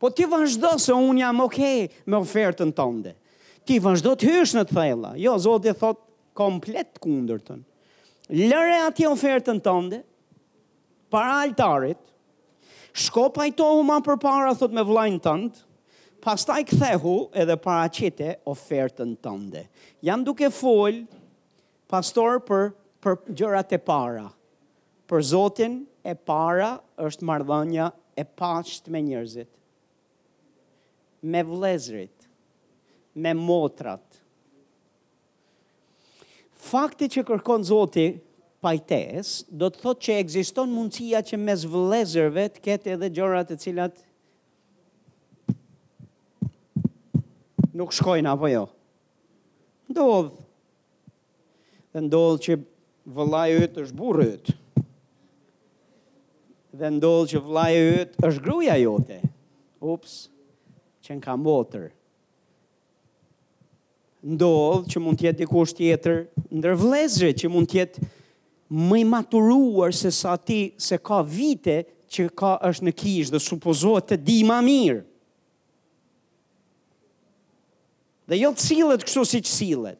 Po 0.00 0.10
ti 0.10 0.26
vazhdo 0.28 0.76
se 0.82 0.94
unë 0.96 1.22
jam 1.24 1.42
okej 1.44 1.84
okay 1.86 2.02
me 2.10 2.18
ofertën 2.24 2.70
tënde 2.76 3.16
ti 3.68 3.78
vazhdo 3.82 4.14
të 4.18 4.30
hysh 4.30 4.54
në 4.56 4.64
të 4.68 4.76
thella. 4.76 5.12
Jo, 5.20 5.34
Zotë 5.38 5.72
e 5.72 5.76
thotë 5.78 6.06
komplet 6.38 6.98
kundër 7.02 7.42
tënë. 7.46 7.68
Lëre 8.48 8.78
ati 8.86 9.04
ofertën 9.08 9.58
tënde, 9.64 10.00
para 11.12 11.40
altarit, 11.44 12.00
shko 12.96 13.26
pajtohu 13.36 13.82
ma 13.84 13.98
për 14.04 14.18
para, 14.22 14.54
thot 14.56 14.72
me 14.76 14.84
vlajnë 14.88 15.20
tëndë, 15.24 15.60
pas 16.24 16.44
taj 16.46 16.62
këthehu 16.70 17.16
edhe 17.42 17.56
para 17.60 17.88
qete 17.92 18.36
ofertën 18.48 19.16
tënde. 19.24 19.66
Jam 20.06 20.24
duke 20.26 20.48
full, 20.54 21.02
pastor 21.90 22.40
për, 22.46 22.70
për 23.04 23.18
gjërat 23.36 23.74
e 23.76 23.82
para. 23.82 24.28
Për 25.10 25.26
Zotin 25.28 25.80
e 26.08 26.14
para 26.16 26.76
është 27.02 27.26
mardhënja 27.28 27.90
e 28.18 28.24
pasht 28.38 28.88
me 28.92 29.02
njërzit. 29.10 29.50
Me 31.22 31.42
vlezrit 31.46 32.21
me 33.14 33.32
motrat. 33.36 34.02
Fakti 36.62 37.08
që 37.10 37.24
kërkon 37.26 37.64
Zoti 37.66 38.06
pajtes, 38.62 39.42
do 39.50 39.66
të 39.72 39.80
thotë 39.82 40.06
që 40.06 40.16
ekziston 40.22 40.70
mundësia 40.72 41.18
që 41.26 41.40
mes 41.42 41.64
vëllezërve 41.70 42.44
të 42.54 42.62
ketë 42.64 42.92
edhe 42.96 43.08
gjërat 43.18 43.50
të 43.50 43.58
cilat 43.64 44.02
nuk 47.76 47.94
shkojnë 47.96 48.30
apo 48.30 48.48
jo. 48.52 48.64
Ndodh. 49.90 50.30
Dhe 51.92 52.02
ndodh 52.06 52.42
që 52.46 52.58
vëllai 53.16 53.48
yt 53.66 53.80
është 53.82 53.98
burri 53.98 54.28
yt. 54.36 54.52
Dhe 56.78 56.88
ndodh 56.94 57.26
që 57.34 57.42
vëllai 57.44 57.70
yt 57.98 58.14
është 58.24 58.44
gruaja 58.46 58.78
jote. 58.80 59.18
Ups. 59.82 60.20
Çen 61.02 61.18
ka 61.20 61.34
motër 61.36 61.90
ndodh 64.22 64.86
që 64.90 65.00
mund 65.02 65.18
të 65.18 65.26
jetë 65.30 65.40
dikush 65.42 65.72
tjetër 65.74 66.20
ndër 66.54 66.76
vëllezërve 66.78 67.34
që 67.42 67.48
mund 67.50 67.68
të 67.72 67.78
jetë 67.80 68.04
më 68.88 69.00
i 69.02 69.06
maturuar 69.10 69.94
se 69.94 70.12
sa 70.14 70.36
ti 70.38 70.60
se 70.80 70.98
ka 71.04 71.18
vite 71.26 71.80
që 72.12 72.28
ka 72.38 72.52
është 72.68 72.86
në 72.86 72.92
kish 73.02 73.32
dhe 73.34 73.40
supozohet 73.42 74.12
të 74.12 74.20
di 74.26 74.36
më 74.48 74.58
mirë. 74.68 75.00
Dhe 78.30 78.38
jo 78.44 78.52
cilët 78.54 79.02
kështu 79.04 79.24
si 79.32 79.40
që 79.44 79.52
cilët. 79.58 79.98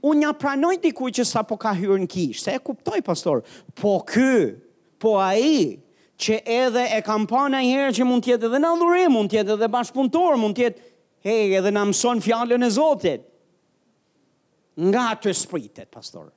Unë 0.00 0.22
nja 0.22 0.32
pranoj 0.38 0.74
diku 0.82 1.10
që 1.12 1.24
sa 1.28 1.44
po 1.46 1.58
ka 1.60 1.74
hyrë 1.76 2.00
në 2.04 2.08
kishë, 2.12 2.40
se 2.44 2.52
e 2.56 2.60
kuptoj, 2.62 3.00
pastor, 3.04 3.42
po 3.78 3.98
ky, 4.06 4.54
po 5.02 5.16
a 5.20 5.32
i, 5.34 5.78
që 6.20 6.38
edhe 6.46 6.84
e 6.94 7.00
kam 7.06 7.26
pa 7.26 7.48
në 7.50 7.60
herë 7.66 7.96
që 7.98 8.06
mund 8.06 8.22
tjetë 8.24 8.46
edhe 8.48 8.60
në 8.62 8.70
ndurim, 8.78 9.12
mund 9.16 9.32
tjetë 9.34 9.56
edhe 9.56 9.68
bashkëpuntor, 9.74 10.38
mund 10.38 10.58
tjetë, 10.60 10.86
hej, 11.26 11.56
edhe 11.58 11.74
në 11.74 11.84
mëson 11.90 12.22
fjallën 12.24 12.64
e 12.64 12.70
Zotit 12.74 13.26
nga 14.76 15.14
të 15.18 15.32
spritet, 15.34 15.90
pastor. 15.90 16.30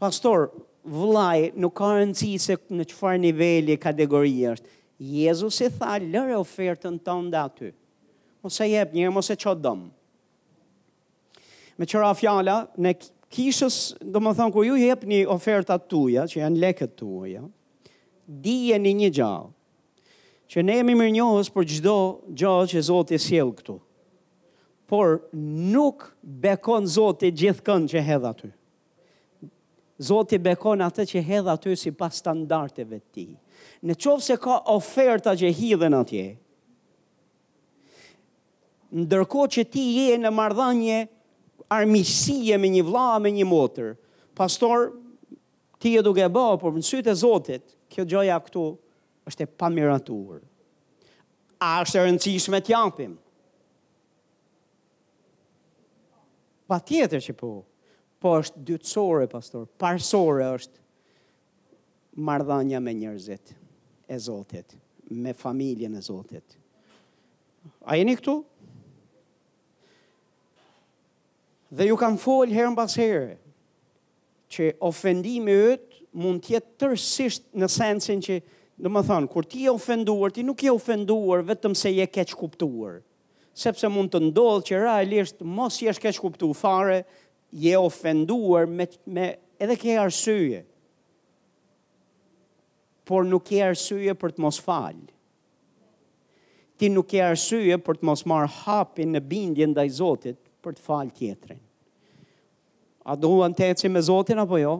Pastor, 0.00 0.48
vlaj, 0.88 1.50
nuk 1.60 1.74
ka 1.78 1.90
rëndësi 1.98 2.32
se 2.42 2.56
në 2.74 2.86
qëfar 2.90 3.18
nivelli 3.22 3.74
e 3.76 3.80
kategori 3.82 4.34
është. 4.54 4.72
Jezus 5.02 5.60
i 5.66 5.70
tha, 5.74 5.96
lërë 6.02 6.38
ofertën 6.40 6.96
të 7.02 7.16
ndë 7.28 7.40
aty. 7.42 7.72
Ose 8.46 8.66
jep 8.70 8.92
njërë, 8.94 9.14
mos 9.14 9.30
e 9.30 9.36
që 9.38 9.56
dëmë. 9.58 9.88
Me 11.78 11.88
qëra 11.88 12.12
fjala, 12.18 12.56
në 12.76 12.96
kishës, 13.32 13.76
do 14.02 14.22
më 14.22 14.34
thonë, 14.38 14.54
kur 14.54 14.66
ju 14.66 14.76
jep 14.78 15.04
një 15.08 15.22
oferta 15.32 15.76
tuja, 15.78 16.24
që 16.30 16.40
janë 16.42 16.60
leket 16.62 16.94
tuja, 17.00 17.44
dije 18.26 18.78
një 18.78 18.92
një 19.02 19.12
gjallë, 19.18 19.52
që 20.52 20.62
ne 20.68 20.76
jemi 20.76 20.94
mirë 20.98 21.14
njohës 21.16 21.48
për 21.54 21.64
gjdo 21.78 21.94
gjallë 22.36 22.68
që 22.74 22.82
Zotë 22.90 23.16
i 23.16 23.22
sjellë 23.24 23.54
këtu 23.62 23.78
por 24.92 25.22
nuk 25.32 26.02
bekon 26.20 26.84
Zotë 26.84 27.30
i 27.30 27.36
gjithë 27.42 27.64
kënë 27.64 27.88
që 27.94 28.00
hedhë 28.04 28.28
aty. 28.28 28.48
Zotë 30.04 30.36
i 30.36 30.40
bekon 30.50 30.82
atë 30.84 31.06
që 31.14 31.22
hedhë 31.30 31.48
aty 31.54 31.72
si 31.80 31.92
pas 31.96 32.12
standarteve 32.20 32.98
ti. 33.14 33.24
Në 33.88 33.96
qovë 33.96 34.24
se 34.26 34.36
ka 34.42 34.58
oferta 34.74 35.32
që 35.38 35.48
hidhen 35.56 35.96
atje, 35.96 36.26
ndërko 39.00 39.46
që 39.56 39.64
ti 39.72 39.86
je 39.96 40.18
në 40.20 40.34
mardhanje 40.36 40.98
armisije 41.72 42.58
me 42.60 42.68
një 42.74 42.84
vla, 42.90 43.06
me 43.24 43.32
një 43.32 43.48
motër, 43.48 43.94
pastor, 44.36 44.90
ti 45.80 45.94
e 45.96 46.04
duke 46.04 46.28
bo, 46.28 46.44
por 46.60 46.76
në 46.76 46.84
sytë 46.90 47.14
e 47.14 47.18
Zotit, 47.22 47.78
kjo 47.94 48.04
gjoja 48.12 48.36
këtu 48.44 48.66
është 49.30 49.46
e 49.46 49.50
pamiratuar. 49.62 50.44
A 51.64 51.78
është 51.80 52.02
e 52.02 52.08
rëndësishme 52.10 52.60
të 52.68 52.76
japim? 52.76 53.16
Pa 56.72 56.78
tjetër 56.80 57.20
që 57.20 57.32
po, 57.36 57.48
po 58.22 58.30
është 58.40 58.60
dytësore, 58.70 59.26
pastor, 59.28 59.66
parsore 59.82 60.46
është 60.56 60.78
mardhanja 62.24 62.78
me 62.80 62.94
njërzit 62.96 63.50
e 64.08 64.16
Zotit, 64.24 64.72
me 65.12 65.34
familjen 65.36 65.98
e 65.98 66.00
Zotit. 66.06 66.54
A 67.84 67.98
jeni 68.00 68.14
këtu? 68.16 68.38
Dhe 71.76 71.90
ju 71.90 71.98
kam 72.00 72.16
folë 72.24 72.56
herën 72.56 72.78
pas 72.80 72.96
herë, 72.96 73.28
që 74.48 74.70
ofendimi 74.88 75.52
ëtë 75.76 76.00
mund 76.24 76.40
tjetë 76.48 76.72
tërsisht 76.86 77.50
në 77.52 77.68
sensin 77.76 78.24
që, 78.24 78.40
në 78.80 78.94
më 78.96 79.04
thonë, 79.10 79.28
kur 79.34 79.44
ti 79.44 79.66
e 79.68 79.72
ofenduar, 79.76 80.32
ti 80.32 80.40
nuk 80.48 80.64
je 80.64 80.72
ofenduar 80.72 81.44
vetëm 81.52 81.76
se 81.76 81.92
je 81.98 82.08
keq 82.16 82.32
kuptuar 82.40 83.02
sepse 83.54 83.88
mund 83.92 84.10
të 84.12 84.20
ndodhë 84.30 84.64
që 84.70 84.78
realisht 84.82 85.42
mos 85.44 85.76
jesh 85.82 86.00
keq 86.00 86.20
kuptuar 86.24 86.56
fare, 86.56 87.00
je 87.52 87.74
ofenduar 87.76 88.66
me 88.66 88.86
me 89.12 89.30
edhe 89.60 89.76
ke 89.76 89.96
arsye. 90.00 90.62
Por 93.04 93.24
nuk 93.26 93.44
ke 93.50 93.60
arsye 93.66 94.14
për 94.14 94.36
të 94.36 94.44
mos 94.44 94.60
fal. 94.62 94.96
Ti 96.78 96.88
nuk 96.90 97.10
ke 97.12 97.20
arsye 97.22 97.76
për 97.78 98.00
të 98.00 98.08
mos 98.08 98.24
marr 98.26 98.48
hapin 98.62 99.12
në 99.14 99.20
bindje 99.30 99.68
ndaj 99.70 99.88
Zotit 100.00 100.38
për 100.64 100.76
të 100.78 100.84
falë 100.86 101.14
tjetrin. 101.14 101.60
A 103.06 103.16
do 103.18 103.28
huan 103.36 103.54
të 103.54 103.88
me 103.90 104.00
Zotin 104.02 104.38
apo 104.42 104.58
jo? 104.62 104.72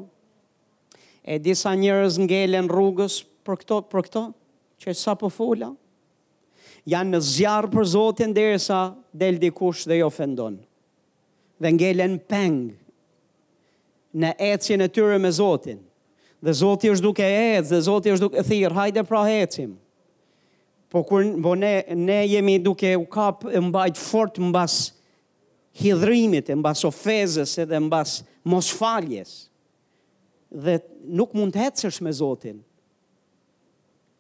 E 1.25 1.37
disa 1.39 1.70
njerëz 1.79 2.16
ngelen 2.25 2.68
rrugës 2.70 3.20
për 3.47 3.61
këto 3.62 3.77
për 3.93 4.09
këto 4.09 4.23
që 4.83 4.95
sa 4.99 5.14
po 5.14 5.29
janë 6.91 7.14
në 7.14 7.20
zjarë 7.22 7.68
për 7.72 7.89
Zotin 7.93 8.33
dhe 8.35 8.47
sa 8.61 8.80
del 9.12 9.39
dikush 9.43 9.85
dhe 9.91 10.01
jo 10.01 10.09
fendon. 10.11 10.57
Dhe 11.62 11.70
ngelen 11.76 12.16
peng 12.28 12.57
në 14.22 14.33
ecjen 14.53 14.83
e 14.83 14.89
tyre 14.93 15.18
me 15.22 15.30
Zotin. 15.30 15.78
Dhe 16.43 16.53
Zotin 16.59 16.93
është 16.97 17.07
duke 17.07 17.22
ecë, 17.28 17.68
dhe 17.70 17.80
Zotin 17.87 18.16
është 18.16 18.24
duke 18.26 18.45
thirë, 18.49 18.74
hajde 18.78 19.05
pra 19.07 19.22
ecim. 19.30 19.76
Po 20.93 21.05
kur 21.09 21.22
bo 21.39 21.53
po 21.53 21.55
ne, 21.57 21.76
ne 21.97 22.18
jemi 22.28 22.59
duke 22.61 22.91
u 22.99 23.07
kap 23.09 23.47
e 23.47 23.61
mbajt 23.62 24.01
fort 24.03 24.41
mbas 24.43 24.80
hidrimit, 25.80 26.51
mbas 26.61 26.83
ofezës 26.85 27.55
edhe 27.62 27.78
mbas 27.87 28.18
mos 28.45 28.68
faljes. 28.76 29.47
Dhe 30.53 30.80
nuk 31.09 31.33
mund 31.33 31.55
të 31.55 31.62
ecësh 31.70 32.03
me 32.05 32.12
Zotin, 32.12 32.59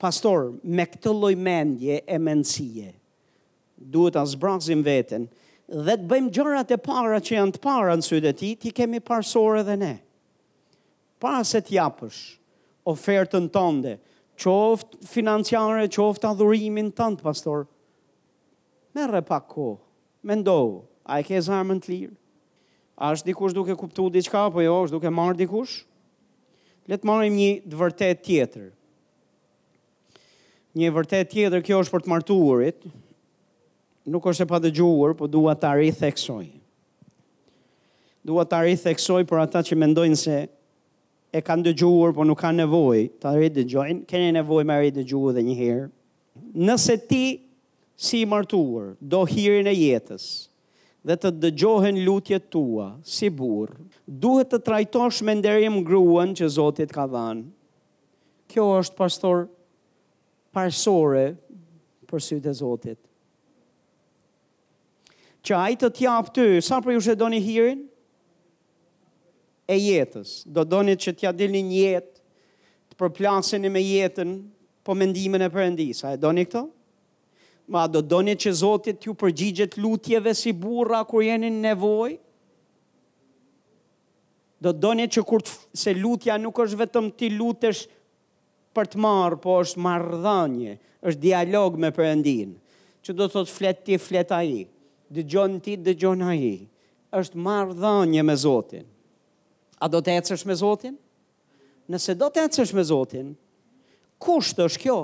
pastor, 0.02 0.56
me 0.66 0.84
këtë 0.90 1.12
loj 1.14 1.32
mendje 1.38 2.00
e 2.02 2.18
mendësie, 2.18 2.88
duhet 3.94 4.16
a 4.18 4.24
zbrazim 4.26 4.82
vetën, 4.86 5.28
dhe 5.72 5.94
të 6.00 6.08
bëjmë 6.10 6.32
gjërat 6.34 6.72
e 6.74 6.78
para 6.82 7.20
që 7.22 7.36
janë 7.36 7.54
të 7.54 7.60
para 7.62 7.94
në 7.96 8.06
sytë 8.08 8.32
e 8.32 8.36
ti, 8.40 8.50
ti 8.58 8.72
kemi 8.74 9.00
parsore 9.06 9.62
dhe 9.68 9.76
ne. 9.78 9.92
Para 11.22 11.44
se 11.46 11.60
t'japësh 11.62 12.18
ofertën 12.90 13.46
tënde, 13.54 13.94
qoftë 14.42 15.04
financiare, 15.06 15.84
qoftë 15.96 16.32
adhurimin 16.32 16.90
tëndë, 16.98 17.22
pastor, 17.22 17.68
merre 18.96 19.22
pak 19.28 19.46
ko, 19.54 19.68
me 20.26 20.34
ndohë, 20.42 20.82
a 21.06 21.20
e 21.22 21.26
ke 21.30 21.38
zarmën 21.46 21.78
të 21.82 21.92
lirë? 21.94 22.16
A 23.02 23.14
është 23.14 23.30
dikush 23.30 23.54
duke 23.56 23.78
kuptu 23.78 24.10
diçka, 24.14 24.46
apo 24.50 24.60
jo, 24.66 24.76
është 24.84 24.96
duke 24.98 25.10
marrë 25.14 25.38
dikush? 25.44 25.78
Letë 26.90 27.06
marrëm 27.08 27.38
një 27.38 27.50
dëvërtet 27.70 28.20
tjetër, 28.26 28.68
një 30.78 30.88
vërtet 30.96 31.28
tjetër, 31.32 31.60
kjo 31.64 31.80
është 31.84 31.92
për 31.94 32.02
të 32.06 32.10
martuarit. 32.12 32.84
Nuk 34.10 34.24
është 34.30 34.46
e 34.46 34.48
pa 34.50 34.58
dëgjuar, 34.64 35.12
po 35.18 35.28
dua 35.30 35.54
ta 35.54 35.74
ritheksoj. 35.76 36.46
Dua 38.26 38.44
ta 38.48 38.60
ritheksoj 38.64 39.22
për 39.28 39.42
ata 39.44 39.62
që 39.68 39.76
mendojnë 39.78 40.18
se 40.20 40.36
e 41.34 41.40
kanë 41.44 41.66
dëgjuar, 41.70 42.14
po 42.16 42.24
nuk 42.26 42.40
kanë 42.42 42.62
nevojë 42.64 43.06
ta 43.22 43.32
ridëgjojnë. 43.36 44.06
kene 44.08 44.32
nevojë 44.38 44.68
më 44.68 44.80
ridëgjuo 44.86 45.30
edhe 45.32 45.44
një 45.46 45.56
herë. 45.60 45.86
Nëse 46.54 46.96
ti 47.08 47.24
si 47.96 48.20
i 48.24 48.28
martuar 48.28 48.94
do 49.00 49.24
hirin 49.28 49.66
e 49.68 49.74
jetës 49.76 50.48
dhe 51.02 51.16
të 51.18 51.28
dëgjohen 51.42 51.98
lutjet 52.06 52.48
tua 52.50 52.86
si 53.04 53.28
burr, 53.30 53.72
duhet 54.06 54.48
të 54.50 54.58
trajtosh 54.62 55.22
me 55.26 55.34
nderim 55.34 55.82
gruan 55.84 56.30
që 56.34 56.46
Zoti 56.48 56.86
të 56.86 56.94
ka 56.94 57.06
dhënë. 57.10 57.42
Kjo 58.48 58.66
është 58.80 58.96
pastor 58.96 59.46
parsore 60.52 61.24
për 62.10 62.20
sytë 62.28 62.50
e 62.52 62.54
Zotit. 62.58 62.98
Që 65.42 65.56
ajtë 65.58 65.82
të 65.88 65.92
tja 65.98 66.16
ty, 66.36 66.48
sa 66.62 66.78
për 66.84 66.94
ju 66.96 67.02
që 67.08 67.14
do 67.18 67.30
hirin? 67.32 67.80
E 69.72 69.76
jetës. 69.80 70.42
Do 70.46 70.62
do 70.64 70.82
që 70.84 71.14
tja 71.18 71.32
dilni 71.32 71.64
një 71.70 71.82
jetë, 71.88 72.12
të 72.92 72.98
përplasin 73.00 73.66
me 73.72 73.80
jetën, 73.82 74.36
po 74.84 74.94
mendimin 74.98 75.42
e 75.42 75.48
përëndisa. 75.54 76.12
E 76.14 76.18
do 76.20 76.30
këto? 76.42 76.66
Ma 77.72 77.86
do 77.88 78.02
do 78.02 78.20
që 78.22 78.52
Zotit 78.60 79.02
ju 79.06 79.14
përgjigjet 79.14 79.78
lutjeve 79.78 80.34
si 80.34 80.52
burra 80.52 81.02
kur 81.06 81.22
jeni 81.24 81.50
në 81.50 81.60
nevoj? 81.68 82.18
Do 84.62 84.70
do 84.72 84.92
që 84.94 85.24
kur 85.26 85.40
se 85.74 85.94
lutja 85.98 86.36
nuk 86.38 86.54
është 86.62 86.78
vetëm 86.86 87.08
ti 87.18 87.30
lutesh 87.34 87.86
për 88.74 88.88
të 88.92 89.00
marrë, 89.04 89.38
po 89.44 89.58
është 89.62 89.82
marrëdhënie, 89.84 90.76
është 91.06 91.22
dialog 91.22 91.78
me 91.82 91.90
Perëndin. 91.94 92.54
Që 93.04 93.14
do 93.18 93.26
të 93.28 93.34
thotë 93.36 93.52
flet 93.56 93.80
ti, 93.84 93.98
flet 94.00 94.32
ai. 94.36 94.52
Dëgjon 95.12 95.58
ti, 95.64 95.74
dëgjon 95.84 96.22
ai. 96.32 96.52
Është 97.12 97.40
marrëdhënie 97.46 98.22
me 98.24 98.36
Zotin. 98.38 98.86
A 99.82 99.88
do 99.92 100.00
të 100.00 100.14
ecësh 100.22 100.44
me 100.48 100.56
Zotin? 100.62 100.94
Nëse 101.90 102.14
do 102.16 102.28
të 102.32 102.46
ecësh 102.48 102.72
me 102.78 102.84
Zotin, 102.88 103.32
kusht 104.22 104.60
është 104.62 104.84
kjo 104.86 104.96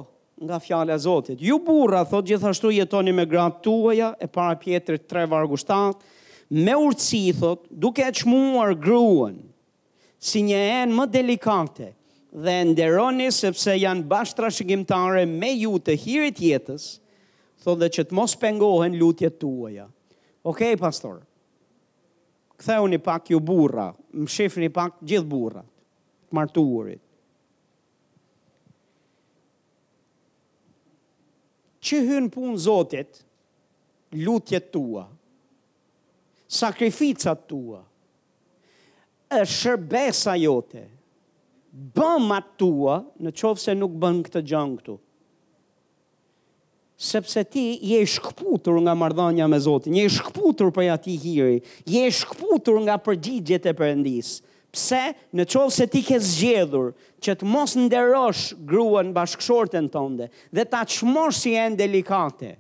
nga 0.47 0.61
fjala 0.63 0.95
e 0.95 1.03
Zotit? 1.03 1.41
Ju 1.43 1.59
burra 1.59 2.05
thot 2.07 2.25
gjithashtu 2.31 2.71
jetoni 2.77 3.13
me 3.17 3.27
gratë 3.27 3.61
tuaja 3.67 4.13
e 4.23 4.31
para 4.31 4.55
Pjetrit 4.63 5.09
3 5.11 5.27
vargu 5.33 5.59
7, 5.59 5.99
me 6.55 6.79
urtësi 6.79 7.35
thot, 7.41 7.67
duke 7.69 8.07
e 8.07 8.15
çmuar 8.15 8.77
gruan 8.79 9.43
si 10.19 10.41
një 10.47 10.63
enë 10.79 10.95
më 10.97 11.05
delikate, 11.15 11.91
dhe 12.29 12.59
nderoni 12.69 13.31
sepse 13.33 13.73
janë 13.81 14.05
bashkëtra 14.11 14.51
shëgjimtare 14.53 15.23
me 15.31 15.51
ju 15.57 15.79
të 15.81 15.95
hirit 16.03 16.41
jetës, 16.43 16.89
thonë 17.65 17.81
dhe 17.85 17.89
që 17.97 18.05
të 18.11 18.17
mos 18.19 18.35
pengohen 18.37 18.97
lutjet 19.01 19.39
tuaja. 19.41 19.87
Okej, 20.49 20.77
pastor, 20.81 21.23
këtheu 22.61 22.89
një 22.93 23.01
pak 23.05 23.33
ju 23.33 23.41
burra, 23.41 23.89
më 24.13 24.29
shifë 24.29 24.63
një 24.67 24.73
pak 24.77 24.99
gjithë 25.01 25.29
burra, 25.33 25.63
të 26.29 26.37
martuurit. 26.37 27.01
Që 31.89 32.03
hynë 32.11 32.29
punë 32.35 32.59
zotit, 32.61 33.23
lutjet 34.21 34.67
tua, 34.75 35.07
sakrificat 36.49 37.47
tua, 37.49 37.79
e 39.31 39.43
shërbesa 39.49 40.35
jote, 40.43 40.83
bëm 41.73 42.31
atë 42.33 42.55
tua 42.61 42.99
në 43.23 43.33
qovë 43.37 43.63
se 43.63 43.75
nuk 43.77 43.97
bën 44.01 44.23
këtë 44.27 44.41
gjën 44.51 44.71
këtu. 44.81 44.95
Sepse 46.99 47.45
ti 47.53 47.67
je 47.87 47.99
shkëputur 48.15 48.81
nga 48.83 48.95
mardhanja 48.99 49.47
me 49.47 49.59
Zotin, 49.63 49.95
je 50.01 50.09
shkëputur 50.17 50.73
për 50.75 50.89
ati 50.97 51.13
hiri, 51.23 51.61
je 51.87 52.07
shkëputur 52.21 52.81
nga 52.87 52.97
përgjigjet 53.07 53.69
e 53.71 53.75
përëndis. 53.79 54.33
Pse 54.75 55.01
në 55.37 55.45
qovë 55.49 55.73
se 55.77 55.87
ti 55.93 56.03
ke 56.05 56.19
zgjedhur 56.21 56.89
që 57.25 57.37
të 57.41 57.47
mos 57.49 57.77
nderosh 57.79 58.51
gruan 58.69 59.13
bashkëshorten 59.17 59.87
tënde 59.95 60.27
dhe 60.55 60.65
ta 60.69 60.83
të 60.85 60.99
qmosh 60.99 61.39
si 61.45 61.55
e 61.57 61.69
delikate, 61.79 62.57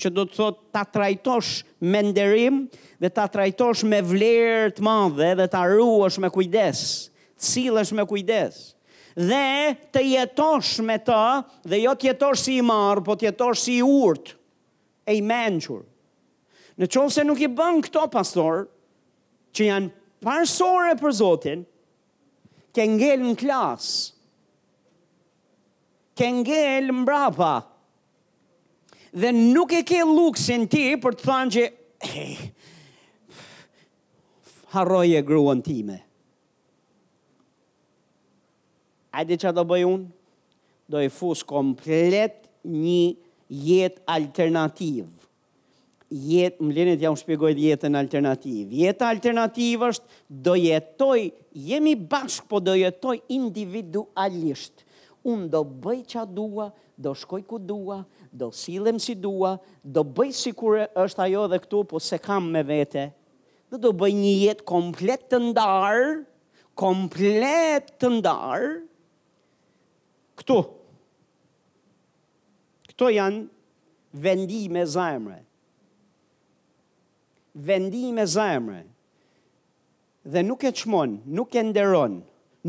që 0.00 0.10
do 0.10 0.24
të 0.26 0.34
thot 0.34 0.62
ta 0.74 0.82
trajtosh 0.82 1.52
me 1.78 2.00
nderim 2.08 2.64
dhe 3.04 3.10
ta 3.14 3.28
trajtosh 3.30 3.84
me 3.86 4.00
vlerë 4.02 4.72
të 4.74 4.82
madhe 4.82 5.28
dhe 5.38 5.46
ta 5.52 5.62
ruash 5.70 6.18
me 6.24 6.32
kujdesë, 6.34 7.13
cilësh 7.40 7.92
me 7.94 8.04
kujdes, 8.06 8.74
dhe 9.14 9.74
të 9.94 10.02
jetosh 10.12 10.78
me 10.86 10.96
ta, 11.04 11.20
dhe 11.70 11.80
jo 11.84 11.94
të 11.94 12.10
jetosh 12.12 12.44
si 12.46 12.56
i 12.60 12.64
marë, 12.66 13.04
po 13.06 13.14
të 13.16 13.28
jetosh 13.30 13.64
si 13.66 13.78
i 13.80 13.86
urtë, 13.86 14.34
e 15.10 15.18
i 15.18 15.22
menqur. 15.22 15.84
Në 16.80 16.88
qovë 16.90 17.14
se 17.14 17.22
nuk 17.26 17.38
i 17.46 17.50
bën 17.54 17.82
këto 17.86 18.06
pastor, 18.10 18.64
që 19.54 19.68
janë 19.68 19.92
parsore 20.26 20.96
për 20.98 21.14
Zotin, 21.14 21.62
ke 22.74 22.82
në 22.90 23.36
klasë, 23.38 24.12
ke 26.16 26.26
në 26.82 26.90
mbrapa, 26.94 27.52
dhe 29.14 29.30
nuk 29.34 29.72
e 29.78 29.84
ke 29.86 30.00
luksin 30.10 30.64
ti 30.70 30.88
për 30.98 31.14
të 31.14 31.22
thanë 31.28 31.54
që, 31.54 31.64
hey, 32.10 32.34
eh, 32.34 33.30
harroje 34.74 35.20
gruën 35.22 35.60
time, 35.62 36.00
A 39.14 39.22
di 39.22 39.36
që 39.38 39.50
do 39.54 39.62
bëj 39.62 39.84
unë? 39.86 40.06
Do 40.90 40.98
i 41.06 41.10
fus 41.14 41.44
komplet 41.46 42.48
një 42.66 43.04
jetë 43.66 44.02
alternativë. 44.10 45.12
Jetë, 46.14 46.62
më 46.66 46.74
lenit 46.76 47.02
jam 47.06 47.14
shpjegoj 47.18 47.52
dhe 47.56 47.68
jetën 47.70 47.96
alternativë. 48.00 48.80
Jetë 48.82 49.06
alternativë 49.06 49.86
është 49.92 50.18
do 50.48 50.54
jetoj, 50.58 51.20
jemi 51.68 51.94
bashkë, 52.10 52.46
po 52.50 52.60
do 52.60 52.74
jetoj 52.76 53.14
individualishtë. 53.36 54.82
Unë 55.30 55.46
do 55.54 55.62
bëj 55.84 56.00
që 56.12 56.24
dua, 56.36 56.66
do 57.06 57.14
shkoj 57.22 57.42
ku 57.50 57.58
dua, 57.70 58.00
do 58.30 58.50
silem 58.54 58.98
si 59.00 59.14
dua, 59.14 59.54
do 59.80 60.02
bëj 60.04 60.32
si 60.42 60.52
kure 60.58 60.88
është 61.04 61.24
ajo 61.28 61.44
dhe 61.54 61.60
këtu, 61.62 61.84
po 61.92 62.02
se 62.08 62.18
kam 62.18 62.50
me 62.56 62.62
vete. 62.68 63.06
Do 63.70 63.78
do 63.86 63.94
bëj 64.02 64.12
një 64.22 64.34
jetë 64.42 64.66
komplet 64.72 65.24
të 65.30 65.40
ndarë, 65.48 66.12
komplet 66.82 67.88
të 68.02 68.12
ndarë, 68.18 68.74
Këtu. 70.38 70.58
Këtu 72.90 73.08
janë 73.10 73.44
vendime 74.24 74.84
me 74.84 75.40
vendime 77.68 78.24
zemre 78.26 78.80
me 78.82 78.90
Dhe 80.34 80.40
nuk 80.42 80.64
e 80.64 80.70
qmon, 80.80 81.12
nuk 81.38 81.54
e 81.54 81.62
nderon, 81.62 82.14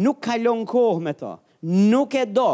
nuk 0.06 0.18
kalon 0.26 0.66
kohë 0.68 1.02
me 1.06 1.14
ta, 1.16 1.38
nuk 1.94 2.14
e 2.20 2.26
do. 2.36 2.50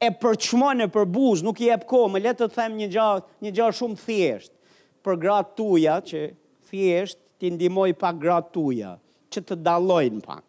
E 0.00 0.08
për 0.22 0.38
qmon 0.48 0.86
e 0.86 0.88
për 0.94 1.04
buzë, 1.12 1.44
nuk 1.44 1.60
i 1.60 1.68
e 1.68 1.76
për 1.76 1.84
kohë, 1.90 2.10
me 2.14 2.22
letë 2.24 2.48
të 2.48 2.56
them 2.56 2.78
një 2.80 2.88
gja, 2.94 3.08
një 3.44 3.52
gja 3.58 3.68
shumë 3.76 4.00
thjeshtë. 4.06 4.54
Për 5.04 5.20
gratë 5.26 5.56
tuja, 5.60 5.98
që 6.08 6.24
thjeshtë, 6.70 7.22
ti 7.40 7.50
ndimoj 7.58 7.90
pak 8.00 8.16
gratë 8.24 8.52
tuja, 8.56 8.94
që 9.32 9.44
të 9.44 9.60
dalojnë 9.68 10.24
pak. 10.24 10.46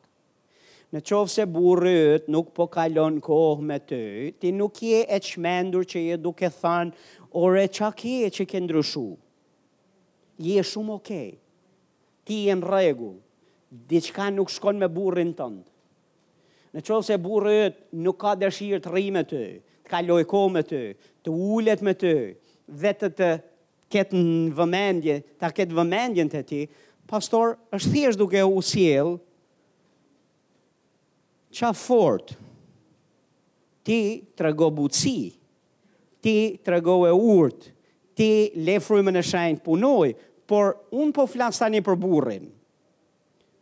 Në 0.91 0.99
qovë 1.07 1.29
se 1.31 1.43
burët 1.47 2.25
nuk 2.27 2.49
po 2.55 2.65
kalon 2.67 3.21
kohë 3.23 3.63
me 3.63 3.77
të, 3.79 3.99
ti 4.43 4.49
nuk 4.51 4.75
je 4.83 5.05
e 5.07 5.19
qmendur 5.23 5.85
që 5.87 6.01
je 6.09 6.17
duke 6.19 6.49
thanë, 6.51 6.91
ore 7.39 7.61
qa 7.71 7.87
kje 7.95 8.27
që 8.35 8.45
ke 8.51 8.59
ndryshu. 8.65 9.05
Je 10.43 10.59
shumë 10.67 10.93
okej. 10.97 11.29
Okay. 11.29 11.39
Ti 12.27 12.41
e 12.53 12.59
në 12.59 12.67
regu. 12.75 13.13
diçka 13.87 14.25
nuk 14.35 14.49
shkon 14.51 14.75
me 14.83 14.87
burën 14.91 15.29
tëndë. 15.37 15.63
Në 16.75 16.81
qovë 16.83 17.05
se 17.07 17.15
burët 17.23 17.77
nuk 18.03 18.17
ka 18.19 18.33
dëshirë 18.41 18.81
të 18.83 18.91
ri 18.91 19.03
me 19.15 19.21
të, 19.23 19.43
të 19.87 19.91
kaloj 19.93 20.25
kohë 20.27 20.49
me 20.57 20.63
të, 20.67 20.81
të 21.23 21.31
ullet 21.53 21.81
me 21.87 21.93
të, 21.95 22.11
dhe 22.81 22.91
të 22.99 23.09
të 23.15 23.29
ketë 23.95 24.15
në 24.25 24.51
vëmendje, 24.59 25.15
të 25.39 25.51
ketë 25.61 25.77
vëmendjen 25.79 26.31
të 26.35 26.43
ti, 26.51 26.59
pastor 27.07 27.55
është 27.79 27.91
thjesht 27.95 28.19
duke 28.19 28.43
u 28.43 28.59
sielë, 28.73 29.15
qa 31.51 31.71
fort, 31.75 32.33
ti 33.83 33.99
të 34.37 34.47
rego 34.47 34.71
buci, 34.75 35.17
ti 36.23 36.35
të 36.63 36.75
rego 36.77 36.95
e 37.07 37.11
urt, 37.17 37.69
ti 38.15 38.29
le 38.63 38.77
frujme 38.83 39.11
në 39.13 39.23
shajnë 39.27 39.63
punoj, 39.65 40.13
por 40.51 40.75
unë 40.91 41.15
po 41.15 41.25
flasë 41.31 41.63
tani 41.65 41.79
për 41.85 41.97
burin. 42.03 42.45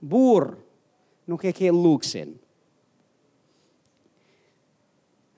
Bur 0.02 0.50
nuk 1.30 1.44
e 1.46 1.52
ke 1.54 1.70
luksin. 1.76 2.34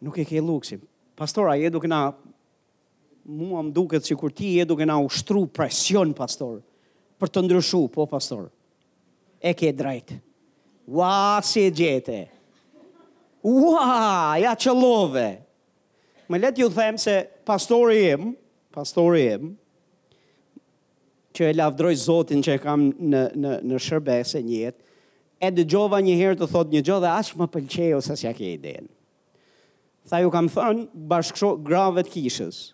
Nuk 0.02 0.18
e 0.18 0.26
ke 0.26 0.42
luksin. 0.42 0.80
Pastora, 1.18 1.58
je 1.60 1.70
duke 1.70 1.90
na, 1.92 2.12
mua 3.28 3.62
më 3.62 3.74
duket 3.76 4.06
që 4.08 4.16
kur 4.18 4.32
ti 4.34 4.56
e 4.62 4.66
duke 4.66 4.88
na 4.88 4.96
ushtru 5.04 5.44
presion, 5.54 6.14
pastor, 6.18 6.62
për 7.22 7.30
të 7.30 7.44
ndryshu, 7.46 7.84
po, 7.94 8.08
pastor, 8.10 8.48
e 9.38 9.54
ke 9.54 9.70
drejtë. 9.78 10.18
Wa, 10.92 11.40
si 11.46 11.68
gjete. 11.68 11.70
Wa, 11.70 11.72
si 11.72 11.84
gjete. 11.84 12.22
Ua, 13.44 14.38
ja 14.38 14.52
që 14.54 14.74
love. 14.78 15.26
Me 16.30 16.38
letë 16.40 16.62
ju 16.64 16.68
them 16.74 16.98
se 17.02 17.16
pastori 17.46 18.04
im, 18.14 18.28
pastori 18.74 19.24
im, 19.34 19.48
që 21.36 21.48
e 21.50 21.56
lavdroj 21.58 21.96
Zotin 21.98 22.44
që 22.44 22.58
e 22.58 22.62
kam 22.62 22.86
në, 22.94 23.22
në, 23.42 23.54
në 23.72 23.80
shërbes 23.82 24.36
e 24.38 24.44
njët, 24.46 24.78
e 25.42 25.50
dë 25.50 25.66
gjova 25.72 26.02
një 26.06 26.16
herë 26.20 26.40
të 26.44 26.50
thot 26.52 26.70
një 26.76 26.84
gjodhe, 26.86 27.10
ashtë 27.18 27.42
më 27.42 27.48
pëlqejo 27.56 28.02
sa 28.06 28.16
si 28.20 28.30
a 28.30 28.34
ke 28.38 28.52
i 28.52 28.76
Tha 30.12 30.18
ju 30.24 30.30
kam 30.34 30.48
thënë 30.50 30.88
bashkësho 31.08 31.52
gravet 31.66 32.08
kishës. 32.10 32.74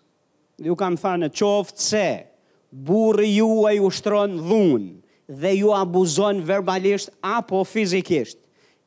Ju 0.64 0.72
kam 0.80 0.94
thënë 0.96 1.26
në 1.28 1.28
qoftë 1.36 1.80
se 1.84 2.04
burë 2.72 3.24
ju 3.36 3.48
e 3.68 3.74
ju 3.78 3.88
shtronë 3.92 4.40
dhunë 4.48 5.38
dhe 5.42 5.52
ju 5.58 5.72
abuzon 5.76 6.40
verbalisht 6.48 7.12
apo 7.22 7.60
fizikisht. 7.68 8.38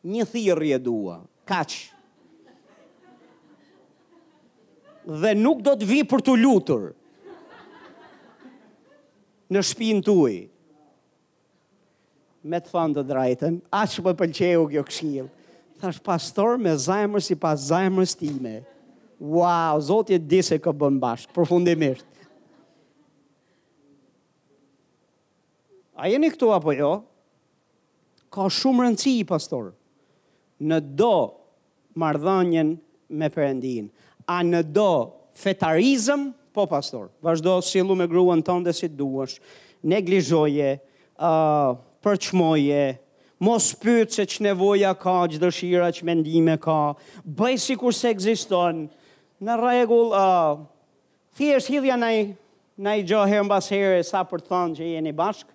Një 0.03 0.25
thirë 0.32 0.77
dua 0.82 1.19
kaq. 1.51 1.71
Dhe 5.23 5.33
nuk 5.35 5.63
do 5.65 5.73
të 5.75 5.87
vi 5.89 6.01
për 6.07 6.23
të 6.23 6.35
lutur. 6.39 6.91
Në 9.51 9.63
shpinë 9.67 10.05
tuaj. 10.07 10.35
Me 12.41 12.57
të 12.57 12.71
thënë 12.73 12.95
të 12.97 13.03
drejtën, 13.09 13.57
aq 13.81 13.97
më 14.05 14.13
pëlqeu 14.19 14.67
kjo 14.71 14.83
këshill. 14.87 15.27
Thash 15.81 15.99
pastor 16.05 16.55
me 16.61 16.73
zajmër 16.77 17.23
si 17.25 17.35
pas 17.41 17.67
zajmërs 17.69 18.13
time. 18.19 18.59
Wow, 19.21 19.77
Zoti 19.85 20.15
e 20.15 20.19
di 20.21 20.39
se 20.45 20.57
ka 20.61 20.71
bën 20.73 20.95
bash, 21.01 21.27
përfundimisht. 21.35 22.07
A 26.01 26.07
jeni 26.09 26.31
këtu 26.33 26.49
apo 26.55 26.73
jo? 26.73 26.93
Ka 28.33 28.47
shumë 28.49 28.87
rëndësi 28.87 29.17
i 29.21 29.27
pastor. 29.29 29.73
Në 30.61 30.79
do 30.97 31.13
mardhanjen 31.97 32.75
me 33.09 33.27
përëndin. 33.33 33.89
A 34.27 34.41
në 34.45 34.61
do 34.73 34.89
fetarizëm, 35.37 36.31
po 36.55 36.65
pastor, 36.69 37.09
vazhdo 37.23 37.57
silu 37.65 37.95
me 37.97 38.07
gruën 38.11 38.41
tonë 38.45 38.65
dhe 38.67 38.73
si 38.75 38.89
duash, 38.91 39.37
neglizhoje, 39.87 40.73
uh, 41.17 41.75
përqmoje, 42.03 42.99
mos 43.41 43.71
pëtë 43.81 44.13
se 44.17 44.25
që 44.35 44.43
nevoja 44.51 44.91
ka, 44.99 45.21
që 45.31 45.39
dëshira 45.41 45.89
që 45.97 46.05
mendime 46.07 46.57
ka, 46.61 46.93
bëj 47.23 47.55
si 47.65 47.77
kur 47.79 47.95
se 47.95 48.11
egziston, 48.13 48.85
në 49.41 49.55
regull, 49.61 50.11
uh, 50.13 50.61
thjesht 51.39 51.71
hidhja 51.73 51.95
në 51.97 52.11
i, 52.19 52.25
në 52.83 52.97
i 53.01 53.07
gjohë 53.09 53.31
herë 53.35 53.47
në 53.47 53.51
basë 53.53 53.75
herë, 53.79 53.99
sa 54.11 54.23
për 54.27 54.43
të 54.43 54.51
thonë 54.51 54.79
që 54.81 54.91
jeni 54.93 55.15
bashkë, 55.17 55.53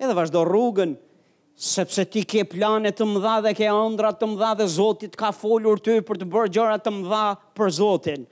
edhe 0.00 0.16
vazhdo 0.16 0.44
rrugën, 0.48 0.94
sepse 1.60 2.06
ti 2.08 2.22
ke 2.24 2.40
planet 2.48 2.96
të 2.96 3.04
mëdha 3.04 3.34
dhe 3.44 3.50
ke 3.54 3.66
andrat 3.68 4.16
të 4.16 4.26
mëdha 4.30 4.52
dhe 4.62 4.66
Zotit 4.72 5.12
ka 5.20 5.28
folur 5.36 5.76
ty 5.84 5.98
për 6.08 6.16
të 6.22 6.28
bërë 6.32 6.52
gjëra 6.56 6.76
të 6.80 6.92
mëdha 6.94 7.24
për 7.58 7.72
Zotin. 7.76 8.22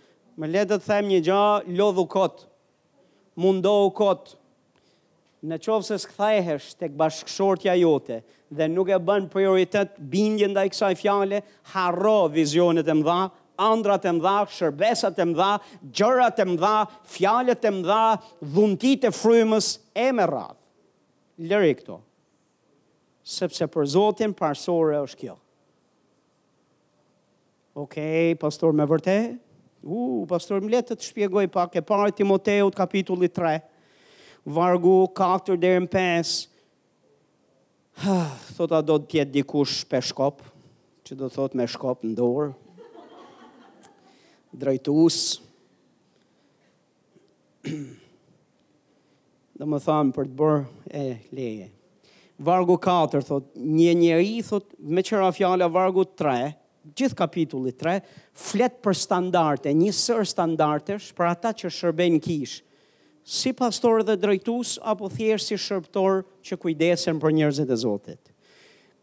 Më 0.41 0.49
le 0.49 0.63
të 0.71 0.79
them 0.87 1.11
një 1.13 1.19
gjë, 1.27 1.77
lodhu 1.77 2.07
kot. 2.09 2.47
Mundohu 3.43 3.91
kot. 3.99 4.33
Në 5.45 5.61
qovë 5.63 5.87
se 5.91 5.99
s'këthajhesh 6.07 6.71
të 6.81 6.89
këbashkëshortja 6.95 7.77
jote 7.83 8.23
dhe 8.49 8.71
nuk 8.73 8.89
e 8.89 8.97
bën 9.07 9.29
prioritet 9.31 10.01
bindje 10.11 10.49
nda 10.49 10.65
i 10.67 10.73
kësaj 10.73 10.95
fjale, 10.99 11.43
harro 11.75 12.17
vizionet 12.33 12.89
e 12.89 12.97
mëdha, 13.03 13.19
andrat 13.61 14.09
e 14.09 14.17
mëdha, 14.17 14.37
shërbesat 14.57 15.21
e 15.23 15.29
mëdha, 15.35 15.53
gjërat 15.93 16.41
e 16.41 16.49
mëdha, 16.55 16.75
fjalet 17.19 17.71
e 17.71 17.77
mëdha, 17.77 18.03
dhuntit 18.57 19.05
e 19.05 19.13
frymës 19.21 19.75
e 19.93 20.13
me 20.17 20.31
radhë. 20.33 20.57
Lëri 21.53 21.75
këto 21.83 22.01
sepse 23.29 23.67
për 23.69 23.85
Zotin 23.93 24.33
parsore 24.35 24.97
është 25.05 25.19
kjo. 25.27 25.35
Okej, 27.79 28.33
pastor, 28.41 28.73
me 28.75 28.87
vërte? 28.89 29.19
U, 29.85 29.95
uh, 30.17 30.23
pastor, 30.31 30.61
më 30.65 30.71
letë 30.79 30.95
të 30.99 31.03
shpjegoj 31.11 31.45
pak 31.55 31.77
e 31.79 31.83
parë 31.87 32.13
Timoteut 32.19 32.75
kapitulli 32.75 33.29
3, 33.31 33.59
vargu 34.57 34.99
4 35.15 35.57
dhe 35.61 35.73
në 35.85 35.89
5, 35.93 36.31
a 38.09 38.11
do 38.81 38.97
të 38.97 39.07
tjetë 39.13 39.33
dikush 39.37 39.77
për 39.91 40.03
shkop, 40.11 40.37
që 41.07 41.13
do 41.21 41.27
thot 41.33 41.53
me 41.57 41.65
shkop 41.71 41.99
në 42.09 42.15
dorë, 42.19 42.53
drejtus, 44.59 45.19
dhe 49.59 49.65
më 49.69 49.79
thamë 49.87 50.15
për 50.19 50.25
të 50.27 50.35
bërë 50.43 50.61
e 50.91 51.05
leje 51.37 51.69
vargu 52.39 52.79
4, 52.79 53.23
thot, 53.27 53.49
një 53.59 53.93
njeri, 53.99 54.37
thot, 54.47 54.71
me 54.79 55.03
qëra 55.05 55.29
fjalla 55.35 55.67
vargu 55.71 56.05
3, 56.19 56.55
gjithë 56.97 57.19
kapitulli 57.19 57.75
3, 57.77 58.01
flet 58.39 58.79
për 58.85 58.97
standarte, 58.97 59.73
një 59.77 59.91
sër 59.95 60.25
standartesh 60.31 61.11
për 61.19 61.29
ata 61.35 61.51
që 61.59 61.73
shërben 61.75 62.19
kish, 62.25 62.61
si 63.29 63.51
pastor 63.53 64.05
dhe 64.09 64.15
drejtus, 64.17 64.77
apo 64.89 65.11
thjerë 65.13 65.43
si 65.45 65.59
shërptor 65.61 66.23
që 66.49 66.57
kujdesen 66.63 67.19
për 67.21 67.35
njerëzit 67.37 67.69
e 67.69 67.77
zotit. 67.77 68.33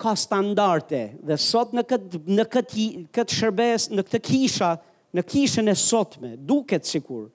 Ka 0.01 0.15
standarte, 0.17 1.03
dhe 1.23 1.37
sot 1.39 1.75
në 1.77 1.83
këtë, 1.91 2.21
në 2.35 2.45
këtë, 2.51 2.87
këtë 3.15 3.35
shërbes, 3.37 3.85
në 3.95 4.07
këtë 4.07 4.21
kisha, 4.25 4.71
në 5.15 5.23
kishën 5.29 5.69
e 5.71 5.75
sotme, 5.79 6.31
duket 6.39 6.87
sikur, 6.89 7.27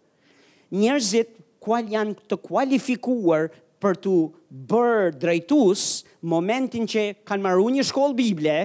njerëzit 0.77 1.31
kual 1.63 1.89
janë 1.95 2.17
të 2.29 2.37
kualifikuar 2.49 3.47
për 3.81 3.97
të 4.05 4.13
bërë 4.69 5.15
drejtus 5.21 5.85
momentin 6.29 6.85
që 6.91 7.05
kanë 7.29 7.45
marru 7.47 7.71
një 7.79 7.87
shkollë 7.89 8.17
Bible, 8.19 8.57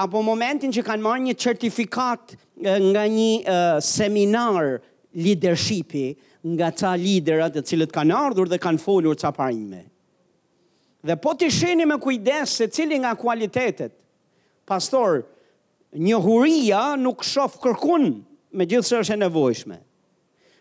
apo 0.00 0.22
momentin 0.24 0.72
që 0.72 0.84
kanë 0.86 1.04
marrë 1.04 1.24
një 1.28 1.36
certifikat 1.44 2.34
nga 2.56 3.04
një 3.10 3.44
uh, 3.44 3.78
seminar 3.84 4.78
leadershipi 5.12 6.06
nga 6.56 6.70
ca 6.72 6.94
liderat 6.98 7.60
e 7.60 7.64
cilët 7.68 7.92
kanë 7.94 8.16
ardhur 8.16 8.48
dhe 8.50 8.60
kanë 8.64 8.80
folur 8.82 9.18
ca 9.20 9.30
ime. 9.52 9.82
Dhe 11.02 11.16
po 11.20 11.34
të 11.34 11.50
sheni 11.50 11.86
me 11.86 11.96
kujdes 12.00 12.56
se 12.60 12.68
cili 12.70 12.96
nga 13.02 13.12
kualitetet, 13.18 13.92
pastor, 14.66 15.24
një 15.92 16.16
huria 16.24 16.82
nuk 16.96 17.24
shof 17.26 17.56
kërkun 17.62 18.22
me 18.56 18.64
gjithë 18.66 18.86
se 18.88 19.00
është 19.02 19.14
e 19.16 19.20
nevojshme. 19.26 19.78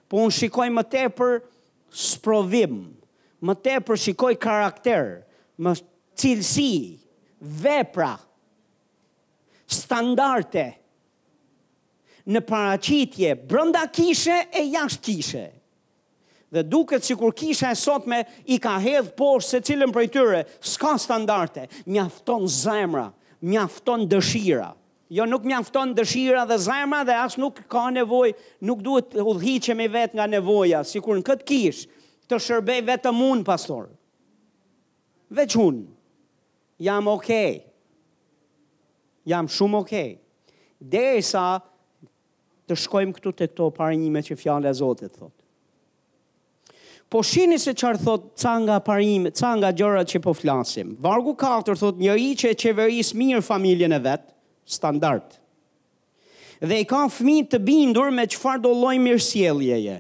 Po 0.09 0.20
unë 0.26 0.36
shikoj 0.38 0.68
më 0.76 0.88
tepër 0.95 1.38
për 1.39 1.39
Sprovim 1.91 2.78
më 3.45 3.53
te 3.65 3.75
përshikoj 3.87 4.33
karakter, 4.41 5.23
më 5.61 5.73
cilësi, 6.19 6.73
vepra, 7.63 8.13
standarte, 9.71 10.67
në 12.31 12.41
paracitje, 12.45 13.31
brënda 13.49 13.87
kishe 13.97 14.43
e 14.61 14.65
jashtë 14.75 15.05
kishe. 15.07 15.45
Dhe 16.51 16.65
duket 16.67 17.05
si 17.07 17.15
kur 17.15 17.31
kisha 17.33 17.69
e 17.73 17.77
sotme 17.79 18.19
i 18.51 18.59
ka 18.61 18.75
hedhë 18.83 19.13
poshë 19.17 19.47
se 19.47 19.61
cilën 19.71 19.93
për 19.95 20.09
tyre, 20.13 20.41
s'ka 20.59 20.97
standarte, 20.99 21.65
mjafton 21.87 22.43
zemra, 22.51 23.07
mjafton 23.41 24.03
dëshira. 24.11 24.69
Jo, 25.11 25.25
nuk 25.27 25.43
mjafton 25.47 25.95
dëshira 25.97 26.43
dhe 26.47 26.57
zemra 26.61 27.01
dhe 27.07 27.15
asë 27.23 27.41
nuk 27.41 27.63
ka 27.71 27.85
nevoj, 27.95 28.33
nuk 28.67 28.83
duhet 28.85 29.15
dhichem 29.41 29.81
i 29.87 29.89
vet 29.91 30.13
nga 30.15 30.27
nevoja, 30.31 30.83
si 30.87 31.01
kur 31.03 31.17
në 31.19 31.25
këtë 31.31 31.47
kishë, 31.51 31.89
të 32.32 32.39
shërbej 32.39 32.84
vetëm 32.88 33.19
un 33.27 33.41
pastor. 33.45 33.89
Veç 35.36 35.55
un. 35.59 35.82
Jam 36.82 37.07
okay. 37.11 37.59
Jam 39.27 39.49
shumë 39.51 39.79
okay. 39.84 40.13
Derisa 40.82 41.45
të 42.67 42.77
shkojmë 42.86 43.17
këtu 43.19 43.34
te 43.41 43.47
to 43.51 43.67
para 43.75 43.93
një 43.93 44.23
që 44.29 44.38
fjala 44.39 44.71
e 44.71 44.77
Zotit 44.79 45.13
thot. 45.19 45.36
Po 47.11 47.19
shini 47.27 47.57
se 47.59 47.73
çfarë 47.75 47.99
thot 48.05 48.29
ca 48.39 48.53
nga 48.63 48.77
parim, 48.88 49.27
ca 49.36 49.49
nga 49.59 49.73
gjërat 49.75 50.07
që 50.13 50.21
po 50.23 50.32
flasim. 50.38 50.93
Vargu 51.03 51.34
4 51.36 51.75
thot 51.75 51.99
njëri 51.99 52.29
që 52.39 52.53
e 52.53 52.55
çeveris 52.63 53.11
mirë 53.19 53.41
familjen 53.43 53.91
e 53.91 53.99
vet, 54.05 54.29
standard. 54.63 55.36
Dhe 56.63 56.77
i 56.79 56.88
ka 56.88 57.03
fëmijë 57.11 57.49
të 57.51 57.59
bindur 57.67 58.13
me 58.15 58.23
çfarë 58.32 58.63
do 58.63 58.71
mirë 58.88 59.03
mirësjelljeje. 59.09 59.97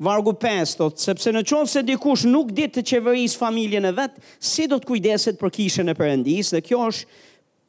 Vargu 0.00 0.32
5 0.34 0.74
thot, 0.80 0.98
sepse 0.98 1.30
në 1.30 1.44
qovë 1.46 1.68
se 1.70 1.82
dikush 1.86 2.24
nuk 2.26 2.48
ditë 2.54 2.80
të 2.80 2.86
qeveris 2.90 3.36
familjen 3.38 3.86
e 3.86 3.92
vetë, 3.94 4.22
si 4.42 4.64
do 4.68 4.80
të 4.82 4.88
kujdeset 4.90 5.36
për 5.38 5.52
kishën 5.54 5.90
e 5.90 5.94
përëndis, 5.94 6.50
dhe 6.56 6.60
kjo 6.66 6.80
është 6.90 7.22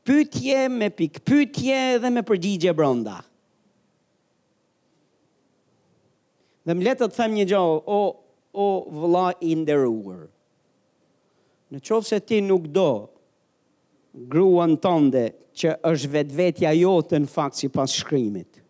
pytje 0.06 0.64
me 0.74 0.88
pik 0.94 1.20
pytje 1.28 1.84
dhe 2.02 2.10
me 2.16 2.24
përgjigje 2.26 2.74
brënda. 2.78 3.20
Dhe 6.66 6.74
më 6.74 6.88
letë 6.90 7.06
të 7.12 7.20
them 7.20 7.38
një 7.38 7.46
gjallë, 7.54 7.82
o, 7.94 8.00
o 8.66 8.68
vla 9.04 9.28
inderuër, 9.46 10.24
në 11.74 11.84
qovë 11.86 12.10
se 12.10 12.24
ti 12.26 12.42
nuk 12.48 12.66
do 12.74 12.90
gruan 14.34 14.78
tënde 14.82 15.28
që 15.56 15.78
është 15.92 16.14
vetë 16.18 16.40
vetja 16.42 16.74
jote 16.74 17.22
në 17.22 17.30
fakt 17.38 17.60
si 17.62 17.70
pas 17.76 17.92
shkrimit, 18.02 18.65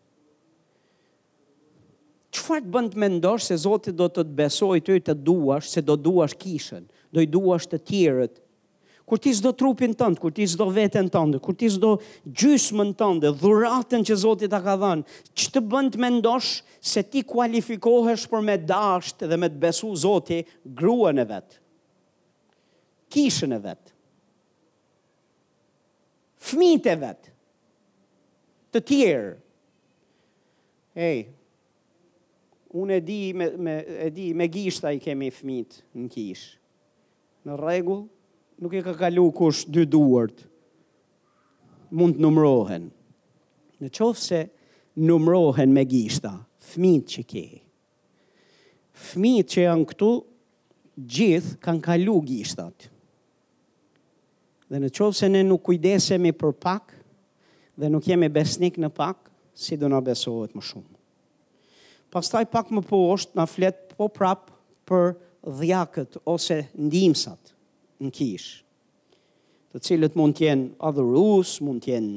qëfar 2.36 2.63
të 2.65 2.71
bënd 2.73 2.93
të 2.93 2.99
mendosh 3.03 3.45
se 3.49 3.55
Zotit 3.63 3.95
do 3.97 4.07
të 4.11 4.23
të 4.25 4.33
besoj 4.38 4.79
të 4.83 4.95
të 5.07 5.13
duash, 5.23 5.67
se 5.71 5.81
do 5.88 5.95
duash 5.95 6.33
kishën, 6.41 6.83
do 7.13 7.23
i 7.23 7.27
duash 7.31 7.67
të 7.71 7.79
tjerët, 7.88 8.41
kur 9.05 9.19
ti 9.21 9.31
zdo 9.38 9.51
trupin 9.53 9.91
tëndë, 9.93 10.17
kur 10.19 10.33
ti 10.33 10.45
zdo 10.49 10.65
vetën 10.73 11.09
tëndë, 11.13 11.39
kur 11.45 11.53
ti 11.55 11.67
zdo 11.69 11.91
gjysmën 12.25 12.95
tëndë, 12.97 13.31
dhuratën 13.41 14.05
që 14.07 14.15
Zotit 14.17 14.49
ta 14.51 14.61
ka 14.65 14.73
dhanë, 14.81 15.05
që 15.38 15.51
të 15.53 15.61
bënd 15.71 15.93
të 15.95 16.01
mendosh 16.01 16.51
se 16.89 17.03
ti 17.05 17.21
kualifikohesh 17.29 18.25
për 18.31 18.41
me 18.47 18.55
dashtë 18.65 19.29
dhe 19.29 19.38
me 19.43 19.51
të 19.53 19.61
besu 19.61 19.91
Zotit 20.01 20.49
gruën 20.81 21.21
e 21.21 21.27
vetë, 21.36 21.61
kishën 23.13 23.53
e 23.55 23.61
vetë, 23.69 23.93
fmite 26.51 26.97
vetë, 27.05 27.33
të 28.73 28.86
tjerë, 28.91 29.36
Ej, 30.95 31.17
hey, 31.27 31.34
unë 32.82 32.97
e 32.99 32.99
di 33.01 33.17
me, 33.36 33.47
me, 33.57 33.76
e 34.05 34.11
di, 34.11 34.34
me 34.34 34.49
gishta 34.51 34.91
i 34.91 34.99
kemi 34.99 35.30
fmit 35.32 35.80
në 35.95 36.09
kish. 36.11 36.41
Në 37.47 37.55
rregull, 37.61 38.03
nuk 38.63 38.73
i 38.76 38.82
ka 38.84 38.93
kalu 38.99 39.26
kush 39.38 39.63
dy 39.71 39.86
duart, 39.88 40.43
mund 41.95 42.17
të 42.17 42.23
numrohen. 42.26 42.89
Në 43.80 43.91
qofë 43.95 44.21
se 44.26 44.41
numrohen 45.05 45.71
me 45.76 45.86
gishta, 45.91 46.34
fmit 46.71 47.13
që 47.15 47.23
ke. 47.30 47.45
Fmit 49.09 49.51
që 49.53 49.65
janë 49.67 49.88
këtu, 49.93 50.09
gjithë 51.15 51.55
kanë 51.65 51.84
kalu 51.86 52.17
gishtat. 52.28 52.89
Dhe 54.71 54.80
në 54.82 54.91
qofë 54.97 55.19
se 55.21 55.30
ne 55.32 55.43
nuk 55.47 55.63
kujdesemi 55.67 56.34
për 56.39 56.55
pak, 56.65 56.91
dhe 57.76 57.91
nuk 57.91 58.07
jemi 58.07 58.32
besnik 58.32 58.80
në 58.82 58.91
pak, 58.97 59.30
si 59.55 59.78
do 59.80 59.88
në 59.91 60.01
besohet 60.09 60.55
më 60.55 60.63
shumë 60.67 60.91
pastaj 62.16 62.45
pak 62.53 62.70
më 62.72 62.84
po 62.88 63.01
është 63.18 63.36
na 63.36 63.45
flet 63.49 63.89
po 63.99 64.07
prap 64.09 64.47
për 64.88 65.13
dhjakët 65.59 66.16
ose 66.32 66.61
ndihmsat 66.78 67.51
në 67.99 68.11
kish. 68.16 68.47
Të 69.76 69.82
cilët 69.84 70.16
mund 70.16 70.38
të 70.38 70.45
jenë 70.47 70.70
adhurues, 70.88 71.57
mund 71.66 71.84
të 71.84 71.91
jenë 71.91 72.16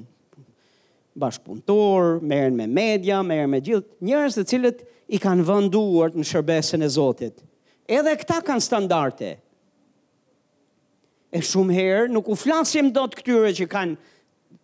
bashkëpunëtor, 1.19 2.21
merren 2.31 2.55
me 2.61 2.69
media, 2.71 3.19
merren 3.27 3.51
me 3.51 3.59
gjithë 3.67 4.07
njerëz 4.07 4.37
të 4.39 4.47
cilët 4.53 4.85
i 5.11 5.19
kanë 5.19 5.47
vënë 5.49 6.15
në 6.21 6.27
shërbesën 6.31 6.83
e 6.83 6.89
Zotit. 6.95 7.43
Edhe 7.91 8.15
këta 8.21 8.39
kanë 8.47 8.63
standarde. 8.63 9.33
E 11.35 11.43
shumë 11.45 11.75
herë 11.77 12.13
nuk 12.15 12.29
u 12.33 12.37
flasim 12.39 12.93
dot 12.95 13.17
këtyre 13.19 13.51
që 13.59 13.67
kanë 13.73 13.97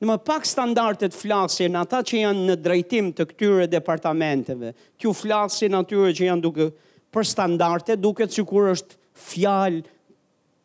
Në 0.05 0.11
më 0.13 0.21
pak 0.29 0.45
standartet 0.45 1.15
flasin 1.17 1.73
në 1.73 1.81
ata 1.87 2.03
që 2.05 2.19
janë 2.21 2.43
në 2.45 2.55
drejtim 2.61 3.07
të 3.17 3.25
këtyre 3.31 3.65
departamenteve, 3.73 4.75
kjo 5.01 5.15
flasin 5.17 5.79
atyre 5.79 6.11
që 6.19 6.27
janë 6.27 6.45
duke 6.45 6.67
për 7.15 7.25
standartet, 7.31 8.03
duke 8.05 8.27
të 8.29 8.37
sikur 8.37 8.69
është 8.75 8.99
fjalë, 9.31 9.81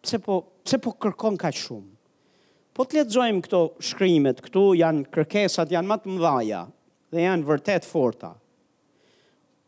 se 0.09 0.19
po, 0.25 0.41
po 0.83 0.93
kërkon 1.05 1.37
ka 1.39 1.53
shumë. 1.55 1.87
Po 2.75 2.83
të 2.87 2.97
letëzojmë 2.99 3.43
këto 3.45 3.61
shkrimet, 3.91 4.43
këtu 4.43 4.65
janë 4.81 5.07
kërkesat, 5.15 5.71
janë 5.77 5.91
matë 5.93 6.11
mdhaja 6.17 6.65
dhe 7.15 7.23
janë 7.23 7.47
vërtet 7.47 7.87
forta. 7.87 8.33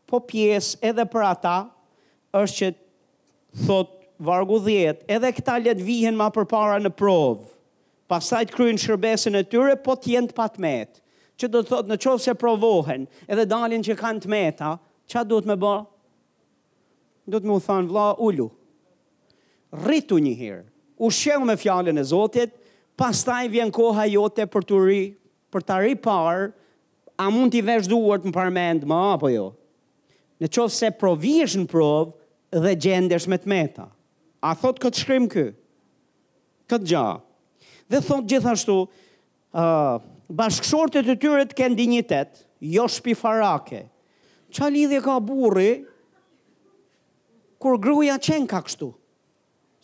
Po 0.08 0.20
pjesë 0.28 0.82
edhe 0.90 1.06
për 1.14 1.26
ata 1.30 1.54
është 2.44 2.58
që 2.60 2.76
thot 3.64 3.96
vargu 4.28 4.60
10, 4.68 5.06
edhe 5.16 5.32
këta 5.40 5.56
letë 5.64 5.88
vihen 5.88 6.20
ma 6.20 6.28
për 6.34 6.50
para 6.52 6.76
në 6.84 6.92
provë, 7.00 7.48
pasaj 8.10 8.42
të 8.48 8.54
kryin 8.56 8.80
shërbesin 8.80 9.36
e 9.38 9.44
tyre, 9.48 9.76
po 9.82 9.94
të 9.96 10.12
jenë 10.16 10.32
të 10.32 10.36
pa 10.38 10.46
të 10.50 10.62
metë. 10.64 11.00
Që 11.40 11.48
do 11.52 11.62
të 11.62 11.72
thotë 11.72 11.90
në 11.90 11.98
qovë 12.04 12.22
se 12.26 12.34
provohen, 12.38 13.06
edhe 13.26 13.46
dalin 13.50 13.84
që 13.84 13.96
kanë 14.00 14.24
të 14.24 14.32
meta, 14.32 14.72
që 15.10 15.24
do 15.28 15.40
të 15.42 15.50
me 15.52 15.56
bo? 15.62 15.74
Do 17.30 17.40
të 17.40 17.48
me 17.48 17.56
u 17.56 17.62
thanë, 17.62 17.88
vla, 17.90 18.08
ullu. 18.26 18.48
Rritu 19.86 20.18
një 20.20 20.34
herë, 20.38 20.64
u 21.00 21.10
shëmë 21.14 21.48
me 21.50 21.56
fjallin 21.62 21.98
e 21.98 22.04
Zotit, 22.04 22.54
pastaj 23.00 23.46
vjen 23.52 23.72
koha 23.72 24.04
jote 24.10 24.44
për 24.52 24.66
të 24.68 24.80
ri, 24.86 25.00
për 25.52 25.66
të 25.66 25.80
ri 25.82 25.96
parë, 26.04 26.50
a 27.22 27.28
mund 27.32 27.52
t'i 27.54 27.62
vesh 27.62 27.88
të 27.90 27.96
në 28.26 28.32
parmend, 28.34 28.84
ma, 28.88 29.00
apo 29.14 29.30
jo? 29.32 29.48
Në 30.42 30.48
qovë 30.50 30.72
se 30.74 30.90
provish 30.98 31.56
në 31.58 31.68
provë 31.70 32.12
dhe 32.64 32.72
gjendesh 32.82 33.28
me 33.30 33.38
të 33.38 33.48
meta. 33.48 33.88
A 34.42 34.54
thot 34.58 34.78
këtë 34.82 34.98
shkrim 35.00 35.28
kë? 35.30 35.52
Këtë 36.68 36.88
gjahë 36.90 37.20
dhe 37.92 38.00
thot 38.00 38.26
gjithashtu, 38.28 38.80
uh, 39.52 40.10
e 40.32 41.02
të 41.02 41.16
tyre 41.20 41.42
të 41.48 41.56
kenë 41.58 41.76
dignitet, 41.76 42.38
jo 42.72 42.86
shpifarake. 42.88 43.82
Qa 44.52 44.68
lidhje 44.72 45.00
ka 45.04 45.18
burri, 45.20 45.82
kur 47.60 47.76
gruja 47.78 48.16
qenë 48.20 48.48
ka 48.48 48.62
kështu? 48.64 48.88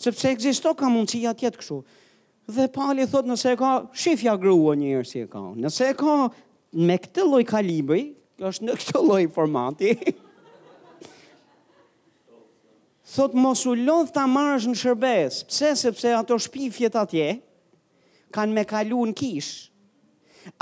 Sepse 0.01 0.31
egzisto 0.33 0.73
ka 0.79 0.89
mundësia 0.91 1.35
tjetë 1.37 1.61
kështu. 1.61 1.79
Dhe 2.55 2.69
pali 2.73 3.05
thot 3.11 3.27
nëse 3.29 3.53
e 3.53 3.59
ka 3.61 3.73
shifja 3.93 4.37
grua 4.41 4.77
njërë 4.79 5.09
si 5.11 5.23
e 5.25 5.29
ka. 5.29 5.43
Nëse 5.59 5.91
e 5.93 5.97
ka 5.99 6.31
me 6.77 6.97
këtë 7.03 7.27
loj 7.29 7.45
kalibri, 7.49 8.03
është 8.39 8.69
në 8.69 8.77
këtë 8.81 9.03
loj 9.05 9.25
formati, 9.35 9.93
thot 13.19 13.35
mos 13.37 13.67
u 13.69 13.75
lodh 13.77 14.13
ta 14.17 14.25
marrësh 14.31 14.71
në 14.71 14.79
shërbes. 14.81 15.43
Pse? 15.51 15.75
Sepse 15.83 16.13
ato 16.17 16.39
shpifjet 16.41 16.97
atje, 16.97 17.31
kanë 18.37 18.55
me 18.59 18.65
kalu 18.69 19.01
në 19.11 19.15
kish. 19.19 19.49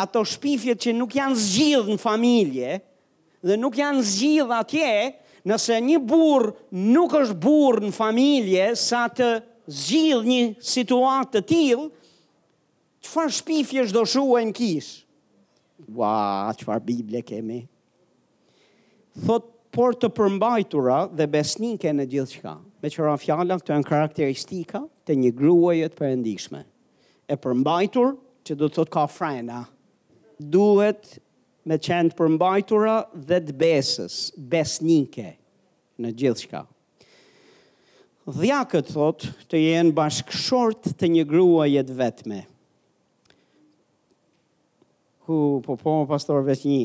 Ato 0.02 0.24
shpifjet 0.26 0.80
që 0.82 0.94
nuk 0.98 1.14
janë 1.14 1.38
zgjidh 1.38 1.90
në 1.94 2.00
familje, 2.02 2.78
dhe 3.46 3.56
nuk 3.60 3.76
janë 3.78 4.02
zgjidh 4.10 4.54
atje, 4.56 4.90
nëse 5.46 5.76
një 5.90 6.00
burë 6.10 6.50
nuk 6.96 7.14
është 7.20 7.38
burë 7.44 7.84
në 7.86 7.94
familje, 7.94 8.66
sa 8.82 9.04
të 9.14 9.30
zgjidh 9.66 10.26
një 10.30 10.40
situatë 10.74 11.38
të 11.40 11.44
tilë, 11.52 11.86
që 13.06 13.12
fa 13.12 13.26
shpifje 13.38 13.86
shdo 13.92 14.02
shua 14.10 14.42
në 14.48 14.56
kish? 14.58 14.88
Ua, 15.94 16.52
që 16.56 16.66
fa 16.66 16.80
biblje 16.82 17.20
kemi. 17.22 17.60
Thot, 19.22 19.52
por 19.76 19.94
të 19.94 20.08
përmbajtura 20.16 21.02
dhe 21.14 21.26
besnike 21.30 21.92
në 21.92 22.06
gjithë 22.14 22.40
qka. 22.40 22.56
Me 22.82 22.90
qëra 22.90 23.12
rafjala, 23.12 23.58
këto 23.60 23.74
e 23.74 23.78
në 23.80 23.86
karakteristika 23.86 24.80
të 25.06 25.16
një 25.20 25.30
gruajet 25.38 25.94
përëndishmet 25.98 26.66
e 27.26 27.36
përmbajtur, 27.42 28.12
që 28.46 28.54
do 28.58 28.68
të 28.70 28.76
thot 28.78 28.90
ka 28.94 29.06
frena. 29.10 29.64
Duhet 30.38 31.16
me 31.66 31.78
qenë 31.82 32.14
përmbajtura 32.18 32.96
dhe 33.28 33.40
të 33.48 33.56
besës, 33.60 34.18
besnike 34.52 35.32
në 36.02 36.12
gjithë 36.22 36.44
shka. 36.46 36.60
Dhjakët 38.36 38.90
thot 38.90 39.26
të 39.50 39.60
jenë 39.62 39.94
bashkëshort 39.96 40.92
të 40.98 41.10
një 41.14 41.24
grua 41.30 41.66
jetë 41.70 41.96
vetme. 41.98 42.40
Hu, 45.26 45.36
po 45.66 45.74
po, 45.78 45.96
pastor, 46.10 46.42
veç 46.46 46.62
një. 46.70 46.84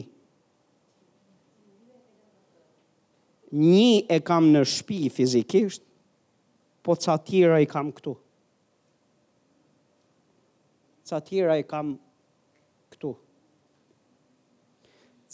Një 3.54 4.04
e 4.10 4.18
kam 4.26 4.48
në 4.54 4.62
shpi 4.70 5.02
fizikisht, 5.14 5.84
po 6.82 6.96
ca 6.98 7.18
tjera 7.22 7.60
i 7.62 7.68
kam 7.70 7.92
këtu 7.94 8.16
ca 11.12 11.20
tjera 11.20 11.58
i 11.60 11.64
kam 11.68 11.98
këtu. 12.94 13.10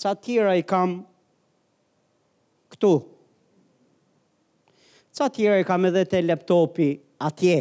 Ca 0.01 0.11
tjera 0.25 0.55
i 0.57 0.63
kam 0.65 1.03
këtu. 2.73 2.93
Ca 5.19 5.27
tjera 5.35 5.59
i 5.61 5.65
kam 5.65 5.83
edhe 5.85 6.01
te 6.09 6.21
laptopi 6.25 6.87
atje. 7.21 7.57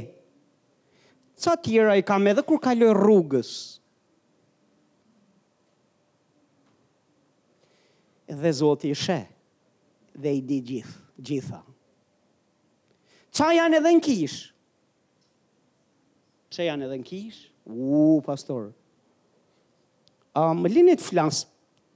Ca 1.44 1.56
tjera 1.64 1.96
i 2.00 2.04
kam 2.08 2.24
edhe 2.32 2.42
kur 2.44 2.60
kaloj 2.64 2.94
rrugës. 2.96 3.50
Dhe 8.32 8.52
Zoti 8.60 8.94
i 8.96 8.96
sheh 8.96 9.26
dhe 10.16 10.32
i 10.38 10.40
di 10.40 10.62
gjitha. 11.26 11.60
Ca 13.36 13.50
janë 13.60 13.76
edhe 13.82 13.92
në 13.98 14.02
kishë? 14.08 14.46
Pse 16.48 16.70
janë 16.70 16.88
edhe 16.88 16.98
në 17.04 17.06
kishë? 17.12 17.52
U, 17.68 18.20
pastor. 18.24 18.72
um, 20.36 20.60
më 20.62 20.68
lini 20.70 20.94
të 20.96 21.02
flas, 21.02 21.44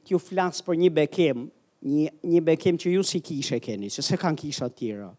ju 0.08 0.18
flas 0.18 0.62
për 0.66 0.78
një 0.82 0.90
bekim, 0.96 1.44
një 1.84 2.08
një 2.24 2.40
bekim 2.44 2.76
që 2.80 2.94
ju 2.96 3.02
sikish 3.04 3.28
kishe 3.46 3.58
keni, 3.62 3.86
që 3.92 4.02
s'e 4.02 4.16
kanë 4.18 4.36
kisha 4.40 4.66
të 4.68 4.76
tjera. 4.76 5.10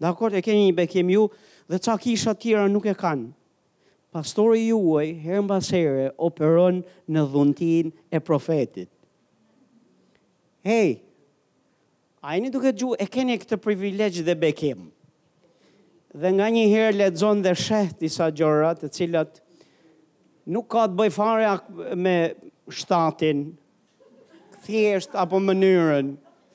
Dakor, 0.00 0.34
e 0.34 0.40
keni 0.42 0.66
një 0.70 0.74
bekim 0.76 1.10
ju 1.10 1.28
dhe 1.68 1.78
çka 1.78 1.94
kisha 2.02 2.34
të 2.34 2.40
tjera 2.42 2.64
nuk 2.68 2.86
e 2.86 2.94
kanë. 2.98 3.30
Pastori 4.14 4.66
juaj 4.68 5.06
herë 5.24 5.42
mbas 5.46 5.70
here 5.74 6.10
operon 6.18 6.80
në 7.10 7.22
dhuntin 7.32 7.92
e 8.14 8.20
profetit. 8.20 8.90
Hey, 10.64 11.00
ai 12.22 12.40
nuk 12.40 12.50
e 12.54 12.56
duhet 12.56 12.82
ju 12.82 12.94
e 12.98 13.06
keni 13.06 13.38
këtë 13.42 13.58
privilegjë 13.64 14.26
dhe 14.26 14.34
bekim 14.34 14.88
dhe 16.14 16.30
nga 16.30 16.46
një 16.54 16.62
herë 16.70 16.94
ledzon 16.96 17.40
dhe 17.42 17.52
sheh 17.58 17.88
disa 17.98 18.28
gjora 18.30 18.70
të 18.78 18.88
cilat 18.94 19.40
nuk 20.54 20.68
ka 20.74 20.84
të 20.86 20.98
bëj 20.98 21.08
fare 21.16 21.54
me 21.98 22.12
shtatin, 22.78 23.40
thjesht 24.64 25.16
apo 25.24 25.40
mënyrën, 25.42 26.12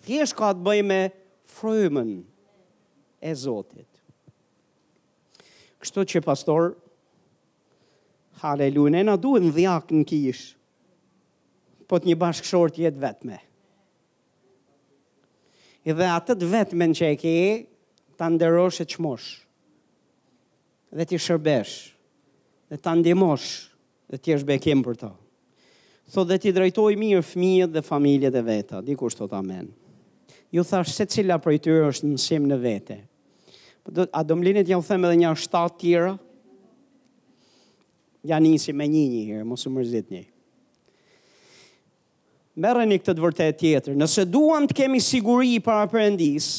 thjesht 0.07 0.37
ka 0.39 0.53
të 0.55 0.63
bëj 0.67 0.79
me 0.91 0.99
frymen 1.55 2.13
e 3.19 3.33
Zotit. 3.35 3.87
Kështu 5.83 6.05
që 6.13 6.21
pastor, 6.25 6.69
haleluja, 8.41 8.93
ne 8.95 9.03
na 9.11 9.17
duhet 9.19 9.43
në 9.43 9.51
dhjak 9.59 9.91
në 9.95 10.05
kish, 10.11 10.41
po 11.89 11.99
të 11.99 12.09
një 12.13 12.17
bashkëshort 12.23 12.79
jetë 12.83 13.03
vetme. 13.03 13.37
Edhe 15.89 16.07
atët 16.15 16.43
vetmen 16.51 16.91
që 16.95 17.11
e 17.13 17.19
ke, 17.21 17.35
të 18.19 18.31
ndërosh 18.37 18.83
e 18.85 18.89
qmoshë 18.95 19.39
dhe 20.91 21.05
t'i 21.05 21.17
shërbesh, 21.21 21.73
dhe 22.71 22.77
t'a 22.81 22.93
ndimosh, 22.97 23.49
dhe 24.09 24.17
t'i 24.17 24.33
është 24.37 24.49
bekim 24.53 24.83
për 24.85 24.97
ta. 25.03 25.11
Tho 26.09 26.23
dhe 26.25 26.39
t'i 26.41 26.53
drejtoj 26.55 26.93
mirë 26.97 27.21
fëmijët 27.25 27.75
dhe 27.75 27.83
familjet 27.85 28.33
e 28.35 28.41
veta, 28.41 28.79
di 28.81 28.95
kur 28.97 29.13
amen. 29.37 29.69
Ju 30.51 30.63
thash 30.63 30.95
se 30.95 31.05
cila 31.05 31.37
për 31.37 31.53
i 31.53 31.59
tërë 31.61 31.89
është 31.91 32.07
në 32.09 32.47
në 32.47 32.57
vete. 32.61 32.95
Po 33.83 34.07
a 34.11 34.23
do 34.23 34.35
mlinit 34.35 34.67
një 34.67 34.79
thëmë 34.81 35.07
edhe 35.11 35.19
një 35.21 35.33
shtatë 35.37 35.77
tjera? 35.83 36.15
Ja 38.25 38.39
njësi 38.39 38.73
me 38.75 38.87
një 38.89 39.03
një 39.11 39.21
herë, 39.29 39.43
mos 39.45 39.65
u 39.65 39.69
mërzit 39.71 40.09
një. 40.11 40.23
Mërën 42.59 42.91
i 42.91 42.99
këtë 42.99 43.13
të 43.15 43.23
vërtet 43.23 43.59
tjetër, 43.61 43.93
nëse 44.01 44.25
duam 44.27 44.65
të 44.67 44.75
kemi 44.81 44.99
siguri 44.99 45.53
i 45.55 45.61
para 45.63 45.85
përëndisë, 45.93 46.57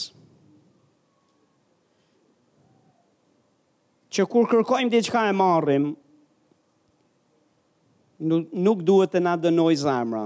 që 4.15 4.25
kur 4.31 4.47
kërkojmë 4.51 4.91
diçka 4.93 5.23
e 5.31 5.35
marrim 5.37 5.91
nuk, 8.27 8.49
nuk 8.67 8.83
duhet 8.89 9.13
të 9.15 9.23
na 9.23 9.37
dënoj 9.39 9.75
zemra. 9.81 10.25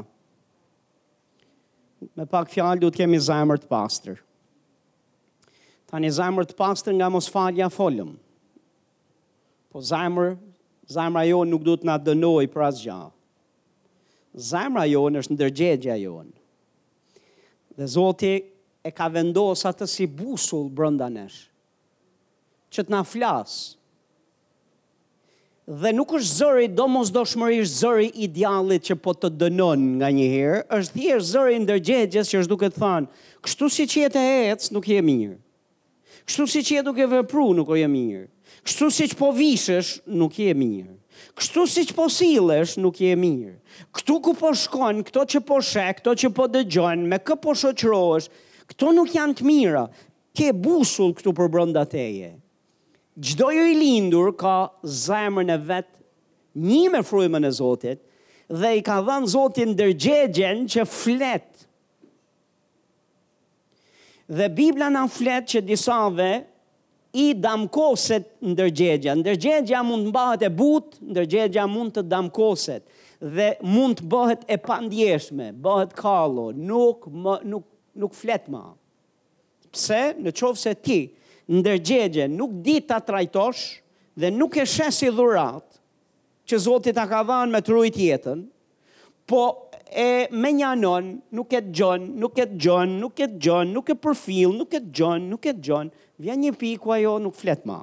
Me 2.17 2.25
pak 2.29 2.51
fjalë 2.53 2.81
duhet 2.83 2.97
të 2.97 3.03
kemi 3.05 3.21
zemër 3.29 3.61
të 3.63 3.69
pastër. 3.71 4.17
Tanë 5.93 6.13
zemër 6.17 6.49
të 6.51 6.57
pastër 6.59 6.97
nga 6.99 7.11
mos 7.13 7.29
falja 7.33 7.69
folëm. 7.73 8.15
Po 9.73 9.83
zemër, 9.85 10.35
zemra 10.91 11.27
jo 11.29 11.45
nuk 11.49 11.65
duhet 11.67 11.85
të 11.85 11.91
na 11.91 11.99
dënoj 12.07 12.49
për 12.55 12.67
asgjë. 12.71 12.99
Zemra 14.51 14.83
jo 14.91 15.05
është 15.11 15.31
ndërgjegjja 15.37 15.95
e 16.01 16.09
jon. 16.09 16.31
Dhe 17.77 17.87
Zoti 17.91 18.33
e 18.87 18.91
ka 18.95 19.07
vendosur 19.15 19.69
atë 19.71 19.87
si 19.89 20.07
busull 20.11 20.69
brenda 20.73 21.07
nesh 21.11 21.45
që 22.75 22.85
të 22.89 22.95
na 22.97 23.05
flas. 23.07 23.55
Dhe 25.81 25.95
nuk 25.97 26.11
është 26.19 26.35
zëri 26.43 26.67
do 26.77 26.87
mos 26.93 27.13
do 27.15 27.23
shmërish 27.25 27.71
zëri 27.81 28.11
idealit 28.27 28.85
që 28.91 28.99
po 29.01 29.15
të 29.17 29.31
dënon 29.41 29.85
nga 30.01 30.11
një 30.13 30.27
herë, 30.33 30.59
është 30.77 30.99
thjerë 30.99 31.25
zëri 31.31 31.61
ndërgjegjes 31.63 32.33
që 32.33 32.43
është 32.43 32.53
duke 32.53 32.69
të 32.75 32.83
thanë, 32.83 33.09
kështu 33.47 33.71
si 33.73 33.87
që 33.95 34.03
jetë 34.03 34.21
e 34.21 34.35
hecë 34.51 34.69
nuk 34.77 34.91
je 34.91 34.99
mirë, 35.09 35.39
kështu 36.27 36.49
si 36.53 36.63
që 36.67 36.77
jetë 36.77 36.87
duke 36.91 37.07
vëpru 37.15 37.47
nuk 37.57 37.73
je 37.81 37.89
mirë, 37.95 38.27
kështu 38.67 38.91
si 38.99 39.09
që 39.15 39.19
po 39.23 39.31
vishësh 39.39 39.95
nuk 40.21 40.37
je 40.43 40.53
mirë. 40.59 40.95
Kështu 41.39 41.65
si 41.71 41.83
që 41.89 41.95
po 41.95 42.05
silësh, 42.11 42.73
nuk 42.83 42.99
je 43.01 43.15
mirë. 43.19 43.55
Këtu 43.95 44.17
ku 44.23 44.33
po 44.39 44.51
shkonë, 44.55 45.05
këto 45.07 45.23
që 45.33 45.41
po 45.47 45.61
shek, 45.63 46.01
këto 46.01 46.13
që 46.21 46.31
po 46.35 46.49
dëgjonë, 46.51 47.07
me 47.11 47.21
kë 47.23 47.37
po 47.43 47.55
shoqërojsh, 47.59 48.27
këto 48.75 48.91
nuk 48.97 49.15
janë 49.15 49.37
të 49.41 49.47
mira. 49.47 49.87
Ke 50.35 50.51
busull 50.53 51.15
këtu 51.17 51.31
për 51.39 51.51
brënda 51.55 51.85
teje. 51.91 52.33
Gjdo 53.17 53.53
i 53.55 53.75
lindur 53.79 54.33
ka 54.39 54.71
zemrën 54.83 55.55
e 55.55 55.59
vetë 55.69 56.63
një 56.67 56.81
me 56.93 57.01
frujmën 57.07 57.47
e 57.47 57.51
Zotit 57.55 58.01
dhe 58.61 58.73
i 58.81 58.83
ka 58.87 58.97
dhanë 59.07 59.31
Zotin 59.31 59.77
dërgjegjen 59.79 60.65
që 60.75 60.83
flet. 60.91 61.53
Dhe 64.27 64.49
Biblia 64.57 64.89
në 64.95 65.05
flet 65.15 65.47
që 65.53 65.63
disave 65.69 66.29
i 67.23 67.29
damkoset 67.39 68.27
ndërgjegja. 68.51 69.15
Ndërgjegja 69.21 69.85
mund 69.87 70.09
të 70.09 70.11
mbahet 70.11 70.43
e 70.49 70.51
but, 70.59 70.97
ndërgjegja 71.13 71.69
mund 71.71 71.95
të 71.95 72.03
damkoset 72.11 72.83
dhe 73.37 73.53
mund 73.63 74.01
të 74.01 74.09
bëhet 74.11 74.43
e 74.51 74.57
pandjeshme, 74.65 75.53
bëhet 75.63 75.95
kallo, 75.99 76.49
nuk 76.53 77.07
më, 77.15 77.37
nuk 77.53 77.69
nuk 78.03 78.17
flet 78.19 78.49
më. 78.51 78.65
Pse? 79.71 80.01
Në 80.25 80.33
qovë 80.35 80.59
se 80.65 80.73
ti, 80.83 80.99
ndërgjegje, 81.51 82.27
nuk 82.29 82.55
di 82.65 82.79
ta 82.87 82.99
trajtosh 83.05 83.65
dhe 84.17 84.31
nuk 84.33 84.57
e 84.57 84.65
sheh 84.67 84.91
si 84.93 85.09
dhurat 85.13 85.67
që 86.49 86.57
Zoti 86.65 86.93
ta 86.97 87.05
ka 87.09 87.23
dhënë 87.27 87.51
me 87.53 87.61
trurit 87.65 87.97
jetën, 87.97 88.41
po 89.27 89.43
e 89.95 90.27
me 90.33 90.51
nuk 91.33 91.53
e 91.57 91.61
të 91.61 91.89
nuk 92.09 92.39
e 92.39 92.47
të 92.53 92.77
nuk 92.89 93.17
e 93.21 93.27
të 93.41 93.65
nuk 93.73 93.89
e 93.91 93.95
përfil, 94.05 94.53
nuk 94.59 94.75
e 94.77 94.81
të 94.85 95.09
nuk 95.31 95.47
e 95.49 95.53
të 95.57 95.61
gjon, 95.65 95.91
vjen 96.21 96.41
një 96.43 96.53
piku 96.61 96.93
ajo 96.93 97.17
nuk 97.19 97.35
flet 97.35 97.65
ma. 97.67 97.79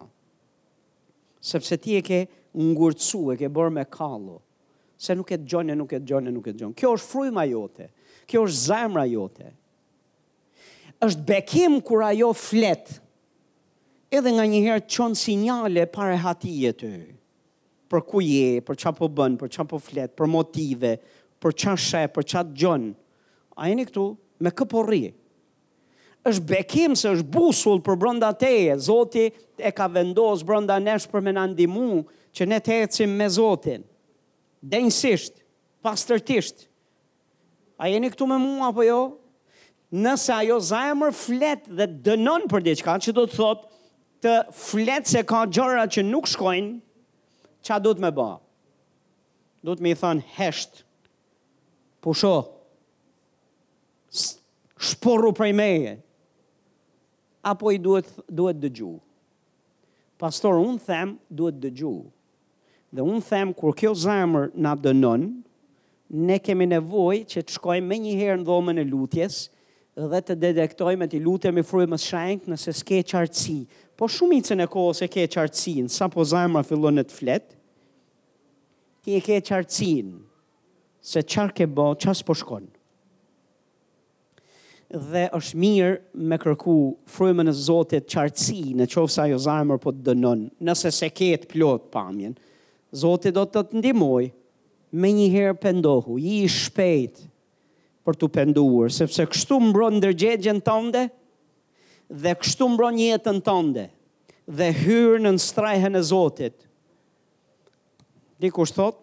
Sepse 1.42 1.78
ti 1.82 1.96
e 1.98 2.02
ke 2.06 2.20
ngurëcu, 2.54 3.34
e 3.34 3.38
ke 3.42 3.50
bërë 3.50 3.74
me 3.76 3.86
kalu, 3.90 4.38
se 4.98 5.16
nuk 5.18 5.32
e 5.34 5.38
të 5.42 5.70
e 5.72 5.76
nuk 5.76 5.92
e 5.94 6.00
të 6.06 6.18
e 6.28 6.32
nuk 6.32 6.48
e 6.48 6.52
të 6.54 6.72
Kjo 6.78 6.94
është 6.98 7.10
frujma 7.10 7.44
jote, 7.50 7.90
kjo 8.28 8.44
është 8.46 8.66
zemra 8.68 9.04
jote. 9.06 9.48
është 11.02 11.24
bekim 11.26 11.80
kur 11.82 12.04
ajo 12.06 12.28
fletë, 12.38 13.00
edhe 14.12 14.32
nga 14.36 14.44
njëherë 14.44 14.84
qonë 14.92 15.16
sinjale 15.20 15.86
pare 15.94 16.18
hatije 16.20 16.74
të 16.76 16.90
hy. 16.92 17.02
Për 17.92 18.02
ku 18.08 18.22
je, 18.24 18.58
për 18.68 18.78
qa 18.82 18.92
po 18.96 19.08
bën, 19.12 19.38
për 19.40 19.52
qa 19.56 19.66
po 19.68 19.80
flet, 19.84 20.12
për 20.16 20.30
motive, 20.32 20.96
për 21.44 21.56
qa 21.60 21.74
shë, 21.80 22.06
për 22.16 22.28
qa 22.32 22.44
të 22.48 22.56
gjën. 22.62 22.90
A 23.62 23.70
e 23.72 23.86
këtu 23.88 24.06
me 24.46 24.52
këpo 24.56 24.84
rri. 24.88 25.12
është 26.30 26.44
bekim 26.46 26.94
se 26.96 27.10
është 27.10 27.32
busull 27.34 27.80
për 27.82 27.96
brënda 27.98 28.30
teje. 28.38 28.76
Zoti 28.80 29.26
e 29.58 29.72
ka 29.72 29.88
vendosë 29.90 30.46
brënda 30.46 30.76
nesh 30.80 31.08
për 31.10 31.22
me 31.26 31.32
nëndimu 31.34 32.04
që 32.36 32.46
ne 32.48 32.60
të 32.62 32.72
ecim 32.84 33.10
me 33.18 33.26
Zotin. 33.30 33.82
Denjësisht, 34.62 35.42
pastërtisht. 35.82 36.68
A 37.82 37.90
jeni 37.90 38.12
këtu 38.14 38.28
me 38.30 38.38
mua 38.38 38.70
apo 38.70 38.84
jo? 38.86 39.00
Nëse 39.92 40.30
ajo 40.38 40.60
zajmër 40.62 41.12
flet 41.18 41.66
dhe 41.68 41.88
dënon 42.06 42.46
për 42.50 42.62
diçka, 42.70 43.00
që 43.02 43.12
do 43.18 43.26
të 43.26 43.36
thotë 43.42 43.81
të 44.22 44.36
fletë 44.54 45.10
se 45.12 45.24
ka 45.28 45.44
gjëra 45.50 45.88
që 45.92 46.04
nuk 46.06 46.30
shkojnë, 46.30 46.76
qa 47.66 47.78
do 47.82 47.92
të 47.96 48.04
me 48.06 48.12
ba? 48.16 48.30
Do 49.66 49.76
të 49.76 49.86
me 49.86 49.92
i 49.94 49.98
thonë 49.98 50.26
heshtë, 50.38 50.86
pusho, 52.02 52.32
shporu 54.82 55.34
prej 55.38 55.52
meje, 55.58 55.96
apo 57.46 57.74
i 57.74 57.78
duhet, 57.82 58.10
duhet 58.30 58.58
dëgju. 58.64 58.96
Pastor, 60.22 60.60
unë 60.62 60.84
them, 60.86 61.16
duhet 61.30 61.58
dëgju. 61.62 61.94
Dhe 62.94 63.06
unë 63.06 63.24
them, 63.28 63.54
kur 63.58 63.74
kjo 63.78 63.94
zemër 63.98 64.50
na 64.62 64.76
dënon, 64.78 65.30
ne 66.12 66.38
kemi 66.44 66.66
nevoj 66.70 67.22
që 67.32 67.42
të 67.46 67.56
shkojmë 67.56 67.88
me 67.88 68.14
herë 68.20 68.42
në 68.42 68.48
dhomën 68.50 68.82
e 68.82 68.86
lutjes, 68.90 69.42
dhe 70.02 70.20
të 70.26 70.36
detektojmë 70.42 71.08
ti 71.12 71.20
të 71.20 71.26
lutëm 71.28 71.60
i 71.60 71.64
frujë 71.68 71.90
më 71.94 71.98
shenjë 72.00 72.50
nëse 72.52 72.74
s'ke 72.82 73.02
qartësi, 73.12 73.58
Po 74.02 74.08
shumë 74.10 74.38
i 74.40 74.42
që 74.42 74.66
kohë 74.74 74.94
se 74.98 75.06
ke 75.14 75.28
qartësin, 75.30 75.86
sa 75.94 76.08
po 76.10 76.24
zajma 76.26 76.64
fillon 76.66 76.98
e 76.98 77.04
të 77.06 77.14
flet, 77.14 77.52
ti 79.06 79.14
e 79.14 79.20
ke 79.22 79.36
qartësin, 79.46 80.08
se 81.06 81.22
qarë 81.30 81.54
ke 81.60 81.68
bo, 81.70 81.92
qasë 82.02 82.26
po 82.26 82.34
shkonë. 82.34 82.72
Dhe 85.12 85.28
është 85.38 85.62
mirë 85.62 85.92
me 86.32 86.40
kërku 86.42 86.74
frujme 87.14 87.46
në 87.46 87.54
Zotit 87.62 88.10
qartësi 88.10 88.74
në 88.82 88.90
sa 88.96 89.28
jo 89.30 89.38
zajmër 89.46 89.78
po 89.86 89.94
të 89.94 90.04
dënon, 90.10 90.48
nëse 90.66 90.90
se 90.98 91.10
ketë 91.22 91.52
plotë 91.54 91.92
pamjen, 91.94 92.34
Zotit 93.04 93.36
do 93.38 93.46
të 93.46 93.68
të 93.70 93.78
ndimoj 93.84 94.24
me 94.98 95.14
njëherë 95.14 95.60
pëndohu, 95.62 96.18
i 96.18 96.40
shpejtë 96.50 97.30
për 98.10 98.14
të 98.18 98.32
penduar, 98.40 98.90
sepse 98.98 99.30
kështu 99.30 99.62
mbron 99.70 100.02
dërgjegjen 100.02 100.66
tënde, 100.66 101.06
dhe 102.20 102.34
kështu 102.36 102.68
mbron 102.74 102.98
jetën 103.00 103.40
tënde 103.46 103.88
dhe 104.52 104.68
hyrë 104.84 105.22
në 105.24 105.36
nështrajhen 105.38 105.96
e 105.96 106.02
Zotit. 106.04 106.56
Dikush 108.42 108.74
thot, 108.76 108.98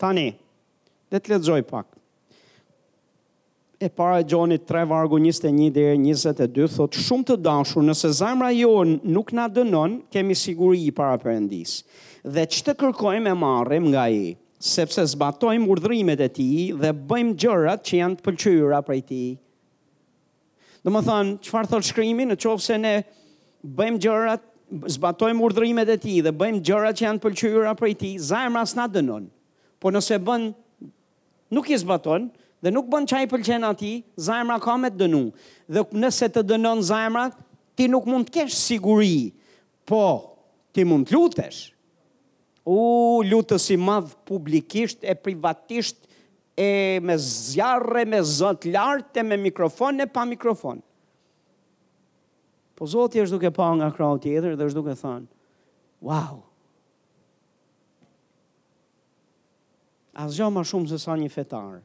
tani, 0.00 0.30
dhe 1.12 1.20
të 1.20 1.34
letëzoj 1.36 1.60
pak. 1.70 1.86
E 3.80 3.88
para 3.88 4.18
e 4.20 4.24
gjonit 4.28 4.66
3 4.68 4.82
vargu 4.90 5.16
21 5.22 5.70
dhe 5.72 5.84
22 5.96 6.66
thot, 6.74 6.98
shumë 7.00 7.28
të 7.30 7.36
dashur, 7.44 7.84
nëse 7.86 8.10
zamra 8.18 8.50
jonë 8.52 8.98
nuk 9.14 9.30
na 9.36 9.46
dënon, 9.48 10.00
kemi 10.12 10.34
siguri 10.36 10.82
i 10.88 10.92
para 10.92 11.16
përëndis. 11.22 11.78
Dhe 12.24 12.44
që 12.50 12.64
të 12.66 12.74
kërkojmë 12.82 13.30
e 13.32 13.38
marrim 13.44 13.86
nga 13.92 14.04
i, 14.12 14.34
sepse 14.60 15.04
zbatojmë 15.14 15.70
urdrimet 15.72 16.20
e 16.20 16.28
ti 16.28 16.50
dhe 16.76 16.90
bëjmë 16.92 17.36
gjërat 17.40 17.86
që 17.88 18.02
janë 18.02 18.18
të 18.18 18.26
pëlqyra 18.28 18.82
prej 18.88 19.00
ti. 19.08 19.22
Dhe 19.36 19.49
Dhe 20.82 20.92
më 20.94 21.00
thënë, 21.08 21.32
qëfar 21.44 21.68
thotë 21.68 21.88
shkrimi, 21.90 22.24
në 22.30 22.36
qovë 22.40 22.64
se 22.66 22.76
ne 22.80 22.92
bëjmë 23.76 24.00
gjërat, 24.00 24.46
zbatojmë 24.94 25.44
urdhërimet 25.44 25.88
e 25.92 25.96
ti 26.00 26.18
dhe 26.24 26.32
bëjmë 26.40 26.62
gjërat 26.64 26.96
që 27.00 27.04
janë 27.06 27.22
pëlqyra 27.24 27.72
për 27.80 27.90
ti, 28.00 28.12
zajmë 28.24 28.60
as 28.62 28.72
na 28.78 28.86
dënon. 28.88 29.24
Po 29.82 29.92
nëse 29.92 30.16
bën, 30.24 30.46
nuk 31.56 31.68
i 31.74 31.78
zbaton, 31.82 32.28
dhe 32.64 32.72
nuk 32.72 32.88
bën 32.92 33.08
qaj 33.12 33.26
pëlqen 33.32 33.66
ati, 33.68 33.92
zajmëra 34.22 34.60
ka 34.64 34.78
me 34.80 34.92
të 34.94 35.02
dënu. 35.02 35.22
Dhe 35.68 35.84
nëse 36.00 36.30
të 36.32 36.46
dënon 36.54 36.80
zajmëra, 36.88 37.28
ti 37.76 37.88
nuk 37.92 38.08
mund 38.08 38.30
të 38.30 38.38
kesh 38.38 38.56
siguri, 38.56 39.34
po 39.88 40.02
ti 40.72 40.86
mund 40.88 41.10
të 41.10 41.16
lutesh. 41.18 41.60
U, 42.70 43.20
lutës 43.26 43.68
i 43.74 43.76
madhë 43.80 44.16
publikisht 44.28 45.02
e 45.08 45.12
privatisht 45.18 45.99
e 46.60 47.00
me 47.00 47.16
zjarre, 47.16 48.04
me 48.04 48.20
zët 48.20 48.66
lartë, 48.68 49.22
me 49.24 49.38
mikrofon 49.40 50.04
e 50.04 50.06
pa 50.12 50.26
mikrofon. 50.28 50.82
Po 52.76 52.88
Zotë 52.88 53.16
i 53.20 53.22
është 53.24 53.36
duke 53.38 53.50
pa 53.56 53.70
nga 53.78 53.88
krau 53.96 54.18
tjetër 54.20 54.58
dhe 54.60 54.66
është 54.68 54.76
duke 54.76 54.94
thënë, 55.00 55.28
wow, 56.08 56.40
asgjë 60.20 60.48
ma 60.52 60.64
shumë 60.68 60.90
se 60.92 60.98
sa 61.00 61.16
një 61.20 61.30
fetar. 61.32 61.78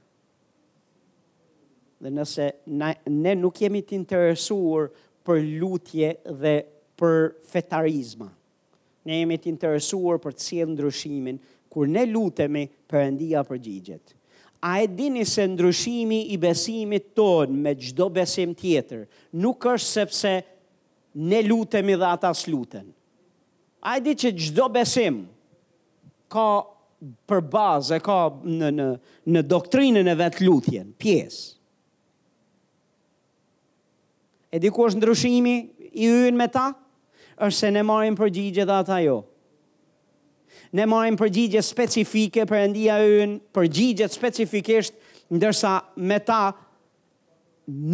Dhe 2.03 2.11
nëse 2.11 2.49
na, 2.75 2.91
ne 3.11 3.33
nuk 3.39 3.59
jemi 3.63 3.81
të 3.87 3.95
interesuar 4.01 4.89
për 5.25 5.39
lutje 5.59 6.11
dhe 6.43 6.57
për 6.99 7.19
fetarizma, 7.53 8.27
ne 9.07 9.21
jemi 9.21 9.39
të 9.39 9.51
interesuar 9.55 10.19
për 10.23 10.35
të 10.35 10.47
cilë 10.49 10.73
ndryshimin, 10.75 11.39
kur 11.71 11.87
ne 11.91 12.03
lutemi 12.11 12.67
për 12.91 13.03
endia 13.07 13.43
për 13.47 13.63
gjigjetë. 13.67 14.19
A 14.61 14.81
e 14.83 14.87
dini 14.87 15.25
se 15.25 15.47
ndryshimi 15.47 16.21
i 16.33 16.37
besimit 16.37 17.13
ton 17.15 17.51
me 17.61 17.73
gjdo 17.75 18.07
besim 18.13 18.53
tjetër, 18.55 19.01
nuk 19.41 19.63
është 19.73 19.87
sepse 19.95 20.31
ne 21.29 21.39
lutemi 21.47 21.95
dhe 21.95 22.07
ata 22.15 22.31
sluten. 22.33 22.87
A 23.89 23.97
e 23.97 24.03
di 24.03 24.13
që 24.15 24.29
gjdo 24.39 24.69
besim 24.73 25.15
ka 26.33 26.47
për 27.29 27.41
bazë 27.53 27.99
e 27.99 28.03
ka 28.05 28.19
në, 28.31 28.71
në, 28.79 28.87
në 29.33 29.45
doktrinën 29.51 30.09
e 30.09 30.15
vetë 30.19 30.45
lutjen, 30.47 30.87
pjesë. 30.99 31.43
E 34.55 34.59
di 34.63 34.71
ku 34.71 34.85
është 34.87 35.01
ndryshimi 35.03 35.55
i 35.91 36.09
yën 36.09 36.35
me 36.39 36.47
ta? 36.47 36.69
është 37.35 37.59
se 37.59 37.69
ne 37.75 37.81
marim 37.83 38.15
përgjigje 38.15 38.63
dhe 38.65 38.71
ata 38.79 39.01
jo 39.03 39.17
ne 40.75 40.83
marim 40.89 41.15
përgjigje 41.19 41.61
specifike 41.63 42.43
për 42.49 42.61
endia 42.65 42.97
yn, 43.23 43.37
përgjigjet 43.55 44.11
specifikisht, 44.13 44.95
ndërsa 45.31 45.75
me 46.09 46.17
ta 46.27 46.39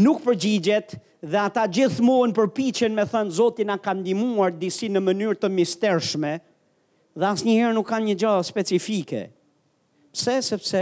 nuk 0.06 0.24
përgjigjet 0.26 0.96
dhe 1.22 1.42
ata 1.44 1.68
gjithmonë 1.70 2.34
përpiqen 2.40 2.96
me 2.98 3.06
thënë 3.12 3.36
Zoti 3.38 3.68
na 3.70 3.78
ka 3.78 3.94
ndihmuar 4.00 4.56
disi 4.60 4.90
në 4.92 5.04
mënyrë 5.06 5.38
të 5.44 5.52
mistershme 5.60 6.34
dhe 7.16 7.30
asnjëherë 7.30 7.78
nuk 7.78 7.90
kanë 7.92 8.10
një 8.10 8.18
gjë 8.24 8.34
specifike. 8.50 9.22
Pse? 10.16 10.40
Sepse 10.50 10.82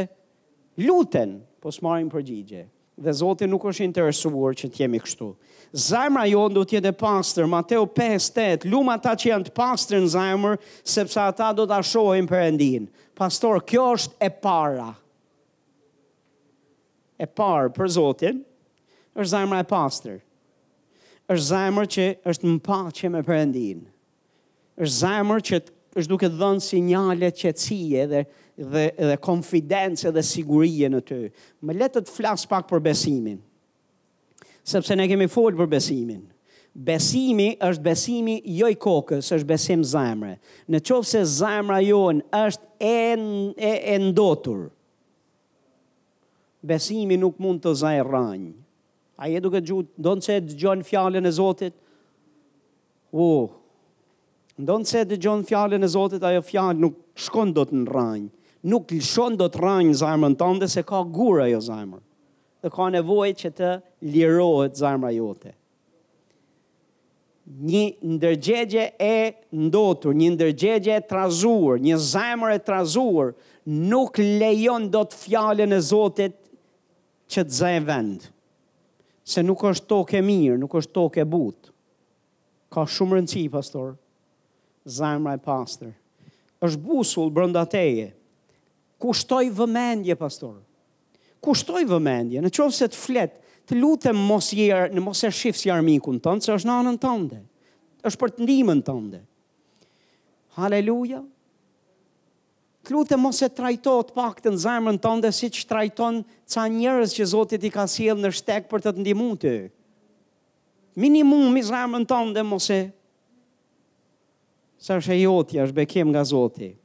luten, 0.85 1.35
po 1.59 1.73
smarin 1.76 2.07
përgjigje 2.13 2.63
dhe 2.99 3.13
Zoti 3.15 3.47
nuk 3.47 3.63
është 3.69 3.85
interesuar 3.88 4.55
që 4.59 4.67
të 4.73 4.81
jemi 4.84 4.99
kështu. 5.01 5.30
Zajmra 5.88 6.23
jonë 6.27 6.55
do 6.57 6.63
tjetë 6.67 6.91
e 6.91 6.95
pastër, 6.99 7.47
Mateo 7.51 7.85
5, 7.95 8.27
8, 8.41 8.69
luma 8.71 8.97
ta 8.99 9.13
që 9.15 9.30
janë 9.31 9.47
të 9.49 9.53
pastër 9.55 10.03
në 10.03 10.11
zajmër, 10.15 10.57
sepse 10.84 11.19
ata 11.27 11.51
do 11.55 11.67
të 11.69 11.77
ashojnë 11.80 12.30
për 12.31 12.43
endinë. 12.49 12.89
Pastor, 13.19 13.61
kjo 13.67 13.85
është 13.95 14.19
e 14.27 14.31
para. 14.43 14.89
E 17.19 17.27
parë 17.38 17.73
për 17.77 17.93
Zotin, 17.97 18.41
është 19.15 19.31
zajmra 19.38 19.63
e 19.65 19.69
pastër. 19.76 20.19
është 21.30 21.45
zajmër 21.53 21.85
që 21.93 22.05
është 22.31 22.47
më 22.51 22.59
pa 22.65 22.80
që 22.97 23.09
me 23.13 23.19
për 23.23 23.35
endinë. 23.38 23.85
është 24.81 24.95
zajmër 25.05 25.41
që 25.49 25.59
është 25.99 26.09
duke 26.09 26.30
dhënë 26.39 26.63
sinjale 26.67 27.30
që 27.31 27.51
cije 27.61 28.05
dhe 28.09 28.21
dhe, 28.60 28.90
dhe 28.98 29.15
konfidencë 29.23 30.11
dhe 30.15 30.23
sigurije 30.27 30.90
në 30.91 31.02
të. 31.07 31.19
Më 31.64 31.76
letët 31.80 32.11
flas 32.11 32.45
pak 32.49 32.68
për 32.69 32.81
besimin, 32.90 33.40
sepse 34.68 34.95
ne 34.99 35.07
kemi 35.10 35.30
folë 35.31 35.57
për 35.61 35.69
besimin. 35.77 36.26
Besimi 36.86 37.49
është 37.65 37.81
besimi 37.88 38.36
jo 38.60 38.68
i 38.72 38.77
kokës, 38.80 39.31
është 39.36 39.48
besim 39.49 39.81
zemre. 39.90 40.36
Në 40.72 40.84
qovë 40.88 41.07
se 41.10 41.23
zemra 41.27 41.80
jonë 41.84 42.26
është 42.45 42.68
e, 42.77 43.02
e, 43.57 43.72
e 43.95 43.98
ndotur, 44.06 44.68
besimi 46.61 47.18
nuk 47.19 47.40
mund 47.41 47.64
të 47.64 47.73
zaj 47.81 47.98
rranjë. 48.06 48.53
A 49.19 49.27
je 49.27 49.41
duke 49.44 49.60
gjutë, 49.68 49.91
ndonë 49.99 50.23
që 50.23 50.36
e 50.38 50.44
gjonë 50.61 50.86
fjallën 50.88 51.26
e 51.27 51.31
Zotit? 51.36 51.73
U, 53.11 53.26
uh, 53.26 53.57
ndonë 54.64 54.88
që 54.88 55.02
e 55.02 55.18
gjonë 55.18 55.48
fjallën 55.49 55.84
e 55.84 55.90
Zotit, 55.91 56.23
ajo 56.23 56.45
fjallë 56.48 56.80
nuk 56.86 57.02
shkon 57.19 57.52
do 57.57 57.65
të 57.68 57.81
në 57.81 57.90
rranjë 57.90 58.30
nuk 58.65 58.91
lëshon 58.91 59.38
do 59.40 59.48
të 59.48 59.61
rënjë 59.64 59.98
zemrën 60.02 60.36
tënde 60.40 60.68
se 60.68 60.81
ka 60.84 60.99
gura 61.07 61.45
ajo 61.48 61.61
zemër. 61.64 62.02
Dhe 62.64 62.72
ka 62.73 62.90
nevojë 62.91 63.36
që 63.41 63.52
të 63.56 63.69
lirohet 64.11 64.76
zemra 64.81 65.11
jote. 65.15 65.53
Një 67.49 67.84
ndërgjegje 68.14 68.84
e 69.10 69.14
ndotur, 69.65 70.11
një 70.14 70.34
ndërgjegje 70.36 70.98
e 70.99 71.06
trazuar, 71.10 71.80
një 71.81 71.95
zemër 72.03 72.57
e 72.57 72.64
trazuar 72.68 73.31
nuk 73.90 74.19
lejon 74.22 74.90
do 74.94 75.06
të 75.07 75.22
fjallën 75.23 75.73
e 75.73 75.80
Zotit 75.81 76.36
që 77.31 77.48
të 77.48 77.57
zemë 77.61 77.88
vend. 77.88 78.27
Se 79.30 79.41
nuk 79.45 79.64
është 79.72 79.88
tokë 79.90 80.19
e 80.19 80.26
mirë, 80.26 80.60
nuk 80.61 80.76
është 80.81 80.94
tokë 80.99 81.23
e 81.23 81.27
butë. 81.31 81.72
Ka 82.73 82.84
shumë 82.86 83.18
rëndësi, 83.18 83.48
pastor, 83.53 83.95
zemra 84.99 85.38
e 85.38 85.41
pastor 85.41 85.95
është 86.60 86.81
busull 86.84 87.30
brenda 87.34 87.61
teje 87.65 88.11
kushtoj 88.99 89.49
vëmendje, 89.55 90.15
pastor. 90.19 90.59
Kushtoj 91.39 91.85
vëmendje, 91.88 92.41
në 92.43 92.51
qovë 92.51 92.76
se 92.76 92.89
të 92.91 92.99
fletë, 92.99 93.38
të 93.71 93.77
lutem 93.80 94.17
mos 94.26 94.49
jer, 94.57 94.89
në 94.91 95.01
mos 95.05 95.21
e 95.23 95.30
shif 95.34 95.57
si 95.61 95.69
armikun 95.71 96.17
tënë, 96.26 96.41
se 96.43 96.53
është 96.57 96.71
anën 96.73 96.97
tënde, 97.01 97.43
është 98.09 98.19
për 98.23 98.31
të 98.35 98.45
ndimën 98.47 98.80
tënde. 98.88 99.19
Haleluja. 100.57 101.21
Të 102.84 102.95
lutem 102.95 103.21
mos 103.21 103.39
e 103.45 103.49
trajto 103.53 103.93
të 104.09 104.15
pak 104.17 104.39
të 104.41 104.55
në 104.55 104.63
zemrën 104.65 104.97
tënde, 105.03 105.31
si 105.35 105.51
që 105.53 105.67
trajton 105.71 106.21
ca 106.49 106.65
njërës 106.73 107.13
që 107.19 107.30
Zotit 107.35 107.63
i 107.63 107.71
ka 107.76 107.85
siel 107.91 108.19
në 108.23 108.34
shtek 108.39 108.67
për 108.71 108.84
të 108.88 108.95
të 108.97 109.05
ndimu 109.05 109.30
të. 109.43 109.53
Minimum 110.99 111.55
i 111.55 111.63
zemrën 111.67 112.09
tënde 112.09 112.43
mos 112.49 112.65
e, 112.73 112.81
se 114.81 114.95
është 114.97 115.13
e 115.13 115.21
jotja, 115.21 115.67
është 115.69 115.80
bekim 115.84 116.11
nga 116.15 116.26
Zotit. 116.26 116.78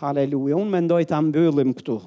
Haleluja, 0.00 0.58
unë 0.62 0.72
mendoj 0.76 1.00
të 1.12 1.18
ambyllim 1.22 1.76
këtu. 1.80 2.00